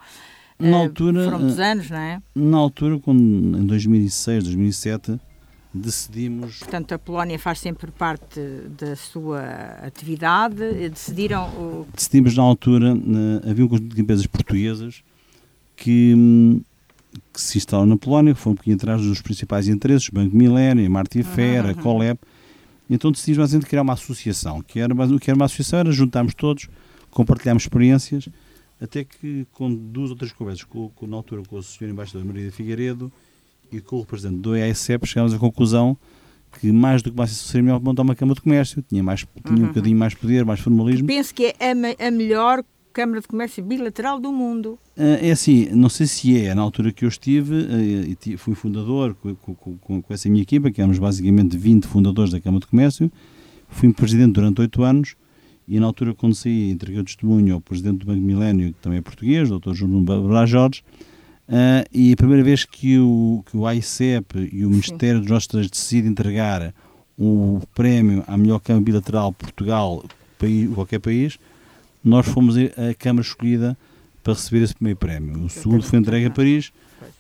Na 0.59 0.77
uh, 0.77 0.81
altura, 0.83 1.23
foram 1.23 1.39
muitos 1.39 1.59
anos, 1.59 1.89
não 1.89 1.97
é? 1.97 2.21
Na 2.33 2.57
altura, 2.57 2.99
quando, 2.99 3.57
em 3.57 3.65
2006, 3.65 4.45
2007, 4.45 5.19
decidimos. 5.73 6.59
Portanto, 6.59 6.93
a 6.93 6.99
Polónia 6.99 7.37
faz 7.37 7.59
sempre 7.59 7.91
parte 7.91 8.39
da 8.79 8.95
sua 8.95 9.41
atividade. 9.83 10.89
Decidiram. 10.89 11.47
O... 11.49 11.87
Decidimos 11.93 12.35
na 12.35 12.43
altura, 12.43 12.93
havia 13.47 13.65
um 13.65 13.67
conjunto 13.67 13.95
de 13.95 14.01
empresas 14.01 14.25
portuguesas 14.25 15.03
que, 15.75 16.61
que 17.33 17.41
se 17.41 17.57
instalam 17.57 17.85
na 17.85 17.97
Polónia, 17.97 18.33
que 18.33 18.39
foram 18.39 18.53
um 18.53 18.55
pouquinho 18.55 18.75
atrás 18.75 19.01
dos 19.01 19.21
principais 19.21 19.67
interesses, 19.67 20.09
Banco 20.09 20.35
Milênio, 20.35 20.89
Martifer, 20.89 21.65
uhum, 21.65 21.71
a 21.71 21.73
Colep. 21.75 22.19
Então 22.89 23.11
decidimos 23.11 23.39
basicamente 23.39 23.69
criar 23.69 23.81
uma 23.81 23.93
associação, 23.93 24.61
que 24.61 24.79
era, 24.79 24.93
o 24.93 25.19
que 25.19 25.29
era 25.29 25.35
uma 25.35 25.45
associação 25.45 25.79
era 25.79 25.91
juntarmos 25.91 26.33
todos 26.33 26.69
compartilhámos 27.11 27.63
experiências, 27.63 28.29
até 28.79 29.03
que 29.03 29.45
com 29.51 29.73
duas 29.73 30.11
ou 30.11 30.15
três 30.15 30.31
conversas, 30.31 30.63
com, 30.63 30.89
com, 30.89 31.07
na 31.07 31.17
altura 31.17 31.41
com 31.47 31.57
o 31.57 31.63
Sr. 31.63 31.89
Embaixador 31.89 32.23
Maria 32.23 32.51
Figueiredo 32.51 33.11
e 33.71 33.81
com 33.81 33.97
o 33.97 33.99
representante 34.01 34.41
do 34.41 34.55
EASEP, 34.55 35.05
chegámos 35.07 35.33
à 35.33 35.39
conclusão 35.39 35.97
que 36.59 36.71
mais 36.71 37.01
do 37.01 37.11
que 37.11 37.17
uma 37.17 37.25
associação 37.25 37.61
melhor 37.61 37.81
montar 37.81 38.03
uma 38.03 38.15
Câmara 38.15 38.35
de 38.35 38.41
Comércio, 38.41 38.81
tinha, 38.81 39.03
mais, 39.03 39.25
tinha 39.45 39.57
uhum. 39.57 39.63
um 39.65 39.67
bocadinho 39.67 39.97
mais 39.97 40.13
poder, 40.13 40.45
mais 40.45 40.59
formalismo. 40.59 41.07
Penso 41.07 41.33
que 41.33 41.55
é 41.59 41.71
a, 41.71 42.07
a 42.07 42.11
melhor 42.11 42.63
Câmara 42.97 43.21
de 43.21 43.27
Comércio 43.27 43.63
bilateral 43.63 44.19
do 44.19 44.31
mundo. 44.31 44.79
Uh, 44.97 45.21
é 45.21 45.29
assim, 45.29 45.69
não 45.69 45.87
sei 45.87 46.07
se 46.07 46.43
é, 46.43 46.55
na 46.55 46.63
altura 46.63 46.91
que 46.91 47.05
eu 47.05 47.09
estive, 47.09 47.53
uh, 47.53 48.37
fui 48.39 48.55
fundador 48.55 49.13
com, 49.13 49.35
com, 49.35 49.53
com, 49.53 50.01
com, 50.01 50.13
essa 50.13 50.27
minha 50.27 50.41
equipa, 50.41 50.71
que 50.71 50.81
éramos 50.81 50.97
basicamente 50.97 51.55
20 51.55 51.85
fundadores 51.85 52.31
da 52.31 52.41
Câmara 52.41 52.61
de 52.61 52.65
Comércio, 52.65 53.11
fui 53.69 53.93
presidente 53.93 54.33
durante 54.33 54.61
oito 54.61 54.81
anos, 54.81 55.15
e 55.67 55.79
na 55.79 55.85
altura 55.85 56.15
quando 56.15 56.33
saí 56.33 56.71
entreguei 56.71 56.99
o 56.99 57.03
testemunho 57.03 57.53
ao 57.53 57.61
Presidente 57.61 57.99
do 57.99 58.07
Banco 58.07 58.19
Milénio, 58.19 58.73
que 58.73 58.79
também 58.79 58.97
é 58.97 59.01
português, 59.03 59.51
o 59.51 59.59
Dr. 59.59 59.75
João 59.75 60.03
Brás 60.03 60.49
Jorge, 60.49 60.83
uh, 61.47 61.87
e 61.93 62.13
a 62.13 62.15
primeira 62.15 62.43
vez 62.43 62.65
que 62.65 62.97
o, 62.97 63.43
que 63.45 63.55
o 63.55 63.67
AICEP 63.67 64.49
e 64.51 64.65
o 64.65 64.71
Ministério 64.71 65.19
dos 65.19 65.29
Nossos 65.29 65.69
decide 65.69 66.07
entregar 66.07 66.73
o 67.15 67.61
prémio 67.75 68.23
à 68.25 68.35
melhor 68.35 68.59
Câmara 68.59 68.83
Bilateral 68.83 69.31
Portugal, 69.33 70.03
país, 70.39 70.67
qualquer 70.73 70.97
país, 70.97 71.37
nós 72.07 72.27
fomos 72.27 72.55
a 72.57 72.93
Câmara 72.97 73.25
escolhida 73.25 73.77
para 74.23 74.33
receber 74.33 74.63
esse 74.63 74.73
primeiro 74.73 74.97
prémio. 74.97 75.45
O 75.45 75.49
segundo 75.49 75.83
foi 75.83 75.99
entregue 75.99 76.25
a 76.25 76.29
Paris. 76.29 76.71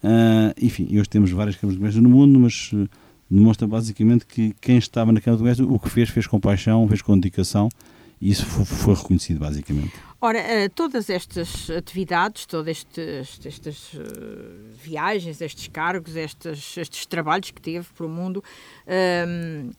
Uh, 0.03 0.53
enfim, 0.61 0.87
hoje 0.97 1.09
temos 1.09 1.31
várias 1.31 1.55
câmaras 1.55 1.75
de 1.75 1.79
comércio 1.79 2.01
no 2.01 2.09
mundo, 2.09 2.39
mas 2.39 2.71
uh, 2.73 2.87
demonstra 3.29 3.67
basicamente 3.67 4.25
que 4.25 4.55
quem 4.59 4.77
estava 4.77 5.11
na 5.11 5.21
Câmara 5.21 5.37
de 5.37 5.43
Comércio, 5.43 5.73
o 5.73 5.79
que 5.79 5.89
fez, 5.89 6.09
fez 6.09 6.27
com 6.27 6.39
paixão, 6.39 6.87
fez 6.87 7.01
com 7.01 7.17
dedicação 7.17 7.69
e 8.19 8.31
isso 8.31 8.45
foi, 8.45 8.95
reconhecido, 8.95 9.39
basicamente. 9.39 9.93
Ora, 10.19 10.39
eh, 10.39 10.69
todas 10.69 11.09
estas 11.09 11.69
atividades, 11.69 12.47
todas 12.47 12.77
estes, 12.77 13.39
estas 13.45 13.91
eh, 13.93 14.01
viagens, 14.83 15.39
estes 15.39 15.67
cargos, 15.67 16.15
estes, 16.15 16.77
estes 16.77 17.05
trabalhos 17.05 17.51
que 17.51 17.61
teve 17.61 17.85
para 17.95 18.05
o 18.05 18.09
mundo, 18.09 18.43
um, 19.27 19.69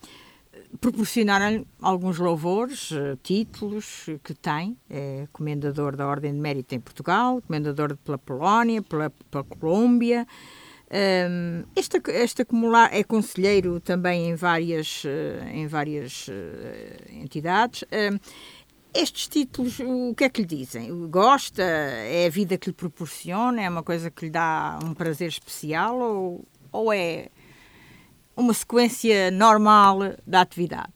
ehm, 0.70 0.76
proporcionaram 0.80 1.66
alguns 1.80 2.18
louvores, 2.18 2.90
uh, 2.90 3.18
títulos 3.22 4.06
que 4.22 4.34
tem. 4.34 4.76
É 4.88 5.26
comendador 5.32 5.96
da 5.96 6.06
Ordem 6.06 6.32
de 6.32 6.38
Mérito 6.38 6.74
em 6.74 6.80
Portugal, 6.80 7.42
comendador 7.42 7.96
pela 7.98 8.18
Polónia, 8.18 8.82
pela, 8.82 9.10
pela 9.30 9.44
Colômbia. 9.44 10.26
Um, 10.90 11.64
este, 11.76 12.00
este 12.08 12.42
acumular 12.42 12.88
é 12.94 13.04
conselheiro 13.04 13.78
também 13.78 14.30
em 14.30 14.34
várias, 14.34 15.02
em 15.52 15.66
várias 15.66 16.26
entidades. 17.10 17.84
Um, 17.92 18.18
estes 18.94 19.28
títulos, 19.28 19.78
o 19.80 20.14
que 20.14 20.24
é 20.24 20.28
que 20.28 20.40
lhe 20.40 20.46
dizem? 20.46 21.08
Gosta? 21.08 21.62
É 21.62 22.26
a 22.26 22.30
vida 22.30 22.56
que 22.56 22.70
lhe 22.70 22.74
proporciona? 22.74 23.62
É 23.62 23.68
uma 23.68 23.82
coisa 23.82 24.10
que 24.10 24.24
lhe 24.24 24.30
dá 24.30 24.78
um 24.82 24.94
prazer 24.94 25.28
especial? 25.28 25.98
Ou, 25.98 26.44
ou 26.72 26.92
é 26.92 27.28
uma 28.40 28.54
sequência 28.54 29.30
normal 29.30 29.98
da 30.26 30.40
atividade? 30.40 30.92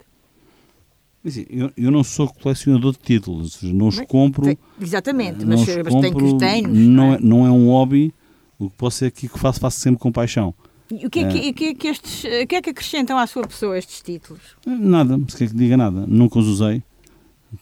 Eu, 1.49 1.71
eu 1.77 1.91
não 1.91 2.03
sou 2.03 2.29
colecionador 2.29 2.93
de 2.93 2.99
títulos, 2.99 3.63
não 3.63 3.89
os 3.89 4.01
compro. 4.01 4.57
Exatamente, 4.81 5.45
mas, 5.45 5.61
mas 5.61 5.89
compro, 5.89 6.01
tem 6.01 6.15
que 6.15 6.25
os 6.25 6.33
tem. 6.35 6.63
Não 6.63 7.15
é, 7.15 7.19
não 7.21 7.47
é 7.47 7.51
um 7.51 7.69
hobby, 7.69 8.13
o 8.59 8.69
que 8.69 8.77
posso 8.77 8.99
ser 8.99 9.07
aqui 9.07 9.29
que 9.29 9.39
faço, 9.39 9.61
faço 9.61 9.81
sempre 9.81 10.01
com 10.01 10.11
paixão. 10.11 10.53
E 10.91 11.07
o 11.07 11.11
que 11.11 11.21
é 11.21 11.29
que, 11.29 11.39
é. 11.39 11.53
que, 11.53 11.75
que, 11.75 11.89
estes, 11.89 12.25
o 12.25 12.47
que 12.47 12.57
é 12.57 12.63
que 12.63 12.71
acrescentam 12.71 13.17
à 13.17 13.27
sua 13.27 13.47
pessoa 13.47 13.79
estes 13.79 14.03
títulos? 14.03 14.43
Nada, 14.67 15.19
se 15.29 15.37
quer 15.37 15.49
que 15.49 15.55
diga 15.55 15.77
nada. 15.77 16.05
Nunca 16.07 16.39
os 16.39 16.47
usei. 16.47 16.83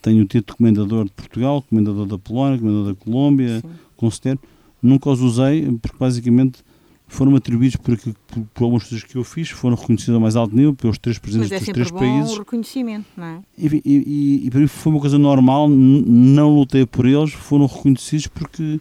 Tenho 0.00 0.22
o 0.22 0.26
título 0.26 0.52
de 0.52 0.56
comendador 0.56 1.04
de 1.04 1.10
Portugal, 1.10 1.62
comendador 1.62 2.06
da 2.06 2.18
Polónia, 2.18 2.58
comendador 2.58 2.94
da 2.94 3.04
Colômbia, 3.04 3.62
conselheiro. 3.96 4.40
Nunca 4.82 5.10
os 5.10 5.20
usei, 5.20 5.70
porque 5.80 5.96
basicamente 5.98 6.64
foram 7.10 7.34
atribuídos 7.34 7.76
por, 7.76 7.98
por, 7.98 8.44
por 8.54 8.64
algumas 8.64 8.84
coisas 8.84 9.04
que 9.04 9.16
eu 9.16 9.24
fiz, 9.24 9.50
foram 9.50 9.76
reconhecidos 9.76 10.14
a 10.14 10.20
mais 10.20 10.36
alto 10.36 10.54
nível 10.54 10.74
pelos 10.74 10.96
três 10.96 11.18
presidentes 11.18 11.52
é 11.52 11.58
dos 11.58 11.68
três 11.68 11.90
bom 11.90 11.98
países. 11.98 12.32
o 12.32 12.38
reconhecimento, 12.38 13.06
não 13.16 13.24
é? 13.24 13.42
E, 13.58 13.82
e, 13.84 14.46
e, 14.46 14.50
para 14.50 14.60
mim 14.60 14.66
foi 14.68 14.92
uma 14.92 15.00
coisa 15.00 15.18
normal, 15.18 15.68
não 15.68 16.54
lutei 16.54 16.86
por 16.86 17.06
eles, 17.06 17.32
foram 17.32 17.66
reconhecidos 17.66 18.28
porque 18.28 18.80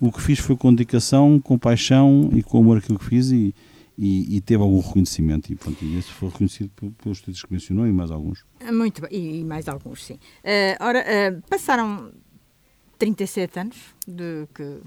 o 0.00 0.12
que 0.12 0.22
fiz 0.22 0.38
foi 0.38 0.56
com 0.56 0.72
dedicação, 0.72 1.40
com 1.40 1.58
paixão 1.58 2.30
e 2.32 2.42
com 2.44 2.58
amor 2.58 2.78
aquilo 2.78 2.96
que 2.96 3.06
fiz 3.06 3.32
e, 3.32 3.52
e, 3.98 4.36
e, 4.36 4.40
teve 4.40 4.62
algum 4.62 4.80
reconhecimento. 4.80 5.52
E, 5.52 5.56
pronto, 5.56 5.84
esse 5.84 6.12
foi 6.12 6.28
reconhecido 6.28 6.70
pelos 7.02 7.18
estudos 7.18 7.42
que 7.42 7.52
mencionou 7.52 7.88
e 7.88 7.92
mais 7.92 8.12
alguns. 8.12 8.44
Ah, 8.64 8.72
muito 8.72 9.02
bem, 9.02 9.40
e 9.40 9.44
mais 9.44 9.68
alguns, 9.68 10.04
sim. 10.04 10.14
Uh, 10.14 10.76
ora, 10.80 11.04
uh, 11.04 11.42
passaram 11.50 12.12
37 12.98 13.58
anos 13.58 13.76
de 14.06 14.46
que 14.54 14.80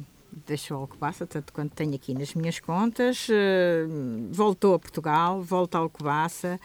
deixou 0.46 0.78
Alcobaça, 0.78 1.26
tanto 1.26 1.54
quanto 1.54 1.74
tenho 1.74 1.96
aqui 1.96 2.14
nas 2.14 2.34
minhas 2.34 2.60
contas, 2.60 3.28
uh, 3.30 4.30
voltou 4.32 4.74
a 4.74 4.80
Portugal, 4.80 5.42
volta 5.42 5.78
a 5.78 5.82
Alcobaça. 5.82 6.60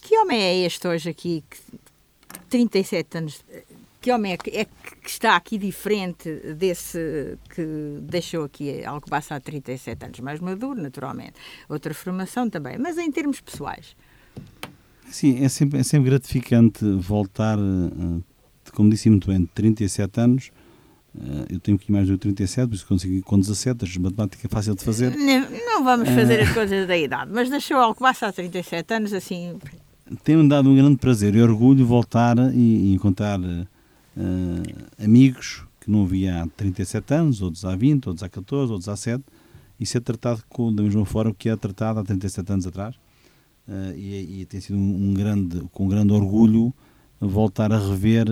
Que 0.00 0.16
homem 0.18 0.40
é 0.40 0.64
este 0.64 0.88
hoje 0.88 1.10
aqui, 1.10 1.44
que 1.48 1.58
37 2.48 3.18
anos, 3.18 3.44
que 4.00 4.12
homem 4.12 4.32
é 4.32 4.36
que, 4.36 4.50
é 4.50 4.64
que 4.64 5.08
está 5.08 5.34
aqui 5.36 5.56
diferente 5.56 6.30
desse 6.56 7.38
que 7.54 7.98
deixou 8.02 8.44
aqui 8.44 8.84
Alcobaça 8.84 9.34
há 9.34 9.40
37 9.40 10.04
anos? 10.04 10.20
Mais 10.20 10.40
maduro, 10.40 10.80
naturalmente. 10.80 11.34
Outra 11.68 11.94
formação 11.94 12.48
também, 12.50 12.76
mas 12.78 12.98
em 12.98 13.10
termos 13.10 13.40
pessoais. 13.40 13.96
Sim, 15.10 15.44
é 15.44 15.48
sempre, 15.48 15.78
é 15.78 15.82
sempre 15.82 16.10
gratificante 16.10 16.84
voltar, 16.96 17.58
eh, 17.58 18.20
como 18.72 18.90
disse 18.90 19.08
muito 19.08 19.28
bem, 19.28 19.40
de 19.40 19.46
37 19.48 20.20
anos. 20.20 20.50
Eh, 21.20 21.54
eu 21.54 21.60
tenho 21.60 21.76
aqui 21.76 21.92
mais 21.92 22.06
de 22.06 22.16
37, 22.16 22.68
por 22.68 22.74
isso 22.74 22.86
consegui 22.86 23.22
com 23.22 23.38
17, 23.38 23.84
a 23.84 24.00
matemática 24.00 24.46
é 24.46 24.48
fácil 24.48 24.74
de 24.74 24.84
fazer. 24.84 25.16
Não, 25.16 25.50
não 25.50 25.84
vamos 25.84 26.08
fazer 26.08 26.40
as 26.40 26.52
coisas 26.52 26.86
da 26.86 26.96
idade, 26.96 27.30
mas 27.32 27.48
deixou 27.48 27.76
Alcobaça 27.76 28.26
há 28.26 28.32
37 28.32 28.94
anos 28.94 29.12
assim. 29.12 29.56
Tem-me 30.22 30.48
dado 30.48 30.68
um 30.68 30.74
grande 30.74 30.96
prazer 30.96 31.34
e 31.34 31.42
orgulho 31.42 31.86
voltar 31.86 32.36
e, 32.52 32.90
e 32.90 32.94
encontrar 32.94 33.40
uh, 33.40 35.02
amigos 35.02 35.64
que 35.80 35.90
não 35.90 36.06
via 36.06 36.42
há 36.42 36.46
37 36.46 37.14
anos, 37.14 37.42
outros 37.42 37.64
há 37.64 37.76
20, 37.76 38.08
outros 38.08 38.22
há 38.22 38.28
14, 38.28 38.72
outros 38.72 38.88
há 38.88 38.96
7, 38.96 39.22
e 39.78 39.86
ser 39.86 40.00
tratado 40.00 40.42
com, 40.48 40.74
da 40.74 40.82
mesma 40.82 41.04
forma 41.04 41.34
que 41.36 41.48
é 41.48 41.56
tratado 41.56 42.00
há 42.00 42.04
37 42.04 42.52
anos 42.52 42.66
atrás. 42.66 42.96
Uh, 43.66 43.96
e, 43.96 44.40
e, 44.40 44.46
tem 44.46 44.60
sido 44.60 44.76
um, 44.76 45.10
um, 45.10 45.14
grande, 45.14 45.62
com 45.72 45.86
um 45.86 45.88
grande 45.88 46.12
orgulho 46.12 46.72
voltar 47.18 47.72
a 47.72 47.78
rever 47.78 48.26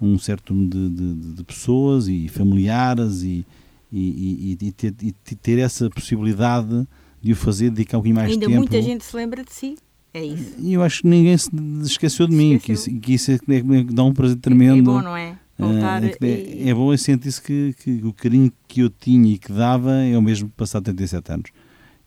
um 0.00 0.18
certo 0.18 0.52
número 0.52 0.70
de, 0.70 0.88
de, 0.90 1.34
de 1.34 1.44
pessoas 1.44 2.08
e 2.08 2.28
familiares 2.28 3.22
e, 3.22 3.46
e, 3.92 4.56
e, 4.60 4.72
ter, 4.72 4.94
e, 5.02 5.12
ter, 5.12 5.58
essa 5.58 5.88
possibilidade 5.88 6.86
de 7.22 7.32
o 7.32 7.36
fazer, 7.36 7.70
dedicar 7.70 7.98
um 7.98 8.00
bocadinho 8.00 8.16
mais 8.16 8.30
Ainda 8.30 8.40
tempo. 8.46 8.50
Ainda 8.50 8.60
muita 8.60 8.82
gente 8.82 9.04
se 9.04 9.16
lembra 9.16 9.44
de 9.44 9.52
si. 9.52 9.76
É 10.12 10.24
isso. 10.24 10.54
E 10.58 10.72
eu 10.72 10.82
acho 10.82 11.02
que 11.02 11.08
ninguém 11.08 11.36
se 11.36 11.50
esqueceu 11.82 12.26
de 12.28 12.34
mim, 12.34 12.54
esqueceu. 12.54 12.92
que 13.00 13.12
isso, 13.14 13.28
que 13.28 13.34
isso 13.34 13.50
é, 13.52 13.54
é, 13.54 13.58
é, 13.58 13.84
dá 13.84 14.04
um 14.04 14.12
prazer 14.12 14.36
tremendo. 14.36 14.90
É 14.90 14.94
bom, 14.94 15.02
não 15.02 15.16
é? 15.16 15.36
Voltar 15.56 16.02
é, 16.02 16.16
é, 16.20 16.68
é, 16.68 16.74
bom 16.74 16.92
e 16.92 16.98
sentir-se 16.98 17.40
que, 17.40 17.74
que, 17.74 18.00
o 18.04 18.12
carinho 18.12 18.52
que 18.66 18.80
eu 18.80 18.90
tinha 18.90 19.34
e 19.34 19.38
que 19.38 19.52
dava 19.52 19.92
é 19.92 20.18
o 20.18 20.22
mesmo 20.22 20.48
passar 20.50 20.80
37 20.80 21.32
anos. 21.32 21.50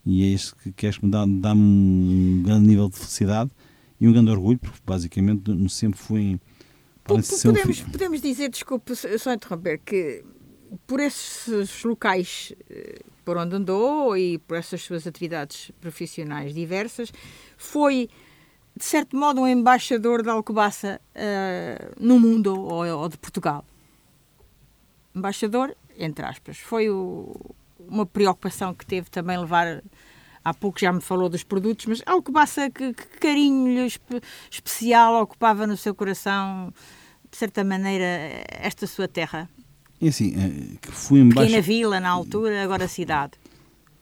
E 0.06 0.24
é 0.24 0.28
isso 0.28 0.56
que, 0.56 0.72
que 0.72 0.88
acho 0.88 1.00
que 1.00 1.06
me 1.06 1.12
dá, 1.12 1.26
dá 1.26 1.54
um 1.54 2.42
grande 2.46 2.68
nível 2.68 2.90
de 2.90 2.98
felicidade 2.98 3.52
e 4.00 4.08
um 4.08 4.12
grande 4.12 4.32
orgulho, 4.32 4.60
porque 4.60 4.80
basicamente 4.86 5.42
sempre 5.70 6.00
fui. 6.00 6.40
Podemos, 7.08 7.82
podemos 7.82 8.22
dizer, 8.22 8.50
desculpe 8.50 8.96
só 8.96 9.34
interromper, 9.34 9.80
que 9.80 10.24
por 10.86 11.00
esses 11.00 11.84
locais 11.84 12.54
eh, 12.70 13.00
por 13.28 13.36
onde 13.36 13.58
andou 13.58 14.16
e 14.16 14.38
por 14.38 14.56
essas 14.56 14.82
suas 14.82 15.06
atividades 15.06 15.70
profissionais 15.82 16.54
diversas, 16.54 17.12
foi, 17.58 18.10
de 18.74 18.86
certo 18.86 19.18
modo, 19.18 19.42
um 19.42 19.48
embaixador 19.48 20.24
da 20.24 20.32
Alcobaça 20.32 21.02
uh, 21.14 21.94
no 22.00 22.18
mundo 22.18 22.58
ou, 22.58 22.86
ou, 22.86 23.10
de 23.10 23.18
Portugal. 23.18 23.66
Embaixador, 25.14 25.76
entre 25.98 26.26
aspas. 26.26 26.58
Foi 26.58 26.90
o, 26.90 27.36
uma 27.78 28.06
preocupação 28.06 28.74
que 28.74 28.86
teve 28.86 29.10
também 29.10 29.38
levar. 29.38 29.84
Há 30.42 30.54
pouco 30.54 30.80
já 30.80 30.94
me 30.94 31.02
falou 31.02 31.28
dos 31.28 31.44
produtos, 31.44 31.86
mas 31.86 32.02
Alcobaça, 32.06 32.70
que, 32.70 32.94
que 32.94 33.08
carinho 33.20 33.86
espe, 33.86 34.22
especial 34.50 35.22
ocupava 35.22 35.68
no 35.68 35.76
seu 35.76 35.94
coração, 35.94 36.74
de 37.38 37.40
certa 37.40 37.64
maneira, 37.64 38.44
esta 38.50 38.88
sua 38.88 39.08
terra? 39.08 39.48
É 40.02 40.08
assim, 40.08 40.34
eh, 40.36 40.78
que 40.82 40.92
fui 40.92 41.20
embaixador... 41.20 41.46
Pequena 41.46 41.62
vila 41.62 42.00
na 42.00 42.10
altura, 42.10 42.64
agora 42.64 42.88
cidade. 42.88 43.34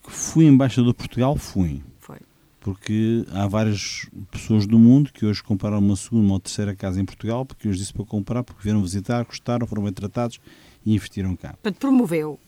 Que 0.02 0.10
fui 0.10 0.46
embaixador 0.46 0.94
de 0.94 0.98
Portugal, 0.98 1.36
fui. 1.36 1.84
Foi. 2.00 2.18
Porque 2.62 3.26
há 3.34 3.46
várias 3.46 4.08
pessoas 4.32 4.66
do 4.66 4.80
mundo 4.80 5.12
que 5.12 5.26
hoje 5.26 5.44
compraram 5.44 5.80
uma 5.80 5.98
segunda 5.98 6.32
ou 6.32 6.40
terceira 6.40 6.74
casa 6.74 7.02
em 7.02 7.04
Portugal, 7.04 7.46
porque 7.46 7.68
os 7.68 7.78
disse 7.78 7.92
para 7.92 8.06
comprar, 8.06 8.42
porque 8.42 8.64
vieram 8.64 8.82
visitar, 8.82 9.26
gostaram, 9.26 9.68
foram 9.68 9.84
bem 9.84 9.92
tratados 9.92 10.40
e 10.86 10.96
investiram 10.96 11.36
cá. 11.36 11.50
Portanto, 11.62 11.78
promoveu. 11.78 12.40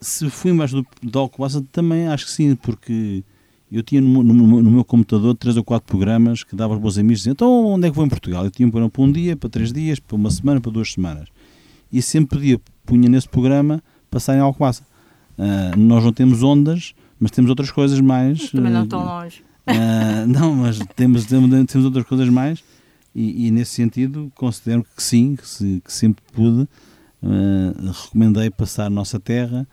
Se 0.00 0.30
fui 0.30 0.52
embaixador 0.52 0.86
de 1.02 1.18
Alcobaça, 1.18 1.66
também 1.72 2.06
acho 2.06 2.26
que 2.26 2.30
sim, 2.30 2.54
porque 2.54 3.24
eu 3.70 3.82
tinha 3.82 4.00
no, 4.00 4.22
no, 4.22 4.62
no, 4.62 4.70
meu 4.70 4.84
computador 4.84 5.34
três 5.34 5.56
ou 5.56 5.64
quatro 5.64 5.86
programas 5.86 6.42
que 6.42 6.56
dava 6.56 6.74
aos 6.74 6.82
meus 6.82 6.98
amigos 6.98 7.20
dizendo, 7.20 7.34
então 7.34 7.66
onde 7.66 7.86
é 7.86 7.90
que 7.90 7.96
vou 7.96 8.04
em 8.04 8.08
Portugal? 8.08 8.44
Eu 8.44 8.50
tinha 8.50 8.66
um 8.66 8.70
programa 8.70 8.90
para 8.90 9.02
um 9.02 9.12
dia, 9.12 9.36
para 9.36 9.48
três 9.48 9.72
dias, 9.72 10.00
para 10.00 10.16
uma 10.16 10.30
semana, 10.30 10.60
para 10.60 10.72
duas 10.72 10.92
semanas. 10.92 11.28
E 11.92 12.00
sempre 12.00 12.38
podia 12.38 12.60
punha 12.84 13.08
nesse 13.08 13.28
programa 13.28 13.82
passar 14.10 14.36
em 14.36 14.40
Alcobaça. 14.40 14.82
Uh, 15.38 15.78
nós 15.78 16.02
não 16.02 16.12
temos 16.12 16.42
ondas, 16.42 16.94
mas 17.20 17.30
temos 17.30 17.50
outras 17.50 17.70
coisas 17.70 18.00
mais. 18.00 18.50
Também 18.50 18.72
não 18.72 18.86
tão 18.86 19.04
longe. 19.04 19.42
Uh, 19.66 20.26
não, 20.28 20.54
mas 20.54 20.78
temos, 20.96 21.26
temos, 21.26 21.50
temos 21.66 21.84
outras 21.84 22.06
coisas 22.06 22.28
mais 22.28 22.64
e, 23.14 23.46
e, 23.46 23.50
nesse 23.50 23.72
sentido 23.72 24.30
considero 24.34 24.84
que 24.96 25.02
sim, 25.02 25.36
que, 25.36 25.46
se, 25.46 25.82
que 25.84 25.92
sempre 25.92 26.24
pude. 26.32 26.68
Uh, 27.20 27.90
recomendei 28.04 28.48
passar 28.48 28.86
a 28.86 28.90
nossa 28.90 29.18
terra, 29.18 29.66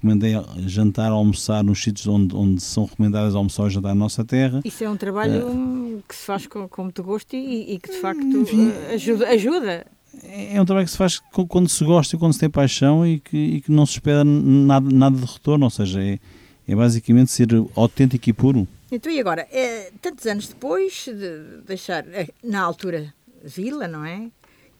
recomendei 0.00 0.32
jantar, 0.66 1.10
almoçar 1.10 1.62
nos 1.62 1.82
sítios 1.82 2.06
onde, 2.06 2.34
onde 2.34 2.62
são 2.62 2.86
recomendadas 2.86 3.34
almoçar 3.34 3.66
e 3.66 3.70
jantar 3.70 3.90
na 3.90 3.94
nossa 3.94 4.24
terra. 4.24 4.62
Isso 4.64 4.82
é 4.82 4.88
um 4.88 4.96
trabalho 4.96 5.46
uh, 5.46 6.02
que 6.08 6.14
se 6.14 6.24
faz 6.24 6.46
com, 6.46 6.66
com 6.66 6.84
muito 6.84 7.02
gosto 7.02 7.36
e, 7.36 7.74
e 7.74 7.78
que 7.78 7.90
de 7.90 7.98
facto 7.98 8.22
enfim, 8.22 8.72
ajuda, 8.92 9.28
ajuda 9.28 9.86
é, 10.22 10.56
é 10.56 10.62
um 10.62 10.64
trabalho 10.64 10.86
que 10.86 10.92
se 10.92 10.98
faz 10.98 11.20
quando 11.48 11.68
se 11.68 11.84
gosta 11.84 12.16
e 12.16 12.18
quando 12.18 12.32
se 12.32 12.40
tem 12.40 12.50
paixão 12.50 13.06
e 13.06 13.20
que, 13.20 13.36
e 13.36 13.60
que 13.60 13.70
não 13.70 13.86
se 13.86 13.92
espera 13.92 14.24
nada, 14.24 14.88
nada 14.90 15.16
de 15.16 15.24
retorno, 15.24 15.66
ou 15.66 15.70
seja, 15.70 16.02
é, 16.02 16.18
é 16.66 16.74
basicamente 16.74 17.30
ser 17.30 17.48
autêntico 17.76 18.28
e 18.28 18.32
puro. 18.32 18.66
Então, 18.90 19.12
e 19.12 19.20
agora, 19.20 19.46
é, 19.52 19.92
tantos 20.00 20.26
anos 20.26 20.48
depois 20.48 21.04
de 21.06 21.62
deixar, 21.64 22.04
é, 22.08 22.28
na 22.42 22.60
altura, 22.60 23.14
vila, 23.44 23.86
não 23.86 24.04
é? 24.04 24.30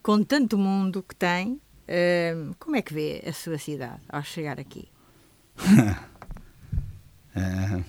Com 0.02 0.22
tanto 0.24 0.59
mundo 0.59 1.04
que 1.06 1.14
tem, 1.14 1.61
como 2.59 2.76
é 2.76 2.83
que 2.83 2.94
vê 2.94 3.22
a 3.26 3.33
sua 3.33 3.59
cidade 3.59 4.00
ao 4.09 4.22
chegar 4.22 4.59
aqui? 4.59 4.88
é, 7.34 7.82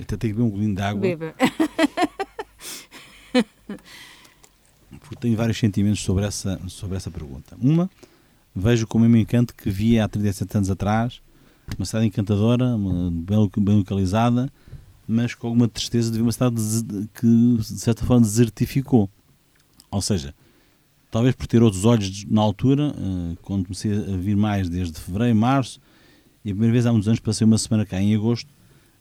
até 0.00 0.16
tenho 0.16 0.34
que 0.34 0.40
beber 0.40 0.42
um 0.42 0.50
golinho 0.50 0.74
de 0.74 0.82
água. 0.82 1.00
Beba. 1.00 1.34
porque 5.00 5.16
tenho 5.16 5.36
vários 5.36 5.58
sentimentos 5.58 6.00
sobre 6.02 6.24
essa, 6.24 6.60
sobre 6.68 6.96
essa 6.96 7.10
pergunta. 7.10 7.56
Uma, 7.60 7.90
vejo 8.54 8.86
como 8.86 9.04
eu 9.04 9.08
me 9.08 9.20
encanto 9.20 9.54
que 9.54 9.70
via 9.70 10.04
há 10.04 10.08
37 10.08 10.56
anos 10.56 10.70
atrás, 10.70 11.20
uma 11.76 11.84
cidade 11.84 12.06
encantadora, 12.06 12.64
uma, 12.76 13.10
bem, 13.10 13.50
bem 13.58 13.76
localizada, 13.76 14.52
mas 15.06 15.34
com 15.34 15.48
alguma 15.48 15.68
tristeza 15.68 16.10
de 16.10 16.16
ver 16.16 16.22
uma 16.22 16.32
cidade 16.32 16.56
que, 17.14 17.56
de 17.58 17.80
certa 17.80 18.04
forma, 18.04 18.22
desertificou. 18.22 19.10
Ou 19.90 20.00
seja, 20.00 20.34
talvez 21.10 21.34
por 21.34 21.46
ter 21.46 21.62
outros 21.62 21.84
olhos 21.84 22.24
na 22.26 22.40
altura, 22.40 22.94
uh, 22.96 23.36
quando 23.42 23.64
comecei 23.64 23.92
a 23.92 24.16
vir 24.16 24.36
mais 24.36 24.68
desde 24.68 25.00
fevereiro, 25.00 25.36
março, 25.36 25.80
e 26.44 26.50
a 26.50 26.52
primeira 26.52 26.72
vez 26.72 26.86
há 26.86 26.92
muitos 26.92 27.08
anos 27.08 27.20
passei 27.20 27.44
uma 27.44 27.58
semana 27.58 27.84
cá 27.84 28.00
em 28.00 28.14
agosto, 28.14 28.48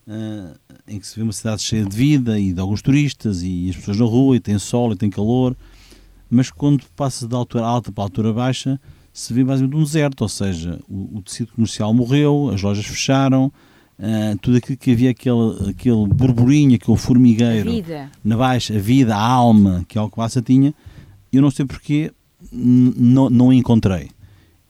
uh, 0.08 0.58
em 0.88 1.00
que 1.00 1.08
se 1.08 1.16
vê 1.16 1.22
uma 1.22 1.32
cidade 1.32 1.62
cheia 1.62 1.86
de 1.86 1.96
vida 1.96 2.40
e 2.40 2.54
de 2.54 2.60
alguns 2.60 2.82
turistas 2.82 3.44
e 3.44 3.70
as 3.70 3.76
pessoas 3.76 4.00
na 4.00 4.06
rua 4.06 4.36
e 4.36 4.40
tem 4.40 4.58
sol 4.60 4.92
e 4.92 4.96
tem 4.96 5.10
calor, 5.10 5.56
mas 6.30 6.52
quando 6.52 6.84
passa 6.96 7.28
da 7.28 7.38
altura 7.38 7.66
alta 7.66 7.92
para 7.92 8.04
a 8.04 8.06
altura 8.06 8.34
baixa 8.34 8.80
se 9.12 9.34
vê 9.34 9.44
basicamente 9.44 9.80
um 9.80 9.84
deserto, 9.84 10.22
ou 10.22 10.30
seja, 10.30 10.80
o, 10.88 11.18
o 11.18 11.22
tecido 11.22 11.52
comercial 11.54 11.94
morreu, 11.94 12.52
as 12.54 12.62
lojas 12.62 12.86
fecharam, 12.86 13.52
uh, 13.98 14.38
tudo 14.42 14.58
aquilo 14.58 14.78
que 14.78 14.92
havia 14.92 15.12
aquele, 15.12 15.70
aquele 15.70 16.08
burburinho, 16.08 16.76
aquele 16.76 16.98
formigueiro 16.98 17.72
na 18.24 18.38
baixa, 18.38 18.76
a 18.76 18.80
vida, 18.80 19.16
a 19.16 19.22
alma 19.22 19.84
que 19.88 19.98
a 19.98 20.02
Alcobaça 20.02 20.42
tinha, 20.42 20.74
eu 21.32 21.42
não 21.42 21.52
sei 21.52 21.66
porquê 21.66 22.12
não, 22.52 23.30
não 23.30 23.54
encontrei. 23.54 24.10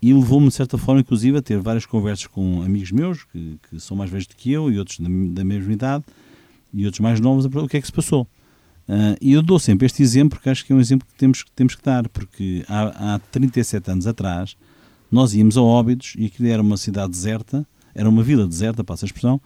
E 0.01 0.13
levou-me, 0.13 0.47
de 0.47 0.53
certa 0.53 0.77
forma, 0.77 1.01
inclusive, 1.01 1.37
a 1.37 1.41
ter 1.41 1.59
várias 1.59 1.85
conversas 1.85 2.25
com 2.27 2.61
amigos 2.61 2.91
meus, 2.91 3.23
que, 3.25 3.59
que 3.69 3.79
são 3.79 3.97
mais 3.97 4.09
velhos 4.09 4.27
do 4.27 4.35
que 4.35 4.51
eu, 4.51 4.71
e 4.71 4.79
outros 4.79 4.99
da, 4.99 5.07
da 5.07 5.43
mesma 5.43 5.73
idade, 5.73 6.05
e 6.73 6.85
outros 6.85 7.01
mais 7.01 7.19
novos, 7.19 7.45
o 7.45 7.67
que 7.67 7.77
é 7.77 7.81
que 7.81 7.87
se 7.87 7.93
passou. 7.93 8.27
Uh, 8.89 9.13
e 9.21 9.33
eu 9.33 9.43
dou 9.43 9.59
sempre 9.59 9.85
este 9.85 10.01
exemplo 10.01 10.35
porque 10.35 10.49
acho 10.49 10.65
que 10.65 10.73
é 10.73 10.75
um 10.75 10.79
exemplo 10.79 11.07
que 11.07 11.13
temos, 11.13 11.43
que 11.43 11.51
temos 11.51 11.75
que 11.75 11.83
dar, 11.83 12.09
porque 12.09 12.65
há, 12.67 13.15
há 13.15 13.19
37 13.19 13.91
anos 13.91 14.07
atrás 14.07 14.57
nós 15.11 15.35
íamos 15.35 15.57
a 15.57 15.61
Óbidos 15.61 16.13
e 16.17 16.25
aquilo 16.25 16.49
era 16.49 16.59
uma 16.59 16.75
cidade 16.75 17.11
deserta, 17.11 17.67
era 17.93 18.09
uma 18.09 18.23
vila 18.23 18.47
deserta, 18.47 18.83
passa 18.83 19.05
a 19.05 19.07
expressão, 19.07 19.39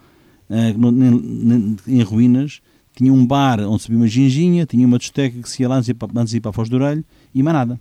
uh, 0.48 1.90
em 1.90 2.02
ruínas, 2.02 2.62
tinha 2.96 3.12
um 3.12 3.26
bar 3.26 3.60
onde 3.60 3.82
se 3.82 3.94
uma 3.94 4.06
ginginha, 4.06 4.64
tinha 4.64 4.86
uma 4.86 4.98
discoteca 4.98 5.42
que 5.42 5.50
se 5.50 5.62
ia 5.62 5.68
lá 5.68 5.76
antes 5.76 5.86
de 5.86 5.90
ir 5.90 5.94
para, 5.94 6.20
antes 6.20 6.30
de 6.30 6.38
ir 6.38 6.40
para 6.40 6.50
a 6.50 6.54
Foz 6.54 6.70
do 6.70 6.76
Orelho 6.76 7.04
e 7.34 7.42
mais 7.42 7.54
nada. 7.54 7.80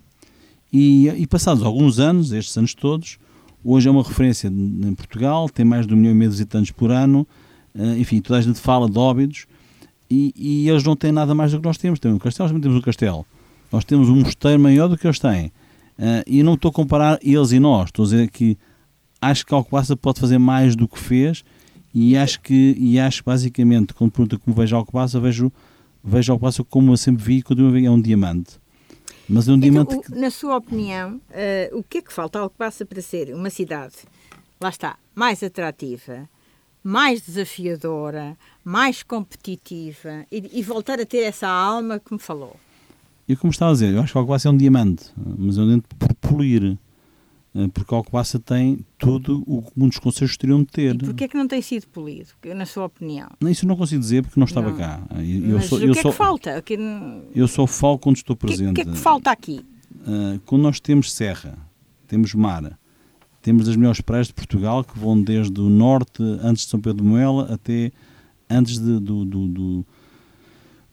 E, 0.73 1.07
e, 1.09 1.27
passados 1.27 1.61
alguns 1.61 1.99
anos, 1.99 2.31
estes 2.31 2.57
anos 2.57 2.73
todos, 2.73 3.19
hoje 3.63 3.87
é 3.87 3.91
uma 3.91 4.01
referência 4.01 4.47
em 4.47 4.95
Portugal, 4.95 5.47
tem 5.47 5.63
mais 5.63 5.85
de 5.85 5.93
um 5.93 5.97
milhão 5.97 6.13
e 6.13 6.15
meio 6.15 6.31
de 6.31 6.35
visitantes 6.35 6.71
por 6.71 6.89
ano, 6.89 7.27
uh, 7.75 7.95
enfim, 7.95 8.19
toda 8.19 8.39
a 8.39 8.41
gente 8.41 8.59
fala 8.59 8.89
de 8.89 8.97
Óbidos, 8.97 9.45
e, 10.09 10.33
e, 10.35 10.69
eles 10.69 10.83
não 10.83 10.95
têm 10.95 11.11
nada 11.11 11.35
mais 11.35 11.51
do 11.51 11.59
que 11.59 11.65
nós 11.65 11.77
temos. 11.77 11.99
Temos 11.99 12.17
um 12.17 12.19
castelo, 12.19 12.45
nós 12.45 12.51
também 12.51 12.61
temos 12.63 12.77
um 12.77 12.81
castelo. 12.81 13.25
Nós 13.71 13.83
temos 13.83 14.09
um 14.09 14.15
mosteiro 14.15 14.59
maior 14.59 14.87
do 14.87 14.97
que 14.97 15.05
eles 15.05 15.19
têm. 15.19 15.47
Uh, 15.97 16.25
e 16.25 16.41
não 16.41 16.55
estou 16.55 16.69
a 16.69 16.73
comparar 16.73 17.19
eles 17.21 17.51
e 17.51 17.59
nós, 17.59 17.89
estou 17.89 18.03
a 18.03 18.05
dizer 18.07 18.29
que 18.31 18.57
acho 19.21 19.45
que 19.45 19.53
Alcobaça 19.53 19.95
pode 19.95 20.19
fazer 20.19 20.39
mais 20.39 20.75
do 20.75 20.87
que 20.87 20.97
fez 20.99 21.43
e 21.93 22.17
acho 22.17 22.41
que, 22.41 22.75
e 22.79 22.99
acho 22.99 23.23
basicamente, 23.23 23.93
quando 23.93 24.11
pergunta 24.11 24.39
como 24.39 24.55
vejo 24.55 24.75
Alcobaça, 24.75 25.19
vejo, 25.19 25.51
vejo 26.03 26.31
Alcobaça 26.31 26.63
como 26.63 26.91
eu 26.91 26.97
sempre 26.97 27.23
vi, 27.23 27.41
quando 27.43 27.77
é 27.77 27.89
um 27.89 28.01
diamante. 28.01 28.62
Mas 29.33 29.47
é 29.47 29.51
um 29.51 29.55
então, 29.55 29.69
diamante. 29.69 29.99
Que... 29.99 30.15
Na 30.15 30.29
sua 30.29 30.57
opinião, 30.57 31.15
uh, 31.15 31.77
o 31.77 31.83
que 31.83 31.97
é 31.97 32.01
que 32.01 32.13
falta 32.13 32.39
a 32.39 32.43
Alcobaça 32.43 32.85
para 32.85 33.01
ser 33.01 33.33
uma 33.33 33.49
cidade, 33.49 33.95
lá 34.61 34.69
está, 34.69 34.97
mais 35.15 35.41
atrativa, 35.41 36.29
mais 36.83 37.21
desafiadora, 37.21 38.37
mais 38.63 39.01
competitiva 39.01 40.25
e, 40.31 40.59
e, 40.59 40.61
voltar 40.61 40.99
a 40.99 41.05
ter 41.05 41.23
essa 41.23 41.47
alma 41.47 41.99
que 41.99 42.13
me 42.13 42.19
falou. 42.19 42.55
E 43.27 43.35
como 43.35 43.51
estava 43.51 43.71
a 43.71 43.73
dizer, 43.73 43.93
eu 43.93 44.01
acho 44.01 44.11
que 44.11 44.17
Alcobaça 44.17 44.49
é 44.49 44.51
um 44.51 44.57
diamante, 44.57 45.05
mas 45.15 45.57
eu 45.57 45.65
dentro 45.65 45.95
por 45.95 46.13
poluir. 46.15 46.77
Eh, 47.55 47.67
porque 47.67 47.93
a 47.93 47.97
Alcobaça 47.97 48.39
tem 48.39 48.83
tudo 48.97 49.43
o 49.45 49.61
que 49.61 49.71
muitos 49.75 49.99
conselhos 49.99 50.35
teriam 50.35 50.59
de 50.61 50.67
ter. 50.67 50.95
E 50.95 50.97
porquê 50.97 51.25
é 51.25 51.27
que 51.27 51.37
não 51.37 51.47
tem 51.47 51.61
sido 51.61 51.87
polido, 51.87 52.29
na 52.55 52.65
sua 52.65 52.85
opinião? 52.85 53.29
Isso 53.41 53.67
não 53.67 53.75
consigo 53.75 54.01
dizer 54.01 54.23
porque 54.23 54.39
não 54.39 54.45
estava 54.45 54.71
não. 54.71 54.77
cá. 54.77 55.01
Eu 55.11 55.55
mas 55.57 55.71
o 55.71 55.79
que 55.79 55.99
é 55.99 56.03
que 56.03 56.11
falta? 56.11 56.61
Que... 56.61 56.77
Eu 57.35 57.47
só 57.47 57.67
falo 57.67 57.99
quando 57.99 58.15
estou 58.15 58.35
presente. 58.35 58.71
O 58.71 58.73
que, 58.73 58.83
que, 58.83 58.89
é 58.89 58.93
que 58.93 58.97
falta 58.97 59.29
aqui? 59.29 59.63
Uh, 60.01 60.39
quando 60.45 60.63
nós 60.63 60.79
temos 60.79 61.13
serra, 61.13 61.57
temos 62.07 62.33
mar, 62.33 62.77
temos 63.41 63.69
as 63.69 63.75
melhores 63.75 64.01
praias 64.01 64.27
de 64.27 64.33
Portugal 64.33 64.83
que 64.83 64.97
vão 64.97 65.21
desde 65.21 65.59
o 65.59 65.69
norte, 65.69 66.23
antes 66.41 66.63
de 66.63 66.71
São 66.71 66.81
Pedro 66.81 67.03
de 67.03 67.09
Moela, 67.09 67.53
até 67.53 67.91
antes 68.49 68.79
de, 68.79 68.99
do, 68.99 69.25
do, 69.25 69.47
do, 69.47 69.85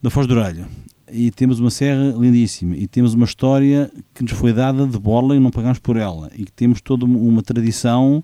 da 0.01 0.09
Foz 0.09 0.27
do 0.27 0.35
Orelho. 0.35 0.67
E 1.11 1.31
temos 1.31 1.59
uma 1.59 1.69
serra 1.69 2.13
lindíssima. 2.17 2.75
E 2.75 2.87
temos 2.87 3.13
uma 3.13 3.25
história 3.25 3.91
que 4.13 4.23
nos 4.23 4.31
foi 4.31 4.53
dada 4.53 4.85
de 4.85 4.97
borla 4.97 5.35
e 5.35 5.39
não 5.39 5.51
pagamos 5.51 5.79
por 5.79 5.97
ela. 5.97 6.31
E 6.35 6.45
que 6.45 6.51
temos 6.51 6.81
toda 6.81 7.05
uma 7.05 7.41
tradição. 7.41 8.23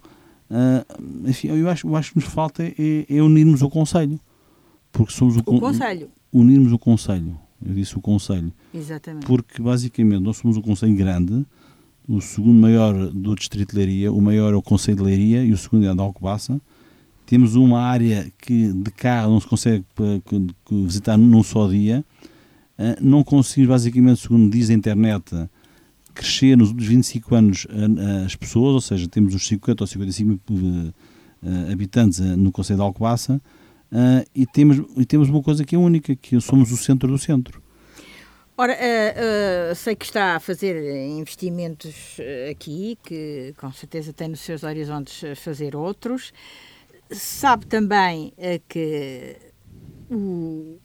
Uh, 0.49 1.29
enfim, 1.29 1.49
eu 1.49 1.69
acho, 1.69 1.87
eu 1.87 1.95
acho 1.95 2.11
que 2.13 2.19
nos 2.19 2.25
falta 2.25 2.63
é, 2.63 2.73
é 3.09 3.21
unirmos 3.21 3.61
o 3.61 3.69
Conselho. 3.69 4.19
Porque 4.91 5.11
somos 5.11 5.37
o, 5.37 5.39
o 5.39 5.59
Conselho. 5.59 6.09
Unirmos 6.31 6.71
o 6.71 6.79
Conselho. 6.79 7.37
Eu 7.65 7.73
disse 7.73 7.97
o 7.97 8.01
Conselho. 8.01 8.51
Exatamente. 8.73 9.25
Porque 9.25 9.61
basicamente 9.61 10.21
nós 10.21 10.37
somos 10.37 10.57
um 10.57 10.61
Conselho 10.61 10.95
grande 10.95 11.45
o 12.07 12.21
segundo 12.21 12.61
maior 12.61 12.93
do 13.11 13.35
Distrito 13.35 13.71
de 13.71 13.77
Leiria, 13.77 14.13
o 14.13 14.21
maior 14.21 14.53
é 14.53 14.55
o 14.55 14.61
Conselho 14.61 14.97
de 14.97 15.03
Leiria 15.03 15.43
e 15.43 15.51
o 15.51 15.57
segundo 15.57 15.85
é 15.85 15.89
a 15.89 15.93
de 15.93 15.99
Alcobaça. 15.99 16.59
Temos 17.25 17.55
uma 17.55 17.81
área 17.81 18.31
que 18.37 18.71
de 18.71 18.91
carro 18.91 19.31
não 19.31 19.41
se 19.41 19.47
consegue 19.47 19.83
visitar 20.71 21.17
num 21.17 21.43
só 21.43 21.67
dia. 21.67 22.05
Ah, 22.77 22.95
não 23.01 23.23
conseguimos, 23.23 23.69
basicamente, 23.69 24.21
segundo 24.21 24.51
diz 24.51 24.69
a 24.69 24.73
internet, 24.73 25.49
crescer 26.13 26.55
nos 26.55 26.69
últimos 26.69 26.87
25 26.87 27.35
anos 27.35 27.67
as 28.25 28.35
pessoas, 28.35 28.73
ou 28.73 28.81
seja, 28.81 29.07
temos 29.07 29.33
uns 29.33 29.47
50 29.47 29.83
ou 29.83 29.87
55 29.87 30.39
mil 30.49 30.93
ah, 31.43 31.71
habitantes 31.71 32.21
ah, 32.21 32.35
no 32.37 32.51
Conselho 32.51 32.77
de 32.77 32.83
Alcobaça, 32.83 33.41
e, 34.35 34.45
temos, 34.45 34.81
e 34.97 35.05
temos 35.05 35.29
uma 35.29 35.41
coisa 35.41 35.63
que 35.63 35.75
é 35.75 35.79
única, 35.79 36.15
que 36.15 36.39
somos 36.41 36.71
o 36.71 36.77
centro 36.77 37.07
do 37.07 37.17
centro. 37.17 37.63
Ora, 38.59 38.73
uh, 38.73 39.71
uh, 39.71 39.75
sei 39.75 39.95
que 39.95 40.03
está 40.03 40.35
a 40.35 40.39
fazer 40.39 40.75
investimentos 41.07 42.17
aqui, 42.49 42.97
que 43.03 43.53
com 43.55 43.71
certeza 43.71 44.11
tem 44.11 44.27
nos 44.27 44.39
seus 44.39 44.63
horizontes 44.63 45.39
fazer 45.39 45.75
outros. 45.75 46.33
Sabe 47.11 47.67
também 47.67 48.33
uh, 48.35 48.61
que 48.67 49.37
o, 50.09 50.79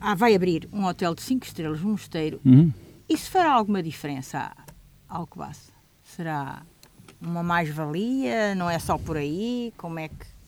ah, 0.00 0.14
vai 0.14 0.34
abrir 0.34 0.68
um 0.72 0.84
hotel 0.84 1.14
de 1.14 1.22
5 1.22 1.46
estrelas, 1.46 1.82
um 1.82 1.90
mosteiro. 1.90 2.40
Uhum. 2.44 2.72
Isso 3.08 3.30
fará 3.30 3.52
alguma 3.52 3.82
diferença 3.82 4.52
ao 5.08 5.22
Alcobaça? 5.22 5.72
Será 6.02 6.62
uma 7.20 7.42
mais-valia? 7.42 8.54
Não 8.54 8.68
é 8.68 8.78
só 8.78 8.98
por 8.98 9.16
aí? 9.16 9.72
Como 9.76 9.98
é 9.98 10.08
que. 10.08 10.38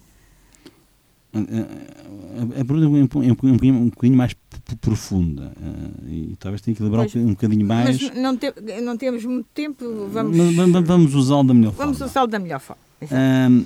A, 1.32 2.64
pergunta 2.64 2.84
é 2.84 2.88
um, 2.88 3.22
um, 3.22 3.46
um, 3.52 3.82
um 3.82 3.88
bocadinho 3.88 4.18
mais 4.18 4.34
profunda 4.80 5.52
uh, 5.56 6.08
e 6.08 6.36
talvez 6.40 6.60
tenha 6.60 6.74
que 6.74 6.82
elaborar 6.82 7.08
pois, 7.08 7.24
um 7.24 7.30
bocadinho 7.30 7.66
mais. 7.66 8.02
Mas 8.02 8.16
não, 8.16 8.36
te, 8.36 8.52
não 8.82 8.96
temos 8.96 9.24
muito 9.24 9.46
tempo, 9.54 10.08
vamos, 10.08 10.36
vamos, 10.56 10.86
vamos 10.86 11.14
usá-lo 11.14 11.44
da 11.44 11.54
melhor 11.54 11.72
vamos 11.72 11.76
forma. 11.76 11.92
Vamos 11.92 12.10
usá-lo 12.10 12.26
da 12.26 12.38
melhor 12.38 12.60
forma. 12.60 12.82
Uh, 13.02 13.64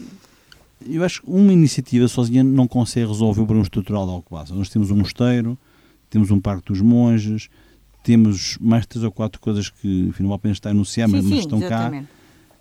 eu 0.87 1.03
acho 1.03 1.23
que 1.23 1.31
uma 1.31 1.53
iniciativa 1.53 2.07
sozinha 2.07 2.45
não 2.45 2.69
consegue 2.69 3.07
resolver 3.07 3.41
o 3.41 3.47
problema 3.47 3.65
estrutural 3.65 4.07
da 4.07 4.13
Alcobaça. 4.13 4.55
Nós 4.55 4.69
temos 4.69 4.91
um 4.91 4.97
mosteiro, 4.97 5.57
temos 6.15 6.31
um 6.31 6.41
parque 6.41 6.73
dos 6.73 6.81
monges, 6.81 7.49
temos 8.03 8.57
mais 8.61 8.87
três 8.87 9.05
ou 9.05 9.11
quatro 9.11 9.41
coisas 9.41 9.69
que 9.69 10.07
enfim, 10.09 10.23
não 10.23 10.31
vale 10.31 10.39
a 10.39 10.43
pena 10.43 10.53
estar 10.53 10.71
a 10.71 10.73
anunciar, 10.73 11.09
sim, 11.09 11.17
mas, 11.17 11.25
sim, 11.27 11.39
estão 11.39 11.59
exatamente. 11.59 12.07
cá. 12.07 12.13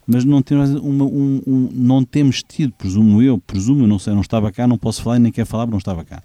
Mas 0.05 0.25
não 0.25 0.41
temos, 0.41 0.69
uma, 0.71 1.05
um, 1.05 1.41
um, 1.47 1.69
não 1.71 2.03
temos 2.03 2.43
tido, 2.43 2.73
presumo 2.73 3.21
eu, 3.21 3.37
presumo, 3.37 3.87
não 3.87 3.97
sei, 3.97 4.13
não 4.13 4.21
estava 4.21 4.51
cá, 4.51 4.67
não 4.67 4.77
posso 4.77 5.01
falar 5.01 5.15
e 5.15 5.19
nem 5.19 5.31
quero 5.31 5.47
falar, 5.47 5.65
não 5.65 5.77
estava 5.77 6.03
cá 6.03 6.21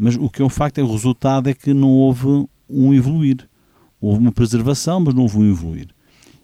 mas 0.00 0.16
o 0.16 0.30
que 0.30 0.40
é 0.40 0.44
um 0.44 0.48
facto 0.48 0.78
é 0.78 0.82
o 0.82 0.90
resultado 0.90 1.50
é 1.50 1.52
que 1.52 1.74
não 1.74 1.90
houve 1.90 2.26
um 2.70 2.94
evoluir. 2.94 3.46
Houve 4.00 4.18
uma 4.18 4.32
preservação, 4.32 4.98
mas 4.98 5.12
não 5.12 5.24
houve 5.24 5.36
um 5.36 5.50
evoluir. 5.50 5.88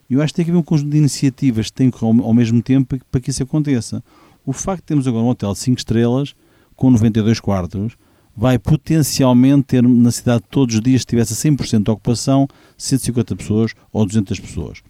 Eu 0.07 0.21
acho 0.21 0.31
que 0.31 0.35
tem 0.35 0.45
que 0.45 0.51
haver 0.51 0.59
um 0.59 0.63
conjunto 0.63 0.91
de 0.91 0.97
iniciativas 0.97 1.65
que 1.65 1.73
têm 1.73 1.89
que 1.89 2.05
ao, 2.05 2.11
ao 2.21 2.35
mesmo 2.35 2.61
tempo 2.61 2.99
para 3.11 3.19
que 3.19 3.31
isso 3.31 3.41
aconteça. 3.41 4.03
O 4.45 4.53
facto 4.53 4.83
de 4.83 4.85
termos 4.85 5.07
agora 5.07 5.23
um 5.23 5.29
hotel 5.29 5.53
de 5.53 5.57
5 5.57 5.79
estrelas 5.79 6.35
com 6.75 6.91
92 6.91 7.39
quartos 7.39 7.97
vai 8.37 8.59
potencialmente 8.59 9.63
ter 9.63 9.81
na 9.81 10.11
cidade 10.11 10.43
todos 10.51 10.75
os 10.75 10.81
dias, 10.81 11.01
se 11.01 11.07
tivesse 11.07 11.33
100% 11.33 11.83
de 11.83 11.89
ocupação, 11.89 12.47
150 12.77 13.35
pessoas 13.35 13.73
ou 13.91 14.05
200 14.05 14.39
pessoas. 14.39 14.83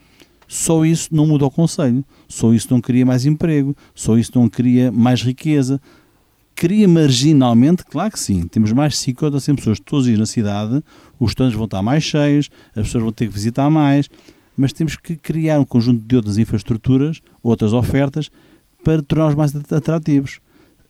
Só 0.50 0.84
isso 0.84 1.10
não 1.12 1.26
muda 1.26 1.46
o 1.46 1.52
Conselho, 1.52 2.04
só 2.28 2.54
isso 2.54 2.68
não 2.70 2.82
cria 2.82 3.06
mais 3.06 3.26
emprego, 3.26 3.76
só 3.96 4.18
isso 4.18 4.32
não 4.36 4.50
cria 4.50 4.92
mais 4.92 5.22
riqueza, 5.22 5.80
Cria 6.58 6.88
marginalmente, 6.88 7.86
claro 7.86 8.12
que 8.12 8.20
sim. 8.20 8.48
Temos 8.48 8.72
mais 8.72 8.94
de 8.94 9.00
50 9.02 9.40
100 9.40 9.56
pessoas 9.58 9.80
todos 9.80 10.06
os 10.06 10.08
dias 10.08 10.18
na 10.20 10.26
cidade, 10.26 10.84
os 11.20 11.30
estandes 11.30 11.54
vão 11.54 11.66
estar 11.66 11.84
mais 11.84 12.04
cheios, 12.04 12.50
as 12.76 12.88
pessoas 12.88 13.04
vão 13.04 13.12
ter 13.14 13.28
que 13.28 13.34
visitar 13.34 13.70
mais, 13.70 14.10
mas 14.58 14.74
temos 14.74 14.96
que 14.96 15.16
criar 15.16 15.60
um 15.60 15.64
conjunto 15.64 16.04
de 16.04 16.16
outras 16.16 16.40
infraestruturas, 16.40 17.22
outras 17.44 17.74
ofertas, 17.74 18.32
para 18.84 19.04
torná-los 19.04 19.36
mais 19.36 19.56
atrativos. 19.72 20.40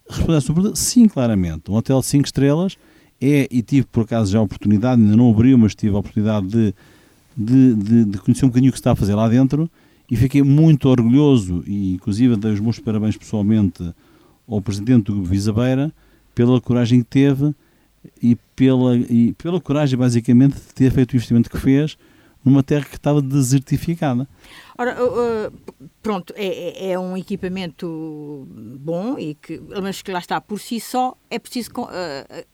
Responder 0.09 0.41
pergunta, 0.41 0.75
sim, 0.75 1.07
claramente. 1.07 1.69
Um 1.69 1.75
hotel 1.75 1.99
de 1.99 2.05
5 2.05 2.25
estrelas 2.25 2.77
é, 3.19 3.47
e 3.51 3.61
tive 3.61 3.85
por 3.87 4.03
acaso 4.03 4.31
já 4.31 4.39
a 4.39 4.41
oportunidade, 4.41 5.01
ainda 5.01 5.15
não 5.15 5.29
abriu, 5.29 5.57
mas 5.57 5.75
tive 5.75 5.95
a 5.95 5.99
oportunidade 5.99 6.47
de, 6.47 6.73
de, 7.35 7.73
de, 7.75 8.05
de 8.05 8.17
conhecer 8.19 8.45
um 8.45 8.49
bocadinho 8.49 8.69
o 8.69 8.73
que 8.73 8.77
se 8.77 8.81
está 8.81 8.91
a 8.91 8.95
fazer 8.95 9.15
lá 9.15 9.27
dentro 9.27 9.69
e 10.09 10.15
fiquei 10.15 10.41
muito 10.41 10.87
orgulhoso 10.87 11.63
e 11.67 11.93
inclusive 11.95 12.35
dei 12.37 12.53
os 12.53 12.59
meus 12.59 12.79
parabéns 12.79 13.17
pessoalmente 13.17 13.93
ao 14.47 14.61
presidente 14.61 15.07
do 15.07 15.13
Grupo 15.13 15.27
Visabeira, 15.27 15.91
pela 16.33 16.61
coragem 16.61 17.01
que 17.01 17.09
teve 17.09 17.53
e 18.21 18.37
pela, 18.55 18.95
e 18.95 19.33
pela 19.33 19.59
coragem, 19.59 19.99
basicamente, 19.99 20.53
de 20.53 20.73
ter 20.73 20.91
feito 20.91 21.11
o 21.11 21.15
investimento 21.15 21.49
que 21.49 21.57
fez 21.57 21.97
numa 22.43 22.63
terra 22.63 22.85
que 22.85 22.95
estava 22.95 23.21
desertificada. 23.21 24.27
Ora, 24.77 24.95
pronto, 26.01 26.33
é, 26.35 26.91
é, 26.91 26.99
um 26.99 27.17
equipamento 27.17 28.47
bom, 28.79 29.17
e 29.17 29.35
que, 29.35 29.59
mas 29.81 30.01
que 30.01 30.11
lá 30.11 30.19
está 30.19 30.39
por 30.39 30.59
si 30.59 30.79
só, 30.79 31.17
é 31.29 31.39
preciso 31.39 31.71
uh, 31.71 32.45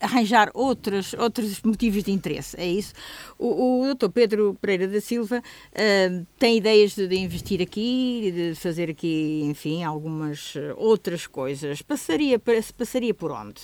arranjar 0.00 0.50
outros, 0.52 1.14
outros 1.14 1.62
motivos 1.62 2.04
de 2.04 2.12
interesse, 2.12 2.60
é 2.60 2.66
isso. 2.66 2.92
O, 3.38 3.80
o 3.80 3.94
Dr. 3.94 4.10
Pedro 4.10 4.56
Pereira 4.60 4.86
da 4.86 5.00
Silva 5.00 5.38
uh, 5.38 6.26
tem 6.38 6.58
ideias 6.58 6.94
de, 6.94 7.08
de, 7.08 7.16
investir 7.16 7.62
aqui, 7.62 8.32
de 8.34 8.54
fazer 8.54 8.90
aqui, 8.90 9.40
enfim, 9.44 9.82
algumas 9.82 10.54
outras 10.76 11.26
coisas. 11.26 11.80
Passaria, 11.80 12.38
passaria 12.76 13.14
por 13.14 13.30
onde? 13.30 13.62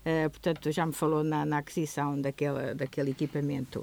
Uh, 0.00 0.30
portanto, 0.30 0.72
já 0.72 0.86
me 0.86 0.94
falou 0.94 1.22
na, 1.22 1.44
na 1.44 1.58
aquisição 1.58 2.18
daquela, 2.18 2.74
daquele 2.74 3.10
equipamento 3.10 3.80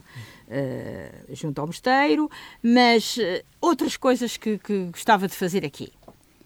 uh, 0.47 1.35
junto 1.35 1.61
ao 1.61 1.67
mosteiro, 1.67 2.27
mas 2.63 3.17
uh, 3.17 3.45
outras 3.61 3.95
coisas 3.97 4.35
que, 4.35 4.57
que, 4.57 4.85
gostava 4.85 5.27
de 5.27 5.35
fazer 5.35 5.63
aqui, 5.63 5.93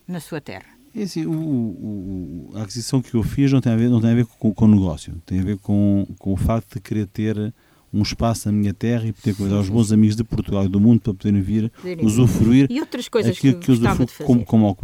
na 0.06 0.20
sua 0.20 0.42
terra. 0.42 0.66
É 0.94 1.04
assim, 1.04 1.26
o, 1.26 1.32
o, 1.32 2.52
a 2.56 2.64
aquisição 2.64 3.02
que 3.02 3.14
eu 3.16 3.24
fiz 3.24 3.50
não 3.54 3.62
tem 3.62 3.72
a 3.72 3.78
ver, 3.78 3.90
não 3.90 4.02
tem 4.02 4.12
a 4.12 4.16
ver 4.16 4.26
com, 4.26 4.54
com 4.54 4.66
o 4.66 4.68
negócio, 4.68 5.14
tem 5.26 5.40
a 5.40 5.44
ver 5.44 5.58
com, 5.60 6.06
com 6.20 6.34
o 6.34 6.38
facto 6.38 6.74
de 6.74 6.82
querer 6.82 7.08
ter 7.08 7.54
um 7.94 8.02
espaço 8.02 8.50
na 8.50 8.58
minha 8.58 8.74
terra 8.74 9.06
e 9.06 9.14
poder 9.14 9.36
convidar 9.36 9.60
os 9.60 9.70
bons 9.70 9.92
amigos 9.92 10.18
de 10.18 10.24
Portugal 10.24 10.66
e 10.66 10.68
do 10.68 10.80
mundo 10.80 11.02
para 11.02 11.14
poderem 11.14 11.42
vir 11.42 11.70
poderem 11.70 12.06
usufruir 12.06 12.68
e 12.70 12.80
outras 12.80 13.08
coisas 13.08 13.38
aquilo 13.38 13.60
que, 13.60 13.66
que 13.66 13.72
usufruo 13.72 14.08
como, 14.26 14.46
como. 14.46 14.78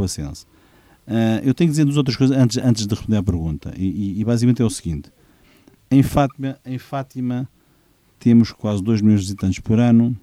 Uh, 1.08 1.40
eu 1.42 1.54
tenho 1.54 1.70
que 1.70 1.72
dizer 1.72 1.86
duas 1.86 1.96
outras 1.96 2.18
coisas 2.18 2.38
antes, 2.38 2.58
antes 2.58 2.86
de 2.86 2.94
responder 2.94 3.18
à 3.18 3.24
pergunta. 3.24 3.74
E, 3.78 3.86
e, 3.86 4.20
e, 4.20 4.26
basicamente 4.26 4.62
é 4.62 4.66
o 4.66 4.70
seguinte: 4.70 5.10
em 5.90 6.04
Fátima, 6.04 6.58
em 6.66 6.78
Fátima 6.78 7.48
temos 8.20 8.52
quase 8.52 8.84
2 8.84 9.02
milhões 9.02 9.22
de 9.22 9.28
visitantes 9.28 9.60
por 9.60 9.80
ano. 9.80 10.16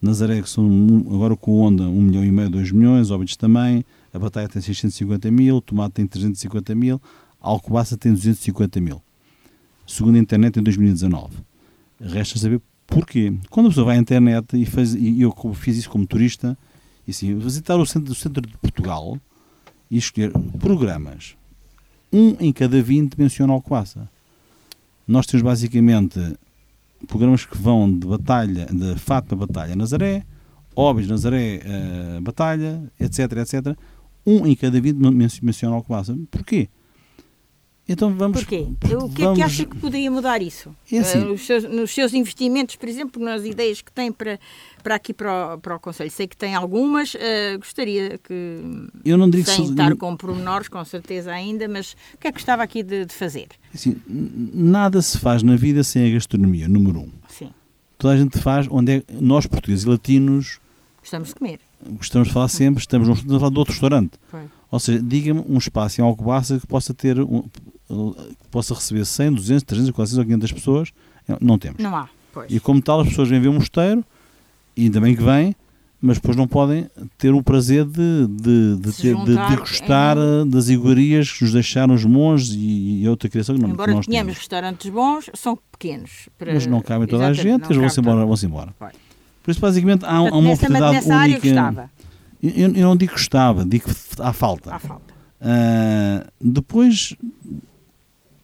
Nazaré, 0.00 0.40
que 0.40 0.48
são 0.48 0.64
agora 1.12 1.36
com 1.36 1.60
Onda 1.60 1.82
1 1.82 1.98
um 1.98 2.02
milhão 2.02 2.24
e 2.24 2.30
meio, 2.30 2.48
2 2.48 2.70
milhões. 2.70 3.10
Óbidos 3.10 3.36
também. 3.36 3.84
A 4.14 4.18
Batalha 4.18 4.48
tem 4.48 4.62
650 4.62 5.28
mil. 5.30 5.60
Tomate 5.60 5.94
tem 5.94 6.06
350 6.06 6.74
mil. 6.76 7.02
Alcobaça 7.40 7.96
tem 7.96 8.12
250 8.12 8.80
mil. 8.80 9.02
Segundo 9.86 10.16
a 10.16 10.18
internet, 10.18 10.60
em 10.60 10.62
2019. 10.62 11.38
Resta 12.00 12.38
saber 12.38 12.60
porquê. 12.86 13.34
Quando 13.50 13.66
a 13.66 13.68
pessoa 13.70 13.86
vai 13.86 13.96
à 13.96 14.00
internet 14.00 14.56
e, 14.56 14.64
faz, 14.64 14.94
e 14.94 15.20
eu 15.20 15.34
fiz 15.54 15.76
isso 15.76 15.90
como 15.90 16.06
turista, 16.06 16.56
e 17.06 17.10
assim, 17.10 17.36
visitar 17.36 17.76
o 17.76 17.84
centro, 17.84 18.12
o 18.12 18.14
centro 18.14 18.46
de 18.46 18.56
Portugal 18.58 19.18
e 19.90 19.98
escolher 19.98 20.32
programas. 20.58 21.36
Um 22.12 22.36
em 22.40 22.52
cada 22.52 22.80
20 22.82 23.16
menciona 23.16 23.52
Alcobaça. 23.52 24.08
Nós 25.06 25.26
temos 25.26 25.42
basicamente 25.42 26.20
programas 27.06 27.44
que 27.44 27.56
vão 27.56 27.90
de 27.90 28.06
batalha, 28.06 28.66
de 28.66 28.96
Fátima 28.96 29.46
Batalha 29.46 29.76
Nazaré, 29.76 30.24
Óbidos 30.74 31.10
Nazaré 31.10 31.60
uh, 31.64 32.20
Batalha, 32.20 32.82
etc, 33.00 33.32
etc. 33.38 33.76
Um 34.26 34.46
em 34.46 34.54
cada 34.54 34.80
20 34.80 34.96
menciona 35.42 35.74
Alcobaça. 35.74 36.16
Porquê? 36.30 36.68
Então 37.88 38.12
vamos. 38.14 38.40
Porquê? 38.40 38.66
O 39.02 39.08
que 39.08 39.24
é 39.24 39.34
que 39.34 39.42
acha 39.42 39.64
que 39.64 39.76
poderia 39.78 40.10
mudar 40.10 40.42
isso? 40.42 40.76
É 40.92 40.98
assim, 40.98 41.32
uh, 41.32 41.38
seus, 41.38 41.64
nos 41.64 41.90
seus 41.90 42.12
investimentos, 42.12 42.76
por 42.76 42.86
exemplo, 42.86 43.22
nas 43.22 43.44
ideias 43.46 43.80
que 43.80 43.90
tem 43.90 44.12
para, 44.12 44.38
para 44.82 44.96
aqui 44.96 45.14
para 45.14 45.54
o, 45.54 45.58
para 45.58 45.76
o 45.76 45.80
Conselho. 45.80 46.10
Sei 46.10 46.26
que 46.26 46.36
tem 46.36 46.54
algumas, 46.54 47.14
uh, 47.14 47.58
gostaria 47.58 48.18
que. 48.18 48.60
Eu 49.02 49.16
não 49.16 49.30
digo 49.30 49.48
sem 49.48 49.64
que 49.64 49.70
estar 49.70 49.96
com 49.96 50.14
pormenores, 50.16 50.68
com 50.68 50.84
certeza 50.84 51.32
ainda, 51.32 51.66
mas 51.66 51.96
o 52.14 52.18
que 52.18 52.28
é 52.28 52.30
que 52.30 52.36
gostava 52.38 52.62
aqui 52.62 52.82
de, 52.82 53.06
de 53.06 53.14
fazer? 53.14 53.48
Assim, 53.74 53.96
nada 54.06 55.00
se 55.00 55.18
faz 55.18 55.42
na 55.42 55.56
vida 55.56 55.82
sem 55.82 56.10
a 56.10 56.12
gastronomia, 56.12 56.68
número 56.68 57.00
um. 57.00 57.10
Sim. 57.28 57.50
Toda 57.96 58.12
a 58.12 58.16
gente 58.18 58.38
faz 58.38 58.68
onde 58.70 58.98
é. 58.98 59.02
Nós, 59.18 59.46
portugueses 59.46 59.86
e 59.86 59.88
latinos. 59.88 60.60
Gostamos 61.00 61.28
de 61.28 61.34
comer. 61.36 61.60
Gostamos 61.96 62.28
de 62.28 62.34
falar 62.34 62.48
sempre, 62.48 62.80
estamos, 62.80 63.08
estamos 63.08 63.34
a 63.34 63.38
falar 63.38 63.50
de 63.50 63.58
outro 63.58 63.72
restaurante. 63.72 64.12
Foi. 64.28 64.42
Ou 64.70 64.78
seja, 64.78 65.02
diga-me 65.02 65.42
um 65.48 65.56
espaço 65.56 66.00
em 66.00 66.04
Alcobaça 66.04 66.58
que 66.58 66.66
possa 66.66 66.92
ter 66.92 67.18
um, 67.18 67.44
possa 68.50 68.74
receber 68.74 69.04
100, 69.04 69.32
200, 69.32 69.62
300, 69.64 69.90
400 69.92 70.18
ou 70.18 70.24
500 70.24 70.52
pessoas, 70.52 70.92
não 71.40 71.58
temos. 71.58 71.82
Não 71.82 71.94
há, 71.96 72.08
pois. 72.32 72.50
E 72.50 72.60
como 72.60 72.80
tal, 72.80 73.00
as 73.00 73.08
pessoas 73.08 73.28
vêm 73.28 73.40
ver 73.40 73.48
o 73.48 73.52
mosteiro, 73.52 74.04
e 74.76 74.84
ainda 74.84 75.00
bem 75.00 75.14
que 75.14 75.22
vêm, 75.22 75.54
mas 76.00 76.18
depois 76.18 76.36
não 76.36 76.46
podem 76.46 76.88
ter 77.16 77.32
o 77.32 77.42
prazer 77.42 77.84
de, 77.84 78.26
de, 78.28 78.76
de, 78.76 78.92
ter, 78.92 79.16
de, 79.16 79.56
gostar 79.56 80.16
em... 80.16 80.48
das 80.48 80.68
iguarias 80.68 81.32
que 81.32 81.42
nos 81.42 81.52
deixaram 81.52 81.92
os 81.92 82.04
monges 82.04 82.54
e, 82.54 83.02
e 83.02 83.08
outra 83.08 83.28
criação 83.28 83.56
que 83.56 83.60
não 83.60 83.70
Embora 83.70 83.92
nós 83.92 84.06
tenhamos 84.06 84.36
restaurantes 84.36 84.88
bons, 84.90 85.28
são 85.34 85.58
pequenos. 85.72 86.28
Para... 86.38 86.54
Mas 86.54 86.66
não 86.66 86.80
cabem 86.80 87.08
toda 87.08 87.24
Exatamente, 87.24 87.48
a 87.48 87.52
gente, 87.52 87.64
eles 87.66 87.76
vão-se 87.78 88.00
embora. 88.00 88.24
Vão 88.24 88.36
embora. 88.44 88.74
Por 89.42 89.50
isso, 89.50 89.60
basicamente, 89.60 90.04
há, 90.04 90.08
Portanto, 90.08 90.34
há 90.34 90.38
uma 90.38 90.52
oportunidade 90.52 90.94
nessa 90.94 91.16
única. 91.16 91.90
Eu, 92.40 92.74
eu, 92.74 92.86
não 92.86 92.96
digo 92.96 93.12
que 93.12 93.18
gostava, 93.18 93.64
digo 93.64 93.86
que 93.88 94.22
há 94.22 94.32
falta. 94.32 94.74
Há 94.74 94.78
falta. 94.78 95.14
Uh, 95.40 96.30
depois, 96.40 97.16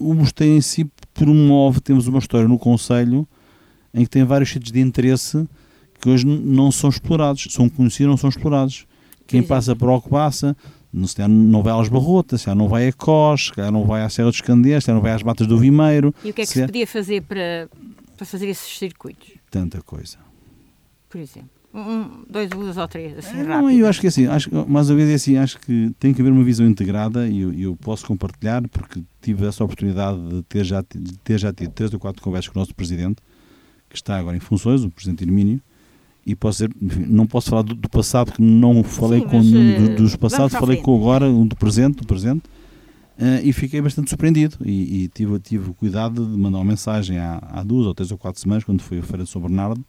o 0.04 0.14
mosteiro 0.14 0.54
em 0.54 0.60
si 0.60 0.90
promove, 1.12 1.80
temos 1.80 2.06
uma 2.06 2.18
história 2.18 2.46
no 2.46 2.58
Conselho 2.58 3.26
em 3.92 4.04
que 4.04 4.10
tem 4.10 4.24
vários 4.24 4.50
sítios 4.50 4.72
de 4.72 4.80
interesse 4.80 5.48
que 6.00 6.08
hoje 6.08 6.26
não 6.26 6.70
são 6.70 6.90
explorados, 6.90 7.46
são 7.50 7.68
conhecidos, 7.68 8.10
não 8.10 8.16
são 8.16 8.28
explorados. 8.28 8.86
Quem 9.26 9.42
passa 9.42 9.74
por 9.74 9.88
Alcobaça, 9.88 10.54
não, 10.92 11.06
se 11.06 11.26
não 11.26 11.62
vai 11.62 11.80
às 11.80 11.88
Barrotas, 11.88 12.42
se 12.42 12.54
não 12.54 12.68
vai 12.68 12.88
a 12.88 12.92
Cós, 12.92 13.50
se 13.54 13.70
não 13.70 13.84
vai 13.84 14.02
à 14.02 14.08
Serra 14.10 14.30
dos 14.30 14.40
Candeias, 14.40 14.84
se 14.84 14.92
não 14.92 15.00
vai 15.00 15.12
às 15.12 15.22
Matas 15.22 15.46
do 15.46 15.56
Vimeiro. 15.58 16.14
E 16.22 16.30
o 16.30 16.34
que 16.34 16.42
é 16.42 16.44
que 16.44 16.52
se, 16.52 16.60
se 16.60 16.66
podia 16.66 16.86
fazer 16.86 17.22
para, 17.22 17.70
para 18.16 18.26
fazer 18.26 18.48
esses 18.48 18.78
circuitos? 18.78 19.30
Tanta 19.50 19.80
coisa. 19.80 20.18
Por 21.08 21.20
exemplo? 21.20 21.53
Um, 21.74 22.22
dois, 22.30 22.48
duas 22.48 22.76
ou 22.76 22.86
três, 22.86 23.18
assim, 23.18 23.38
rápido. 23.38 23.48
Não, 23.48 23.68
eu 23.68 23.88
acho 23.88 24.00
que 24.00 24.06
é 24.06 24.08
assim, 24.08 24.26
acho, 24.26 24.48
mais 24.68 24.88
uma 24.88 24.96
vez 24.96 25.10
é 25.10 25.14
assim, 25.14 25.36
acho 25.36 25.58
que 25.58 25.90
tem 25.98 26.14
que 26.14 26.20
haver 26.20 26.32
uma 26.32 26.44
visão 26.44 26.64
integrada 26.64 27.26
e 27.26 27.40
eu, 27.40 27.52
eu, 27.52 27.76
posso 27.76 28.06
compartilhar, 28.06 28.62
porque 28.68 29.02
tive 29.20 29.44
essa 29.44 29.64
oportunidade 29.64 30.16
de 30.28 30.42
ter 30.42 30.62
já, 30.62 30.82
de 30.82 31.18
ter 31.18 31.36
já 31.36 31.52
tido 31.52 31.72
três 31.72 31.92
ou 31.92 31.98
quatro 31.98 32.22
conversas 32.22 32.48
com 32.48 32.60
o 32.60 32.62
nosso 32.62 32.72
Presidente, 32.72 33.16
que 33.90 33.96
está 33.96 34.16
agora 34.16 34.36
em 34.36 34.40
funções, 34.40 34.84
o 34.84 34.90
Presidente 34.90 35.24
Irmínio, 35.24 35.60
e 36.24 36.36
posso 36.36 36.64
dizer, 36.64 36.76
enfim, 36.80 37.06
não 37.08 37.26
posso 37.26 37.50
falar 37.50 37.62
do, 37.62 37.74
do, 37.74 37.88
passado, 37.88 38.26
porque 38.26 38.42
não 38.42 38.84
falei 38.84 39.22
Sim, 39.22 39.26
com 39.26 39.40
nenhum 39.40 39.94
uh, 39.94 39.96
dos 39.96 40.14
passados, 40.14 40.52
falei 40.52 40.76
com 40.76 40.94
agora, 40.96 41.26
um 41.26 41.44
do 41.44 41.56
presente, 41.56 41.96
do 41.96 42.06
presente, 42.06 42.44
uh, 43.18 43.42
e 43.42 43.52
fiquei 43.52 43.82
bastante 43.82 44.10
surpreendido, 44.10 44.58
e, 44.64 45.02
e, 45.02 45.08
tive, 45.08 45.40
tive 45.40 45.70
o 45.70 45.74
cuidado 45.74 46.24
de 46.24 46.38
mandar 46.38 46.58
uma 46.58 46.64
mensagem 46.64 47.18
há, 47.18 47.42
há 47.50 47.64
duas 47.64 47.84
ou 47.84 47.92
três 47.92 48.12
ou 48.12 48.16
quatro 48.16 48.40
semanas, 48.40 48.62
quando 48.62 48.80
fui 48.80 49.00
à 49.00 49.02
Feira 49.02 49.24
de 49.24 49.30
São 49.30 49.42
Bernardo, 49.42 49.84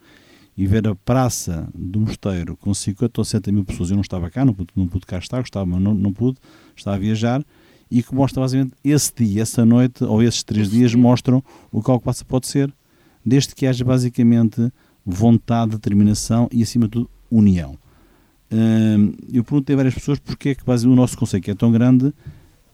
e 0.56 0.66
ver 0.66 0.88
a 0.88 0.94
praça 0.94 1.68
do 1.74 2.00
mosteiro 2.00 2.56
com 2.56 2.72
50 2.72 3.20
ou 3.20 3.24
60 3.24 3.52
mil 3.52 3.64
pessoas, 3.64 3.90
eu 3.90 3.96
não 3.96 4.00
estava 4.00 4.30
cá, 4.30 4.44
não 4.44 4.54
pude, 4.54 4.70
não 4.74 4.88
pude 4.88 5.04
cá 5.04 5.18
estar, 5.18 5.40
gostava, 5.40 5.66
mas 5.66 5.80
não, 5.80 5.94
não 5.94 6.12
pude, 6.12 6.38
estava 6.74 6.96
a 6.96 7.00
viajar, 7.00 7.44
e 7.90 8.02
que 8.02 8.14
mostra 8.14 8.40
basicamente 8.40 8.74
esse 8.82 9.12
dia, 9.14 9.42
essa 9.42 9.64
noite, 9.64 10.02
ou 10.02 10.22
esses 10.22 10.42
três 10.42 10.70
dias, 10.70 10.94
mostram 10.94 11.44
o 11.70 11.82
que 11.82 11.90
algo 11.90 12.02
passa 12.02 12.24
pode 12.24 12.46
ser, 12.46 12.72
desde 13.24 13.54
que 13.54 13.66
haja 13.66 13.84
basicamente 13.84 14.72
vontade, 15.04 15.72
determinação 15.72 16.48
e, 16.50 16.62
acima 16.62 16.86
de 16.86 16.92
tudo, 16.92 17.10
união. 17.30 17.76
Hum, 18.50 19.12
eu 19.32 19.44
perguntei 19.44 19.74
a 19.74 19.76
várias 19.76 19.94
pessoas 19.94 20.18
porque 20.18 20.50
é 20.50 20.54
que 20.54 20.64
basicamente, 20.64 20.98
o 20.98 21.00
nosso 21.00 21.18
conselho, 21.18 21.42
que 21.42 21.50
é 21.50 21.54
tão 21.54 21.70
grande, 21.70 22.14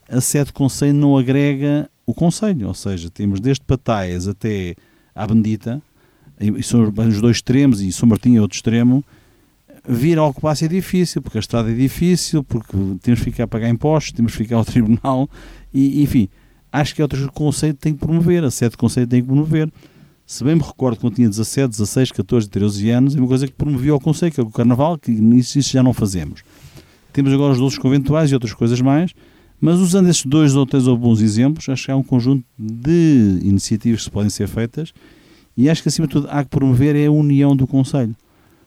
a 0.08 0.20
sede 0.20 0.52
conselho 0.52 0.94
não 0.94 1.16
agrega 1.16 1.90
o 2.06 2.14
conselho, 2.14 2.68
ou 2.68 2.74
seja, 2.74 3.10
temos 3.10 3.40
desde 3.40 3.64
Pataias 3.64 4.28
até 4.28 4.76
à 5.14 5.26
Bendita, 5.26 5.82
e 6.42 6.62
são 6.62 6.82
os 6.82 7.20
dois 7.20 7.36
extremos, 7.36 7.80
e 7.80 7.92
São 7.92 8.08
Martinho 8.08 8.38
é 8.38 8.40
outro 8.40 8.56
extremo, 8.56 9.04
vir 9.86 10.18
ao 10.18 10.26
Alcobaça 10.26 10.64
é 10.64 10.68
difícil, 10.68 11.22
porque 11.22 11.38
a 11.38 11.40
estrada 11.40 11.70
é 11.70 11.74
difícil, 11.74 12.42
porque 12.44 12.76
temos 13.02 13.20
que 13.20 13.30
ficar 13.30 13.44
a 13.44 13.48
pagar 13.48 13.68
impostos, 13.68 14.12
temos 14.12 14.32
que 14.32 14.38
ficar 14.38 14.56
ao 14.56 14.64
tribunal, 14.66 15.28
e 15.72 16.02
enfim, 16.02 16.28
acho 16.70 16.94
que 16.94 17.00
é 17.00 17.04
outro 17.04 17.30
conceito 17.32 17.76
que 17.76 17.82
tem 17.82 17.94
que 17.94 18.00
promover, 18.00 18.44
a 18.44 18.50
sede 18.50 18.76
conceito 18.76 19.08
tem 19.08 19.20
que 19.20 19.26
promover. 19.26 19.70
Se 20.24 20.42
bem 20.44 20.54
me 20.54 20.62
recordo, 20.62 20.98
quando 20.98 21.14
tinha 21.14 21.28
17, 21.28 21.70
16, 21.70 22.12
14, 22.12 22.48
13 22.48 22.90
anos, 22.90 23.16
é 23.16 23.18
uma 23.18 23.28
coisa 23.28 23.46
que 23.46 23.52
promovia 23.52 23.94
o 23.94 24.00
conceito, 24.00 24.34
que 24.34 24.40
é 24.40 24.44
o 24.44 24.50
carnaval, 24.50 24.96
que 24.96 25.10
isso, 25.10 25.58
isso 25.58 25.72
já 25.72 25.82
não 25.82 25.92
fazemos. 25.92 26.42
Temos 27.12 27.32
agora 27.32 27.52
os 27.52 27.58
doces 27.58 27.78
conventuais 27.78 28.30
e 28.30 28.34
outras 28.34 28.54
coisas 28.54 28.80
mais, 28.80 29.12
mas 29.60 29.78
usando 29.78 30.08
esses 30.08 30.24
dois 30.24 30.54
ou 30.54 30.64
três 30.64 30.86
ou 30.86 30.96
bons 30.96 31.20
exemplos, 31.20 31.68
acho 31.68 31.84
que 31.84 31.90
há 31.90 31.96
um 31.96 32.02
conjunto 32.02 32.44
de 32.58 33.40
iniciativas 33.42 34.04
que 34.04 34.10
podem 34.10 34.30
ser 34.30 34.48
feitas 34.48 34.94
e 35.56 35.68
acho 35.68 35.82
que, 35.82 35.88
acima 35.88 36.06
de 36.06 36.12
tudo, 36.12 36.28
há 36.30 36.42
que 36.42 36.50
promover 36.50 36.96
é 36.96 37.06
a 37.06 37.10
união 37.10 37.54
do 37.54 37.66
Conselho, 37.66 38.16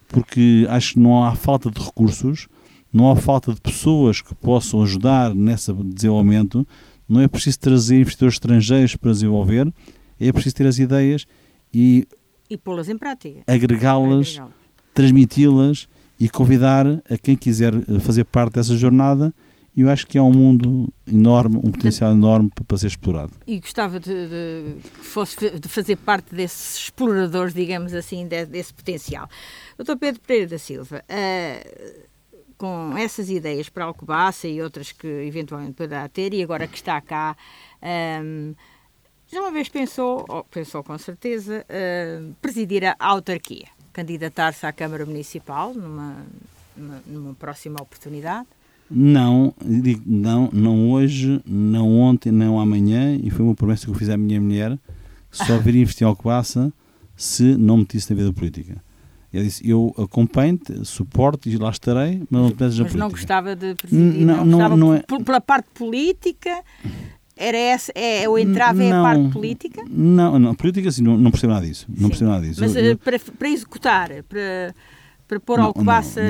porque 0.08 0.66
acho 0.70 0.94
que 0.94 1.00
não 1.00 1.24
há 1.24 1.36
falta 1.36 1.70
de 1.72 1.82
recursos, 1.82 2.48
não 2.94 3.12
há 3.12 3.16
falta 3.16 3.54
de 3.54 3.60
pessoas 3.60 4.22
que 4.22 4.34
possam 4.36 4.82
ajudar 4.84 5.34
nesse 5.34 5.74
desenvolvimento, 5.74 6.66
não 7.08 7.22
é 7.22 7.28
preciso 7.28 7.60
trazer 7.60 8.00
investidores 8.00 8.36
estrangeiros 8.36 8.96
para 8.96 9.12
desenvolver, 9.12 9.72
é 10.20 10.32
preciso 10.32 10.56
ter 10.56 10.68
as 10.68 10.80
ideias 10.80 11.26
e, 11.74 12.08
e 12.50 12.58
pô-las 12.58 12.88
em 12.88 12.98
prática, 12.98 13.44
agregá-las, 13.48 14.42
transmiti-las 14.94 15.88
e 16.20 16.30
convidar 16.30 16.88
a 16.88 17.18
quem 17.22 17.36
quiser 17.36 17.74
fazer 18.00 18.24
parte 18.24 18.54
dessa 18.54 18.78
jornada 18.78 19.34
e 19.76 19.82
eu 19.82 19.90
acho 19.90 20.08
que 20.08 20.18
é 20.18 20.22
um 20.22 20.32
mundo 20.32 20.88
enorme, 21.06 21.58
um 21.58 21.72
potencial 21.72 22.12
enorme 22.12 22.50
para 22.66 22.78
ser 22.78 22.88
explorado. 22.88 23.34
E 23.46 23.60
gostava 23.60 24.00
de, 24.00 24.10
de, 24.10 24.90
fosse, 24.90 25.60
de 25.60 25.68
fazer 25.68 25.98
parte 25.98 26.34
desses 26.34 26.78
exploradores, 26.78 27.54
digamos 27.54 27.94
assim, 27.94 28.26
de, 28.26 28.46
desse 28.46 28.74
potencial. 28.74 29.30
Doutor 29.78 29.98
Pedro 29.98 30.22
Pereira 30.22 30.52
da 30.52 30.58
Silva, 30.58 31.04
uh, 31.04 32.06
com 32.58 32.98
essas 32.98 33.30
ideias 33.30 33.68
para 33.68 33.84
Alcobaça 33.84 34.48
e 34.48 34.62
outras 34.62 34.94
que 34.94 35.08
eventualmente 35.08 35.74
poderá 35.74 36.08
ter, 36.08 36.34
e 36.34 36.42
agora 36.42 36.68
que 36.68 36.78
está 36.78 37.02
cá, 37.02 37.36
um, 38.24 38.56
já 39.28 39.42
uma 39.42 39.52
vez 39.52 39.68
pensou, 39.68 40.24
ou 40.30 40.46
pensou 40.46 40.86
com 40.86 40.98
certeza, 40.98 41.66
uh, 41.66 42.34
presidir 42.42 42.86
a 42.86 42.96
autarquia, 42.98 43.68
candidatar-se 43.92 44.66
à 44.66 44.72
Câmara 44.72 45.06
Municipal 45.06 45.74
numa, 45.74 46.26
numa, 46.78 47.04
numa 47.06 47.34
próxima 47.34 47.82
oportunidade? 47.82 48.48
Não, 48.90 49.54
não, 50.06 50.50
não 50.54 50.92
hoje, 50.92 51.42
não 51.46 52.00
ontem, 52.00 52.32
não 52.32 52.60
amanhã, 52.60 53.20
e 53.22 53.30
foi 53.30 53.44
uma 53.44 53.56
promessa 53.56 53.86
que 53.86 53.92
eu 53.92 53.96
fiz 53.96 54.10
à 54.10 54.18
minha 54.18 54.40
mulher, 54.40 54.78
só 55.32 55.58
viria 55.58 55.82
investir 55.82 56.06
em 56.06 56.10
Alcobaça 56.10 56.72
se 57.16 57.56
não 57.58 57.78
metisse 57.78 58.12
na 58.12 58.18
vida 58.18 58.32
política. 58.32 58.84
Eu 59.34 59.44
disse, 59.44 59.68
eu 59.70 59.94
acompanho-te, 59.98 60.86
suporto 60.86 61.50
e 61.50 61.58
lá 61.58 61.70
estarei, 61.70 62.22
mas 62.30 62.42
não 62.42 62.50
te 62.52 62.54
metas 62.54 62.78
na 62.78 62.84
mas 62.84 62.94
política. 62.94 62.98
não 62.98 63.10
gostava 63.10 63.56
de 63.56 63.76
presidir, 63.76 64.26
não, 64.26 64.46
não, 64.46 64.70
não, 64.70 64.78
não 64.78 64.94
é... 64.94 65.02
pela 65.02 65.42
parte 65.42 65.68
política, 65.74 66.64
era 67.36 67.58
essa, 67.58 67.92
é, 67.96 68.30
o 68.30 68.38
entrave 68.38 68.86
é 68.86 68.92
a 68.94 69.02
parte 69.02 69.30
política? 69.30 69.84
Não, 69.90 70.40
não, 70.40 70.56
política 70.56 70.90
sim, 70.90 71.02
não, 71.04 71.18
não 71.18 71.32
percebo 71.32 71.54
nada 71.54 71.66
disso, 71.66 71.86
não 71.90 72.08
percebo 72.08 72.32
nada 72.32 72.48
disso. 72.48 72.62
Mas 72.62 72.76
eu, 72.76 72.84
eu... 72.84 72.98
Para, 72.98 73.20
para 73.20 73.50
executar, 73.50 74.10
para 74.24 74.74
para 75.28 75.40
pôr 75.40 75.60
Alcobaça 75.60 76.22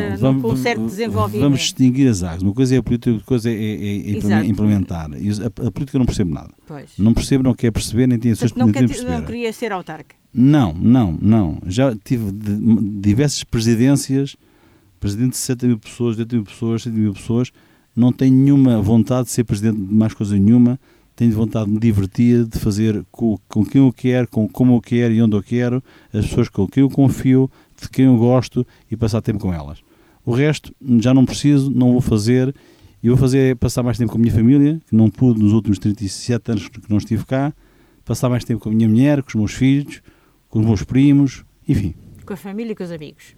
com 0.41 0.51
um 0.51 0.55
certo 0.55 0.85
desenvolvimento. 0.85 1.43
Vamos 1.43 1.59
distinguir 1.59 2.09
as 2.09 2.23
águas. 2.23 2.41
Uma 2.43 2.53
coisa 2.53 2.75
é 2.75 2.77
a 2.77 2.83
política, 2.83 3.11
outra 3.11 3.25
coisa 3.25 3.49
é, 3.49 3.53
é, 3.53 4.11
é 4.11 4.45
implementar. 4.45 5.09
A, 5.11 5.67
a, 5.67 5.71
política 5.71 5.99
não 5.99 6.05
percebo 6.05 6.33
nada. 6.33 6.51
Pois. 6.65 6.91
Não 6.97 7.13
percebo, 7.13 7.43
não 7.43 7.53
quer 7.53 7.71
perceber, 7.71 8.07
nem 8.07 8.17
tinha 8.17 8.33
não, 8.55 8.71
quer, 8.71 8.87
não 9.03 9.21
queria 9.23 9.51
ser 9.51 9.71
autarca? 9.71 10.15
Não, 10.33 10.73
não, 10.73 11.17
não. 11.21 11.61
Já 11.65 11.95
tive 11.95 12.31
diversas 12.31 13.43
presidências, 13.43 14.35
presidente 14.99 15.31
de 15.31 15.37
60 15.37 15.67
mil 15.67 15.79
pessoas, 15.79 16.17
80 16.17 16.35
mil 16.35 16.45
pessoas, 16.45 16.83
70 16.83 17.01
mil 17.01 17.13
pessoas. 17.13 17.51
Não 17.95 18.11
tenho 18.11 18.33
nenhuma 18.33 18.81
vontade 18.81 19.25
de 19.25 19.31
ser 19.31 19.43
presidente 19.43 19.77
de 19.77 19.93
mais 19.93 20.13
coisa 20.13 20.37
nenhuma. 20.37 20.79
Tenho 21.15 21.31
vontade 21.31 21.67
de 21.67 21.71
me 21.71 21.79
divertir, 21.79 22.45
de 22.45 22.59
fazer 22.59 23.05
com, 23.09 23.39
com 23.47 23.65
quem 23.65 23.81
eu 23.81 23.93
quero, 23.93 24.27
com 24.27 24.49
como 24.49 24.75
eu 24.75 24.81
quero 24.81 25.13
e 25.13 25.21
onde 25.21 25.33
eu 25.33 25.41
quero, 25.41 25.81
as 26.13 26.25
pessoas 26.25 26.49
com 26.49 26.67
quem 26.67 26.83
eu 26.83 26.89
confio, 26.89 27.49
de 27.81 27.89
quem 27.89 28.05
eu 28.05 28.17
gosto 28.17 28.65
e 28.89 28.95
passar 28.95 29.21
tempo 29.21 29.39
com 29.39 29.53
elas. 29.53 29.79
O 30.25 30.33
resto 30.33 30.73
já 30.99 31.13
não 31.13 31.25
preciso, 31.25 31.69
não 31.69 31.91
vou 31.91 32.01
fazer. 32.01 32.53
E 33.03 33.09
vou 33.09 33.17
fazer 33.17 33.51
é 33.51 33.55
passar 33.55 33.83
mais 33.83 33.97
tempo 33.97 34.11
com 34.11 34.17
a 34.17 34.21
minha 34.21 34.33
família, 34.33 34.81
que 34.87 34.95
não 34.95 35.09
pude 35.09 35.39
nos 35.39 35.53
últimos 35.53 35.77
37 35.77 36.51
anos 36.51 36.67
que 36.67 36.81
não 36.89 36.97
estive 36.97 37.23
cá. 37.25 37.53
Passar 38.03 38.29
mais 38.29 38.43
tempo 38.43 38.61
com 38.61 38.69
a 38.69 38.71
minha 38.71 38.89
mulher, 38.89 39.21
com 39.21 39.29
os 39.29 39.35
meus 39.35 39.53
filhos, 39.53 40.01
com 40.49 40.59
os 40.59 40.65
meus 40.65 40.83
primos, 40.83 41.43
enfim. 41.67 41.93
Com 42.25 42.33
a 42.33 42.37
família 42.37 42.71
e 42.71 42.75
com 42.75 42.83
os 42.83 42.91
amigos. 42.91 43.35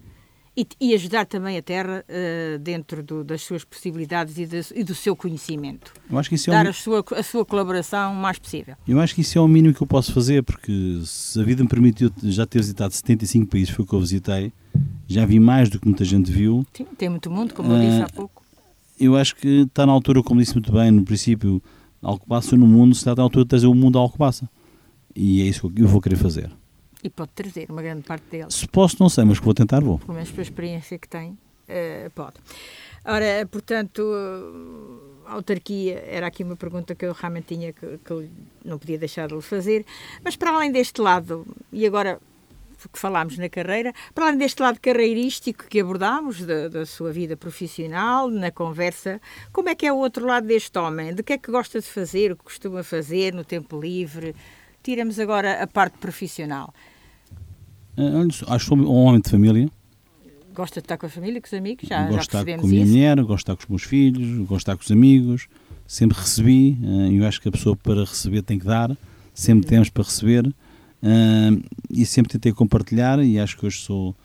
E, 0.60 0.66
e 0.80 0.92
ajudar 0.92 1.24
também 1.24 1.56
a 1.56 1.62
terra 1.62 2.04
uh, 2.08 2.58
dentro 2.58 3.00
do, 3.00 3.22
das 3.22 3.42
suas 3.42 3.62
possibilidades 3.62 4.38
e, 4.38 4.44
de, 4.44 4.60
e, 4.74 4.82
do 4.82 4.92
seu 4.92 5.14
conhecimento. 5.14 5.92
Eu 6.10 6.18
acho 6.18 6.28
que 6.28 6.34
isso 6.34 6.50
Dar 6.50 6.66
é 6.66 6.70
a, 6.70 6.72
sua, 6.72 7.04
a 7.14 7.22
sua 7.22 7.44
colaboração 7.44 8.12
o 8.12 8.16
mais 8.16 8.40
possível. 8.40 8.74
Eu 8.86 8.98
acho 8.98 9.14
que 9.14 9.20
isso 9.20 9.38
é 9.38 9.40
o 9.40 9.46
mínimo 9.46 9.72
que 9.72 9.80
eu 9.80 9.86
posso 9.86 10.12
fazer, 10.12 10.42
porque 10.42 11.00
se 11.04 11.40
a 11.40 11.44
vida 11.44 11.62
me 11.62 11.68
permitiu 11.68 12.10
já 12.24 12.44
ter 12.44 12.58
visitado 12.58 12.92
75 12.92 13.46
países, 13.46 13.70
foi 13.70 13.84
o 13.84 13.88
que 13.88 13.94
eu 13.94 14.00
visitei, 14.00 14.52
já 15.06 15.24
vi 15.24 15.38
mais 15.38 15.70
do 15.70 15.78
que 15.78 15.86
muita 15.86 16.04
gente 16.04 16.32
viu. 16.32 16.66
Sim, 16.72 16.86
tem 16.96 17.08
muito 17.08 17.30
mundo, 17.30 17.54
como 17.54 17.72
eu 17.72 17.78
disse 17.78 18.02
há 18.02 18.08
pouco. 18.08 18.42
Eu 18.98 19.16
acho 19.16 19.36
que 19.36 19.60
está 19.60 19.86
na 19.86 19.92
altura, 19.92 20.24
como 20.24 20.40
disse 20.40 20.54
muito 20.54 20.72
bem 20.72 20.90
no 20.90 21.04
princípio, 21.04 21.62
Alcobaça 22.02 22.56
no 22.56 22.66
mundo, 22.66 22.96
se 22.96 23.02
está 23.02 23.14
na 23.14 23.22
altura 23.22 23.44
de 23.44 23.48
trazer 23.48 23.66
o 23.68 23.74
mundo 23.74 23.96
a 23.96 24.02
Alcobaça. 24.02 24.48
E 25.14 25.40
é 25.42 25.44
isso 25.44 25.70
que 25.70 25.82
eu 25.82 25.88
vou 25.88 26.00
querer 26.00 26.16
fazer. 26.16 26.50
E 27.02 27.10
pode 27.10 27.30
trazer 27.34 27.70
uma 27.70 27.82
grande 27.82 28.02
parte 28.02 28.24
deles. 28.30 28.54
Se 28.54 28.66
posso, 28.66 28.96
não 28.98 29.08
sei, 29.08 29.24
mas 29.24 29.38
que 29.38 29.44
vou 29.44 29.54
tentar, 29.54 29.80
vou. 29.80 29.98
Pelo 29.98 30.14
menos 30.14 30.30
pela 30.30 30.42
experiência 30.42 30.98
que 30.98 31.08
tem, 31.08 31.30
uh, 31.30 32.10
pode. 32.14 32.34
Ora, 33.04 33.46
portanto, 33.50 34.02
a 35.26 35.34
autarquia 35.34 36.04
era 36.06 36.26
aqui 36.26 36.42
uma 36.42 36.56
pergunta 36.56 36.94
que 36.94 37.06
eu 37.06 37.12
realmente 37.12 37.54
tinha 37.54 37.72
que, 37.72 37.98
que 37.98 38.30
não 38.64 38.78
podia 38.78 38.98
deixar 38.98 39.28
de 39.28 39.34
lhe 39.34 39.42
fazer. 39.42 39.86
Mas 40.24 40.36
para 40.36 40.50
além 40.50 40.72
deste 40.72 41.00
lado, 41.00 41.46
e 41.72 41.86
agora 41.86 42.20
que 42.92 42.98
falámos 42.98 43.36
na 43.36 43.48
carreira, 43.48 43.92
para 44.14 44.26
além 44.26 44.38
deste 44.38 44.62
lado 44.62 44.78
carreirístico 44.78 45.64
que 45.64 45.80
abordámos 45.80 46.44
da, 46.44 46.68
da, 46.68 46.86
sua 46.86 47.10
vida 47.10 47.36
profissional, 47.36 48.30
na 48.30 48.52
conversa, 48.52 49.20
como 49.52 49.68
é 49.68 49.74
que 49.74 49.86
é 49.86 49.92
o 49.92 49.96
outro 49.96 50.24
lado 50.24 50.46
deste 50.46 50.78
homem? 50.78 51.12
De 51.12 51.22
que 51.24 51.32
é 51.32 51.38
que 51.38 51.50
gosta 51.50 51.80
de 51.80 51.86
fazer, 51.86 52.30
o 52.30 52.36
que 52.36 52.44
costuma 52.44 52.84
fazer 52.84 53.34
no 53.34 53.44
tempo 53.44 53.80
livre? 53.80 54.36
Tiramos 54.82 55.18
agora 55.18 55.60
a 55.60 55.66
parte 55.66 55.98
profissional. 55.98 56.72
Eh, 57.98 58.26
acho 58.46 58.46
que 58.46 58.58
sou 58.60 58.78
um 58.78 59.04
homem 59.04 59.20
de 59.20 59.30
família. 59.30 59.68
Gosta 60.54 60.80
de 60.80 60.84
estar 60.84 60.96
com 60.96 61.06
a 61.06 61.08
família, 61.08 61.40
com 61.40 61.46
os 61.46 61.54
amigos? 61.54 61.88
Já, 61.88 62.02
gosto 62.02 62.14
de 62.16 62.22
estar 62.22 62.44
com 62.44 62.66
a 62.66 62.68
minha 62.68 62.82
isso? 62.82 62.92
mulher, 62.92 63.16
gosto 63.22 63.28
de 63.28 63.34
estar 63.34 63.56
com 63.56 63.62
os 63.62 63.68
meus 63.68 63.82
filhos, 63.82 64.38
gosto 64.38 64.50
de 64.50 64.56
estar 64.56 64.76
com 64.76 64.82
os 64.82 64.90
amigos. 64.90 65.48
Sempre 65.86 66.18
recebi. 66.18 66.78
Eh, 66.82 67.12
eu 67.12 67.26
acho 67.26 67.40
que 67.40 67.48
a 67.48 67.52
pessoa 67.52 67.76
para 67.76 68.00
receber 68.00 68.42
tem 68.42 68.58
que 68.58 68.66
dar. 68.66 68.96
Sempre 69.34 69.66
uhum. 69.66 69.70
temos 69.70 69.88
para 69.90 70.04
receber. 70.04 70.46
Uh, 71.00 71.62
e 71.88 72.04
sempre 72.04 72.32
tentei 72.32 72.52
compartilhar 72.52 73.24
e 73.24 73.38
acho 73.38 73.56
que 73.56 73.64
hoje 73.64 73.78
sou, 73.78 74.16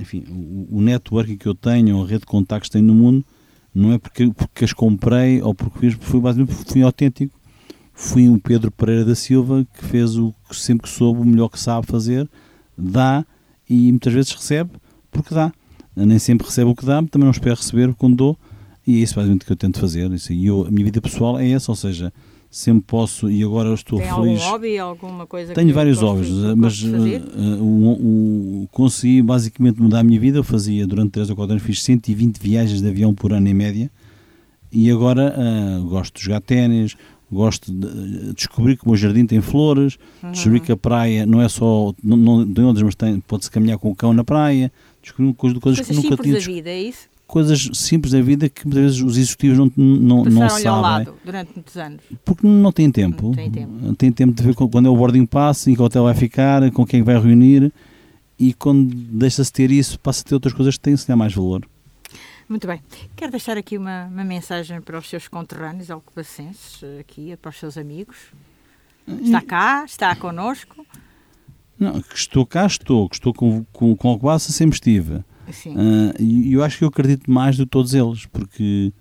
enfim, 0.00 0.24
o, 0.28 0.78
o 0.78 0.82
network 0.82 1.36
que 1.36 1.46
eu 1.46 1.54
tenho, 1.54 2.02
a 2.02 2.04
rede 2.04 2.20
de 2.20 2.26
contactos 2.26 2.68
que 2.68 2.72
tenho 2.72 2.84
no 2.84 2.94
mundo, 2.94 3.24
não 3.72 3.92
é 3.92 3.98
porque, 3.98 4.28
porque 4.32 4.64
as 4.64 4.72
comprei 4.72 5.40
ou 5.40 5.54
porque 5.54 5.78
fiz, 5.78 5.94
foi 6.00 6.20
basicamente 6.20 6.56
porque 6.56 6.72
fui 6.72 6.82
autêntico 6.82 7.40
fui 7.94 8.28
um 8.28 8.38
Pedro 8.38 8.70
Pereira 8.70 9.04
da 9.04 9.14
Silva 9.14 9.66
que 9.74 9.84
fez 9.84 10.16
o 10.16 10.34
que 10.48 10.56
sempre 10.56 10.84
que 10.84 10.88
soube, 10.88 11.20
o 11.20 11.24
melhor 11.24 11.48
que 11.48 11.58
sabe 11.58 11.86
fazer, 11.86 12.28
dá 12.76 13.24
e 13.68 13.90
muitas 13.90 14.12
vezes 14.12 14.32
recebe 14.32 14.70
porque 15.10 15.34
dá. 15.34 15.52
Nem 15.94 16.18
sempre 16.18 16.46
recebe 16.46 16.70
o 16.70 16.74
que 16.74 16.86
dá, 16.86 17.02
também 17.02 17.24
não 17.24 17.30
espero 17.30 17.54
receber 17.54 17.92
quando 17.94 18.16
dou, 18.16 18.38
e 18.86 19.00
é 19.00 19.02
isso 19.02 19.14
basicamente 19.14 19.44
que 19.44 19.52
eu 19.52 19.56
tento 19.56 19.78
fazer. 19.78 20.10
E 20.30 20.46
eu, 20.46 20.66
a 20.66 20.70
minha 20.70 20.86
vida 20.86 21.02
pessoal 21.02 21.38
é 21.38 21.50
essa, 21.50 21.70
ou 21.70 21.76
seja, 21.76 22.10
sempre 22.50 22.84
posso, 22.86 23.30
e 23.30 23.42
agora 23.42 23.74
estou 23.74 23.98
Tem 23.98 24.08
feliz. 24.08 24.40
Tem 24.40 24.42
algum 24.42 24.50
hobby, 24.52 24.78
alguma 24.78 25.26
coisa 25.26 25.52
Tenho 25.52 25.72
vários 25.74 26.00
hobbies, 26.00 26.30
mas 26.56 26.82
uh, 26.82 27.62
uh, 27.62 28.68
consegui 28.72 29.20
basicamente 29.20 29.80
mudar 29.80 30.00
a 30.00 30.02
minha 30.02 30.18
vida. 30.18 30.38
Eu 30.38 30.44
fazia 30.44 30.86
durante 30.86 31.12
3 31.12 31.28
ou 31.30 31.36
4 31.36 31.52
anos, 31.52 31.62
fiz 31.62 31.82
120 31.82 32.38
viagens 32.38 32.80
de 32.80 32.88
avião 32.88 33.14
por 33.14 33.34
ano 33.34 33.46
em 33.46 33.54
média, 33.54 33.90
e 34.70 34.90
agora 34.90 35.36
gosto 35.86 36.16
de 36.18 36.24
jogar 36.24 36.40
ténis, 36.40 36.96
gosto 37.36 37.72
de 37.72 38.32
descobrir 38.34 38.76
que 38.76 38.84
o 38.84 38.88
meu 38.88 38.96
jardim 38.96 39.26
tem 39.26 39.40
flores, 39.40 39.98
uhum. 40.22 40.32
descobrir 40.32 40.60
que 40.60 40.72
a 40.72 40.76
praia 40.76 41.26
não 41.26 41.40
é 41.40 41.48
só 41.48 41.94
não, 42.02 42.16
não 42.16 42.52
tem 42.52 42.64
ondas, 42.64 42.82
mas 42.82 42.94
pode-se 43.26 43.50
caminhar 43.50 43.78
com 43.78 43.90
o 43.90 43.94
cão 43.94 44.12
na 44.12 44.24
praia, 44.24 44.72
descobrir 45.02 45.32
coisas, 45.34 45.58
coisas, 45.58 45.86
que 45.86 45.94
nunca 45.94 46.16
tinha. 46.22 46.34
da 46.34 46.40
vida, 46.40 46.70
é 46.70 46.82
isso? 46.82 47.10
Coisas 47.26 47.70
simples 47.72 48.12
da 48.12 48.20
vida 48.20 48.48
que 48.48 48.66
muitas 48.66 48.82
vezes 48.82 49.00
os 49.00 49.16
executivos 49.16 49.58
não, 49.58 49.72
não, 49.76 50.24
não 50.24 50.48
sabem. 50.50 50.66
ao 50.66 50.82
lado 50.82 51.14
durante 51.24 51.50
muitos 51.54 51.76
anos. 51.78 52.00
Porque 52.24 52.46
não 52.46 52.70
têm 52.70 52.90
tempo. 52.90 53.28
Não 53.28 53.34
tem 53.34 53.50
tempo. 53.50 53.94
Tem 53.94 54.12
tempo 54.12 54.34
de 54.34 54.42
ver 54.42 54.54
quando 54.54 54.86
é 54.86 54.90
o 54.90 54.96
boarding 54.96 55.24
pass, 55.24 55.66
em 55.66 55.74
que 55.74 55.80
hotel 55.80 56.04
vai 56.04 56.14
ficar, 56.14 56.70
com 56.72 56.84
quem 56.84 57.02
vai 57.02 57.18
reunir 57.18 57.72
e 58.42 58.52
quando 58.52 58.92
deixa-se 58.92 59.52
ter 59.52 59.70
isso, 59.70 60.00
passa 60.00 60.22
a 60.22 60.24
ter 60.24 60.34
outras 60.34 60.52
coisas 60.52 60.76
que 60.76 60.80
têm 60.80 60.96
se 60.96 61.14
mais 61.14 61.32
valor. 61.32 61.64
Muito 62.52 62.66
bem. 62.66 62.82
Quero 63.16 63.30
deixar 63.30 63.56
aqui 63.56 63.78
uma, 63.78 64.04
uma 64.04 64.24
mensagem 64.24 64.78
para 64.78 64.98
os 64.98 65.08
seus 65.08 65.26
conterrâneos 65.26 65.90
alcobacenses, 65.90 66.84
aqui, 67.00 67.34
para 67.40 67.48
os 67.48 67.56
seus 67.56 67.78
amigos. 67.78 68.18
Está 69.08 69.40
cá, 69.40 69.84
está 69.86 70.14
connosco. 70.14 70.86
Não, 71.80 72.04
estou 72.14 72.44
cá, 72.44 72.66
estou. 72.66 73.08
Estou 73.10 73.32
com, 73.32 73.64
com, 73.72 73.96
com 73.96 74.08
Alcobaça, 74.10 74.52
sempre 74.52 74.74
estive. 74.74 75.24
Sim. 75.50 75.74
Uh, 75.74 76.12
e 76.20 76.52
eu 76.52 76.62
acho 76.62 76.76
que 76.76 76.84
eu 76.84 76.88
acredito 76.88 77.30
mais 77.30 77.56
do 77.56 77.64
que 77.64 77.70
todos 77.70 77.94
eles, 77.94 78.26
porque... 78.26 78.92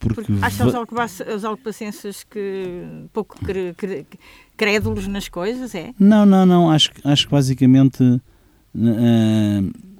Porque, 0.00 0.22
porque 0.24 0.76
alcobac 0.76 1.12
os 1.32 1.44
alcobacenses 1.44 2.24
que 2.24 3.06
pouco 3.12 3.38
cre, 3.38 3.72
cre, 3.74 4.04
crédulos 4.56 5.06
nas 5.06 5.28
coisas, 5.28 5.76
é? 5.76 5.94
Não, 5.96 6.26
não, 6.26 6.44
não. 6.44 6.68
Acho, 6.72 6.90
acho 7.04 7.26
que 7.26 7.30
basicamente... 7.30 8.02
Uh, 8.74 9.93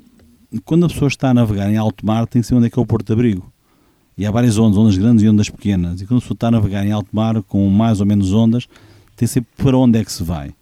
quando 0.61 0.87
a 0.87 0.89
pessoa 0.89 1.09
está 1.09 1.31
a 1.31 1.35
navegar 1.35 1.71
em 1.71 1.77
alto 1.77 2.05
mar, 2.05 2.27
tem 2.27 2.43
que 2.43 2.49
saber 2.49 2.59
onde 2.59 2.67
é 2.67 2.71
que 2.71 2.79
é 2.79 2.83
o 2.83 2.87
porto 2.87 3.07
de 3.07 3.13
abrigo. 3.13 3.53
E 4.17 4.25
há 4.25 4.31
várias 4.31 4.59
ondas, 4.59 4.79
ondas 4.79 4.97
grandes 4.97 5.25
e 5.25 5.29
ondas 5.29 5.51
pequenas. 5.51 6.01
E 6.01 6.07
quando 6.07 6.19
a 6.19 6.21
pessoa 6.21 6.37
está 6.37 6.49
a 6.49 6.51
navegar 6.53 6.87
em 6.87 6.93
alto 6.93 7.09
mar, 7.13 7.43
com 7.43 7.69
mais 7.69 8.01
ou 8.01 8.07
menos 8.07 8.33
ondas, 8.33 8.67
tem 9.17 9.27
que 9.27 9.35
saber 9.35 9.47
para 9.57 9.77
onde 9.77 9.99
é 9.99 10.05
que 10.05 10.13
se 10.13 10.23
vai. 10.23 10.55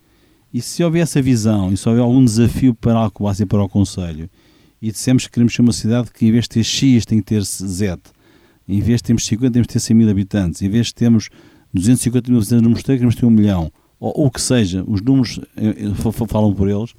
E 0.53 0.61
se 0.61 0.83
houver 0.85 1.01
essa 1.01 1.21
visão, 1.21 1.73
e 1.73 1.77
se 1.77 1.89
houver 1.89 2.03
algum 2.03 2.25
desafio 2.25 2.75
para 2.75 2.99
Alcobaça 2.99 3.43
e 3.43 3.47
para 3.47 3.63
o 3.63 3.69
Conselho, 3.69 4.29
e 4.81 4.91
dissemos 4.91 5.27
que 5.27 5.33
queremos 5.33 5.55
ser 5.55 5.63
uma 5.63 5.73
cidade 5.73 6.11
que 6.11 6.27
em 6.27 6.33
vez 6.33 6.45
de 6.45 6.51
ter 6.51 6.65
X 6.65 7.07
tem 7.07 7.19
que 7.19 7.25
ter 7.25 7.43
Z, 7.43 7.99
em 8.69 8.81
vez 8.81 8.99
de 8.99 9.05
termos 9.05 9.25
50 9.25 9.53
temos 9.53 9.67
que 9.67 9.73
ter 9.73 9.81
100 9.81 9.97
mil 9.97 10.11
habitantes, 10.11 10.61
em 10.61 10.69
vez 10.69 10.89
de 10.89 10.95
termos 10.95 11.31
250 11.73 12.31
mil 12.31 12.41
habitantes 12.41 12.63
no 12.63 12.71
mosteiro, 12.71 12.99
queremos 12.99 13.15
ter 13.15 13.25
um 13.25 13.31
milhão, 13.31 13.73
ou 13.99 14.27
o 14.27 14.31
que 14.31 14.41
seja, 14.41 14.85
os 14.87 15.01
números 15.01 15.41
eh, 15.57 15.87
eh, 15.87 16.27
falam 16.27 16.53
por 16.53 16.69
eles, 16.69 16.95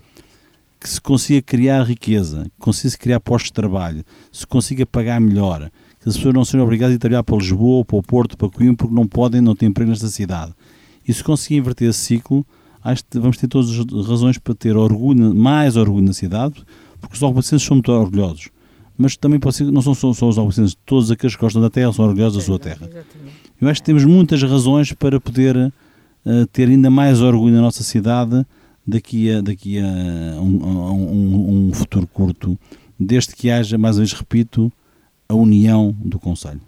que 0.84 0.89
se 0.89 0.99
consiga 0.99 1.41
criar 1.41 1.84
riqueza, 1.84 2.43
que 2.43 2.59
consiga 2.59 2.97
criar 2.97 3.19
postos 3.21 3.47
de 3.47 3.53
trabalho, 3.53 4.03
se 4.34 4.45
consiga 4.45 4.86
pagar 4.86 5.21
melhor, 5.21 5.71
que 6.01 6.09
as 6.09 6.17
pessoas 6.17 6.34
não 6.34 6.43
sejam 6.43 6.65
obrigadas 6.65 6.91
a 6.91 6.95
ir 6.95 6.99
trabalhar 6.99 7.23
para 7.23 7.38
Lisboa, 7.38 7.86
para 7.86 7.95
o 7.95 8.03
Porto, 8.03 8.38
para 8.38 8.49
Coimbra, 8.49 8.75
porque 8.75 8.93
não 8.93 9.07
podem, 9.07 9.39
não 9.39 9.55
têm 9.55 9.69
emprego 9.69 9.89
nesta 9.89 10.09
cidade. 10.09 10.53
E 11.07 11.13
se 11.13 11.23
conseguir 11.23 11.55
inverter 11.55 11.89
esse 11.89 11.99
ciclo, 11.99 12.45
acho 12.84 13.01
que 13.09 13.17
vamos 13.17 13.38
ter 13.38 13.47
todas 13.47 13.69
as 13.69 14.07
razões 14.07 14.38
para 14.38 14.53
ter 14.53 14.75
orgulho, 14.75 15.34
mais 15.34 15.77
orgulho 15.77 16.03
na 16.03 16.11
cidade, 16.11 16.55
porque 16.99 17.15
os 17.15 17.23
alcobacenses 17.23 17.65
são 17.65 17.75
muito 17.75 17.89
orgulhosos. 17.89 18.49
Mas 18.97 19.15
também 19.15 19.39
pode 19.39 19.55
ser, 19.55 19.71
não 19.71 19.81
são 19.81 19.95
só, 19.95 20.11
só 20.11 20.27
os 20.27 20.38
alcobacenses, 20.38 20.75
todos 20.86 21.09
aqueles 21.09 21.34
que 21.34 21.41
gostam 21.41 21.61
da 21.61 21.69
terra 21.69 21.93
são 21.93 22.03
orgulhosos 22.03 22.39
da 22.39 22.43
sua 22.43 22.59
terra. 22.59 22.89
Eu 23.61 23.69
acho 23.69 23.79
que 23.79 23.86
temos 23.86 24.03
muitas 24.03 24.43
razões 24.43 24.91
para 24.91 25.17
poder 25.17 25.55
uh, 25.55 26.45
ter 26.51 26.67
ainda 26.67 26.89
mais 26.89 27.21
orgulho 27.21 27.55
na 27.55 27.61
nossa 27.61 27.84
cidade 27.84 28.45
daqui 28.86 29.31
a, 29.31 29.41
daqui 29.41 29.79
a 29.79 29.84
um, 30.39 30.63
um, 30.63 31.67
um 31.69 31.73
futuro 31.73 32.07
curto, 32.07 32.57
desde 32.99 33.36
que 33.36 33.49
haja, 33.49 33.77
mais 33.77 33.97
uma 33.97 34.05
vez 34.05 34.13
repito, 34.13 34.71
a 35.27 35.34
união 35.34 35.95
do 35.99 36.19
Conselho. 36.19 36.61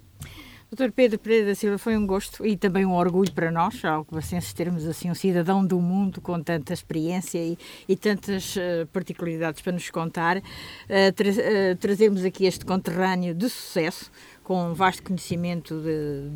Doutor 0.76 0.92
Pedro 0.92 1.18
Pereira 1.20 1.46
da 1.46 1.56
Silva, 1.56 1.78
foi 1.78 1.96
um 1.96 2.06
gosto 2.06 2.46
e 2.46 2.58
também 2.58 2.86
um 2.86 2.94
orgulho 2.96 3.32
para 3.32 3.50
nós, 3.50 3.86
alcobacenses, 3.86 4.52
termos 4.52 4.86
assim 4.86 5.10
um 5.10 5.16
cidadão 5.16 5.66
do 5.66 5.80
mundo 5.80 6.20
com 6.20 6.42
tanta 6.42 6.74
experiência 6.74 7.38
e, 7.38 7.58
e 7.88 7.96
tantas 7.96 8.58
uh, 8.58 8.86
particularidades 8.92 9.62
para 9.62 9.72
nos 9.72 9.90
contar. 9.90 10.38
Uh, 10.38 11.14
tra 11.14 11.30
uh, 11.30 12.28
aqui 12.28 12.46
este 12.46 12.66
conterrâneo 12.66 13.34
de 13.34 13.48
sucesso, 13.48 14.12
com 14.44 14.72
um 14.72 14.74
vasto 14.74 15.02
conhecimento 15.04 15.80
de, 15.80 16.30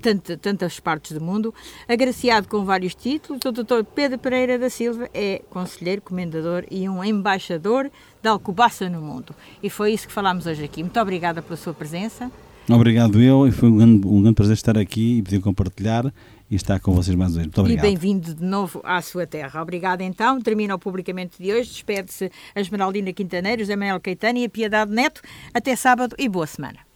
tanta, 0.00 0.36
tantas 0.36 0.80
partes 0.80 1.12
do 1.12 1.20
mundo, 1.20 1.54
agraciado 1.88 2.48
com 2.48 2.64
vários 2.64 2.94
títulos. 2.94 3.40
O 3.44 3.52
doutor 3.52 3.84
Pedro 3.84 4.18
Pereira 4.18 4.58
da 4.58 4.70
Silva 4.70 5.08
é 5.12 5.42
conselheiro, 5.50 6.02
comendador 6.02 6.64
e 6.70 6.88
um 6.88 7.02
embaixador 7.04 7.90
da 8.22 8.30
Alcobaça 8.30 8.88
no 8.88 9.00
mundo. 9.00 9.34
E 9.62 9.68
foi 9.68 9.92
isso 9.92 10.06
que 10.06 10.12
falámos 10.12 10.46
hoje 10.46 10.64
aqui. 10.64 10.82
Muito 10.82 10.98
obrigada 11.00 11.42
pela 11.42 11.56
sua 11.56 11.74
presença. 11.74 12.30
Obrigado 12.68 13.20
eu 13.20 13.46
e 13.46 13.50
foi 13.50 13.68
um 13.70 13.76
grande, 13.76 14.06
um 14.06 14.20
grande 14.20 14.34
prazer 14.34 14.54
estar 14.54 14.76
aqui 14.76 15.18
e 15.18 15.22
poder 15.22 15.40
compartilhar 15.40 16.12
e 16.50 16.54
estar 16.54 16.78
com 16.80 16.92
vocês 16.92 17.16
mais 17.16 17.30
uma 17.30 17.36
vez. 17.36 17.46
Muito 17.46 17.60
obrigado. 17.60 17.84
E 17.84 17.88
bem-vindo 17.88 18.34
de 18.34 18.44
novo 18.44 18.80
à 18.84 19.00
sua 19.00 19.26
terra. 19.26 19.62
Obrigada 19.62 20.04
então. 20.04 20.40
Termina 20.40 20.74
o 20.74 20.78
publicamente 20.78 21.42
de 21.42 21.52
hoje. 21.52 21.70
Despede-se 21.70 22.30
a 22.54 22.60
Esmeraldina 22.60 23.12
Quintaneiro, 23.12 23.62
José 23.62 23.74
Manuel 23.74 24.00
Caetano 24.00 24.38
e 24.38 24.44
a 24.44 24.50
Piedade 24.50 24.92
Neto. 24.92 25.22
Até 25.52 25.74
sábado 25.76 26.14
e 26.18 26.28
boa 26.28 26.46
semana. 26.46 26.87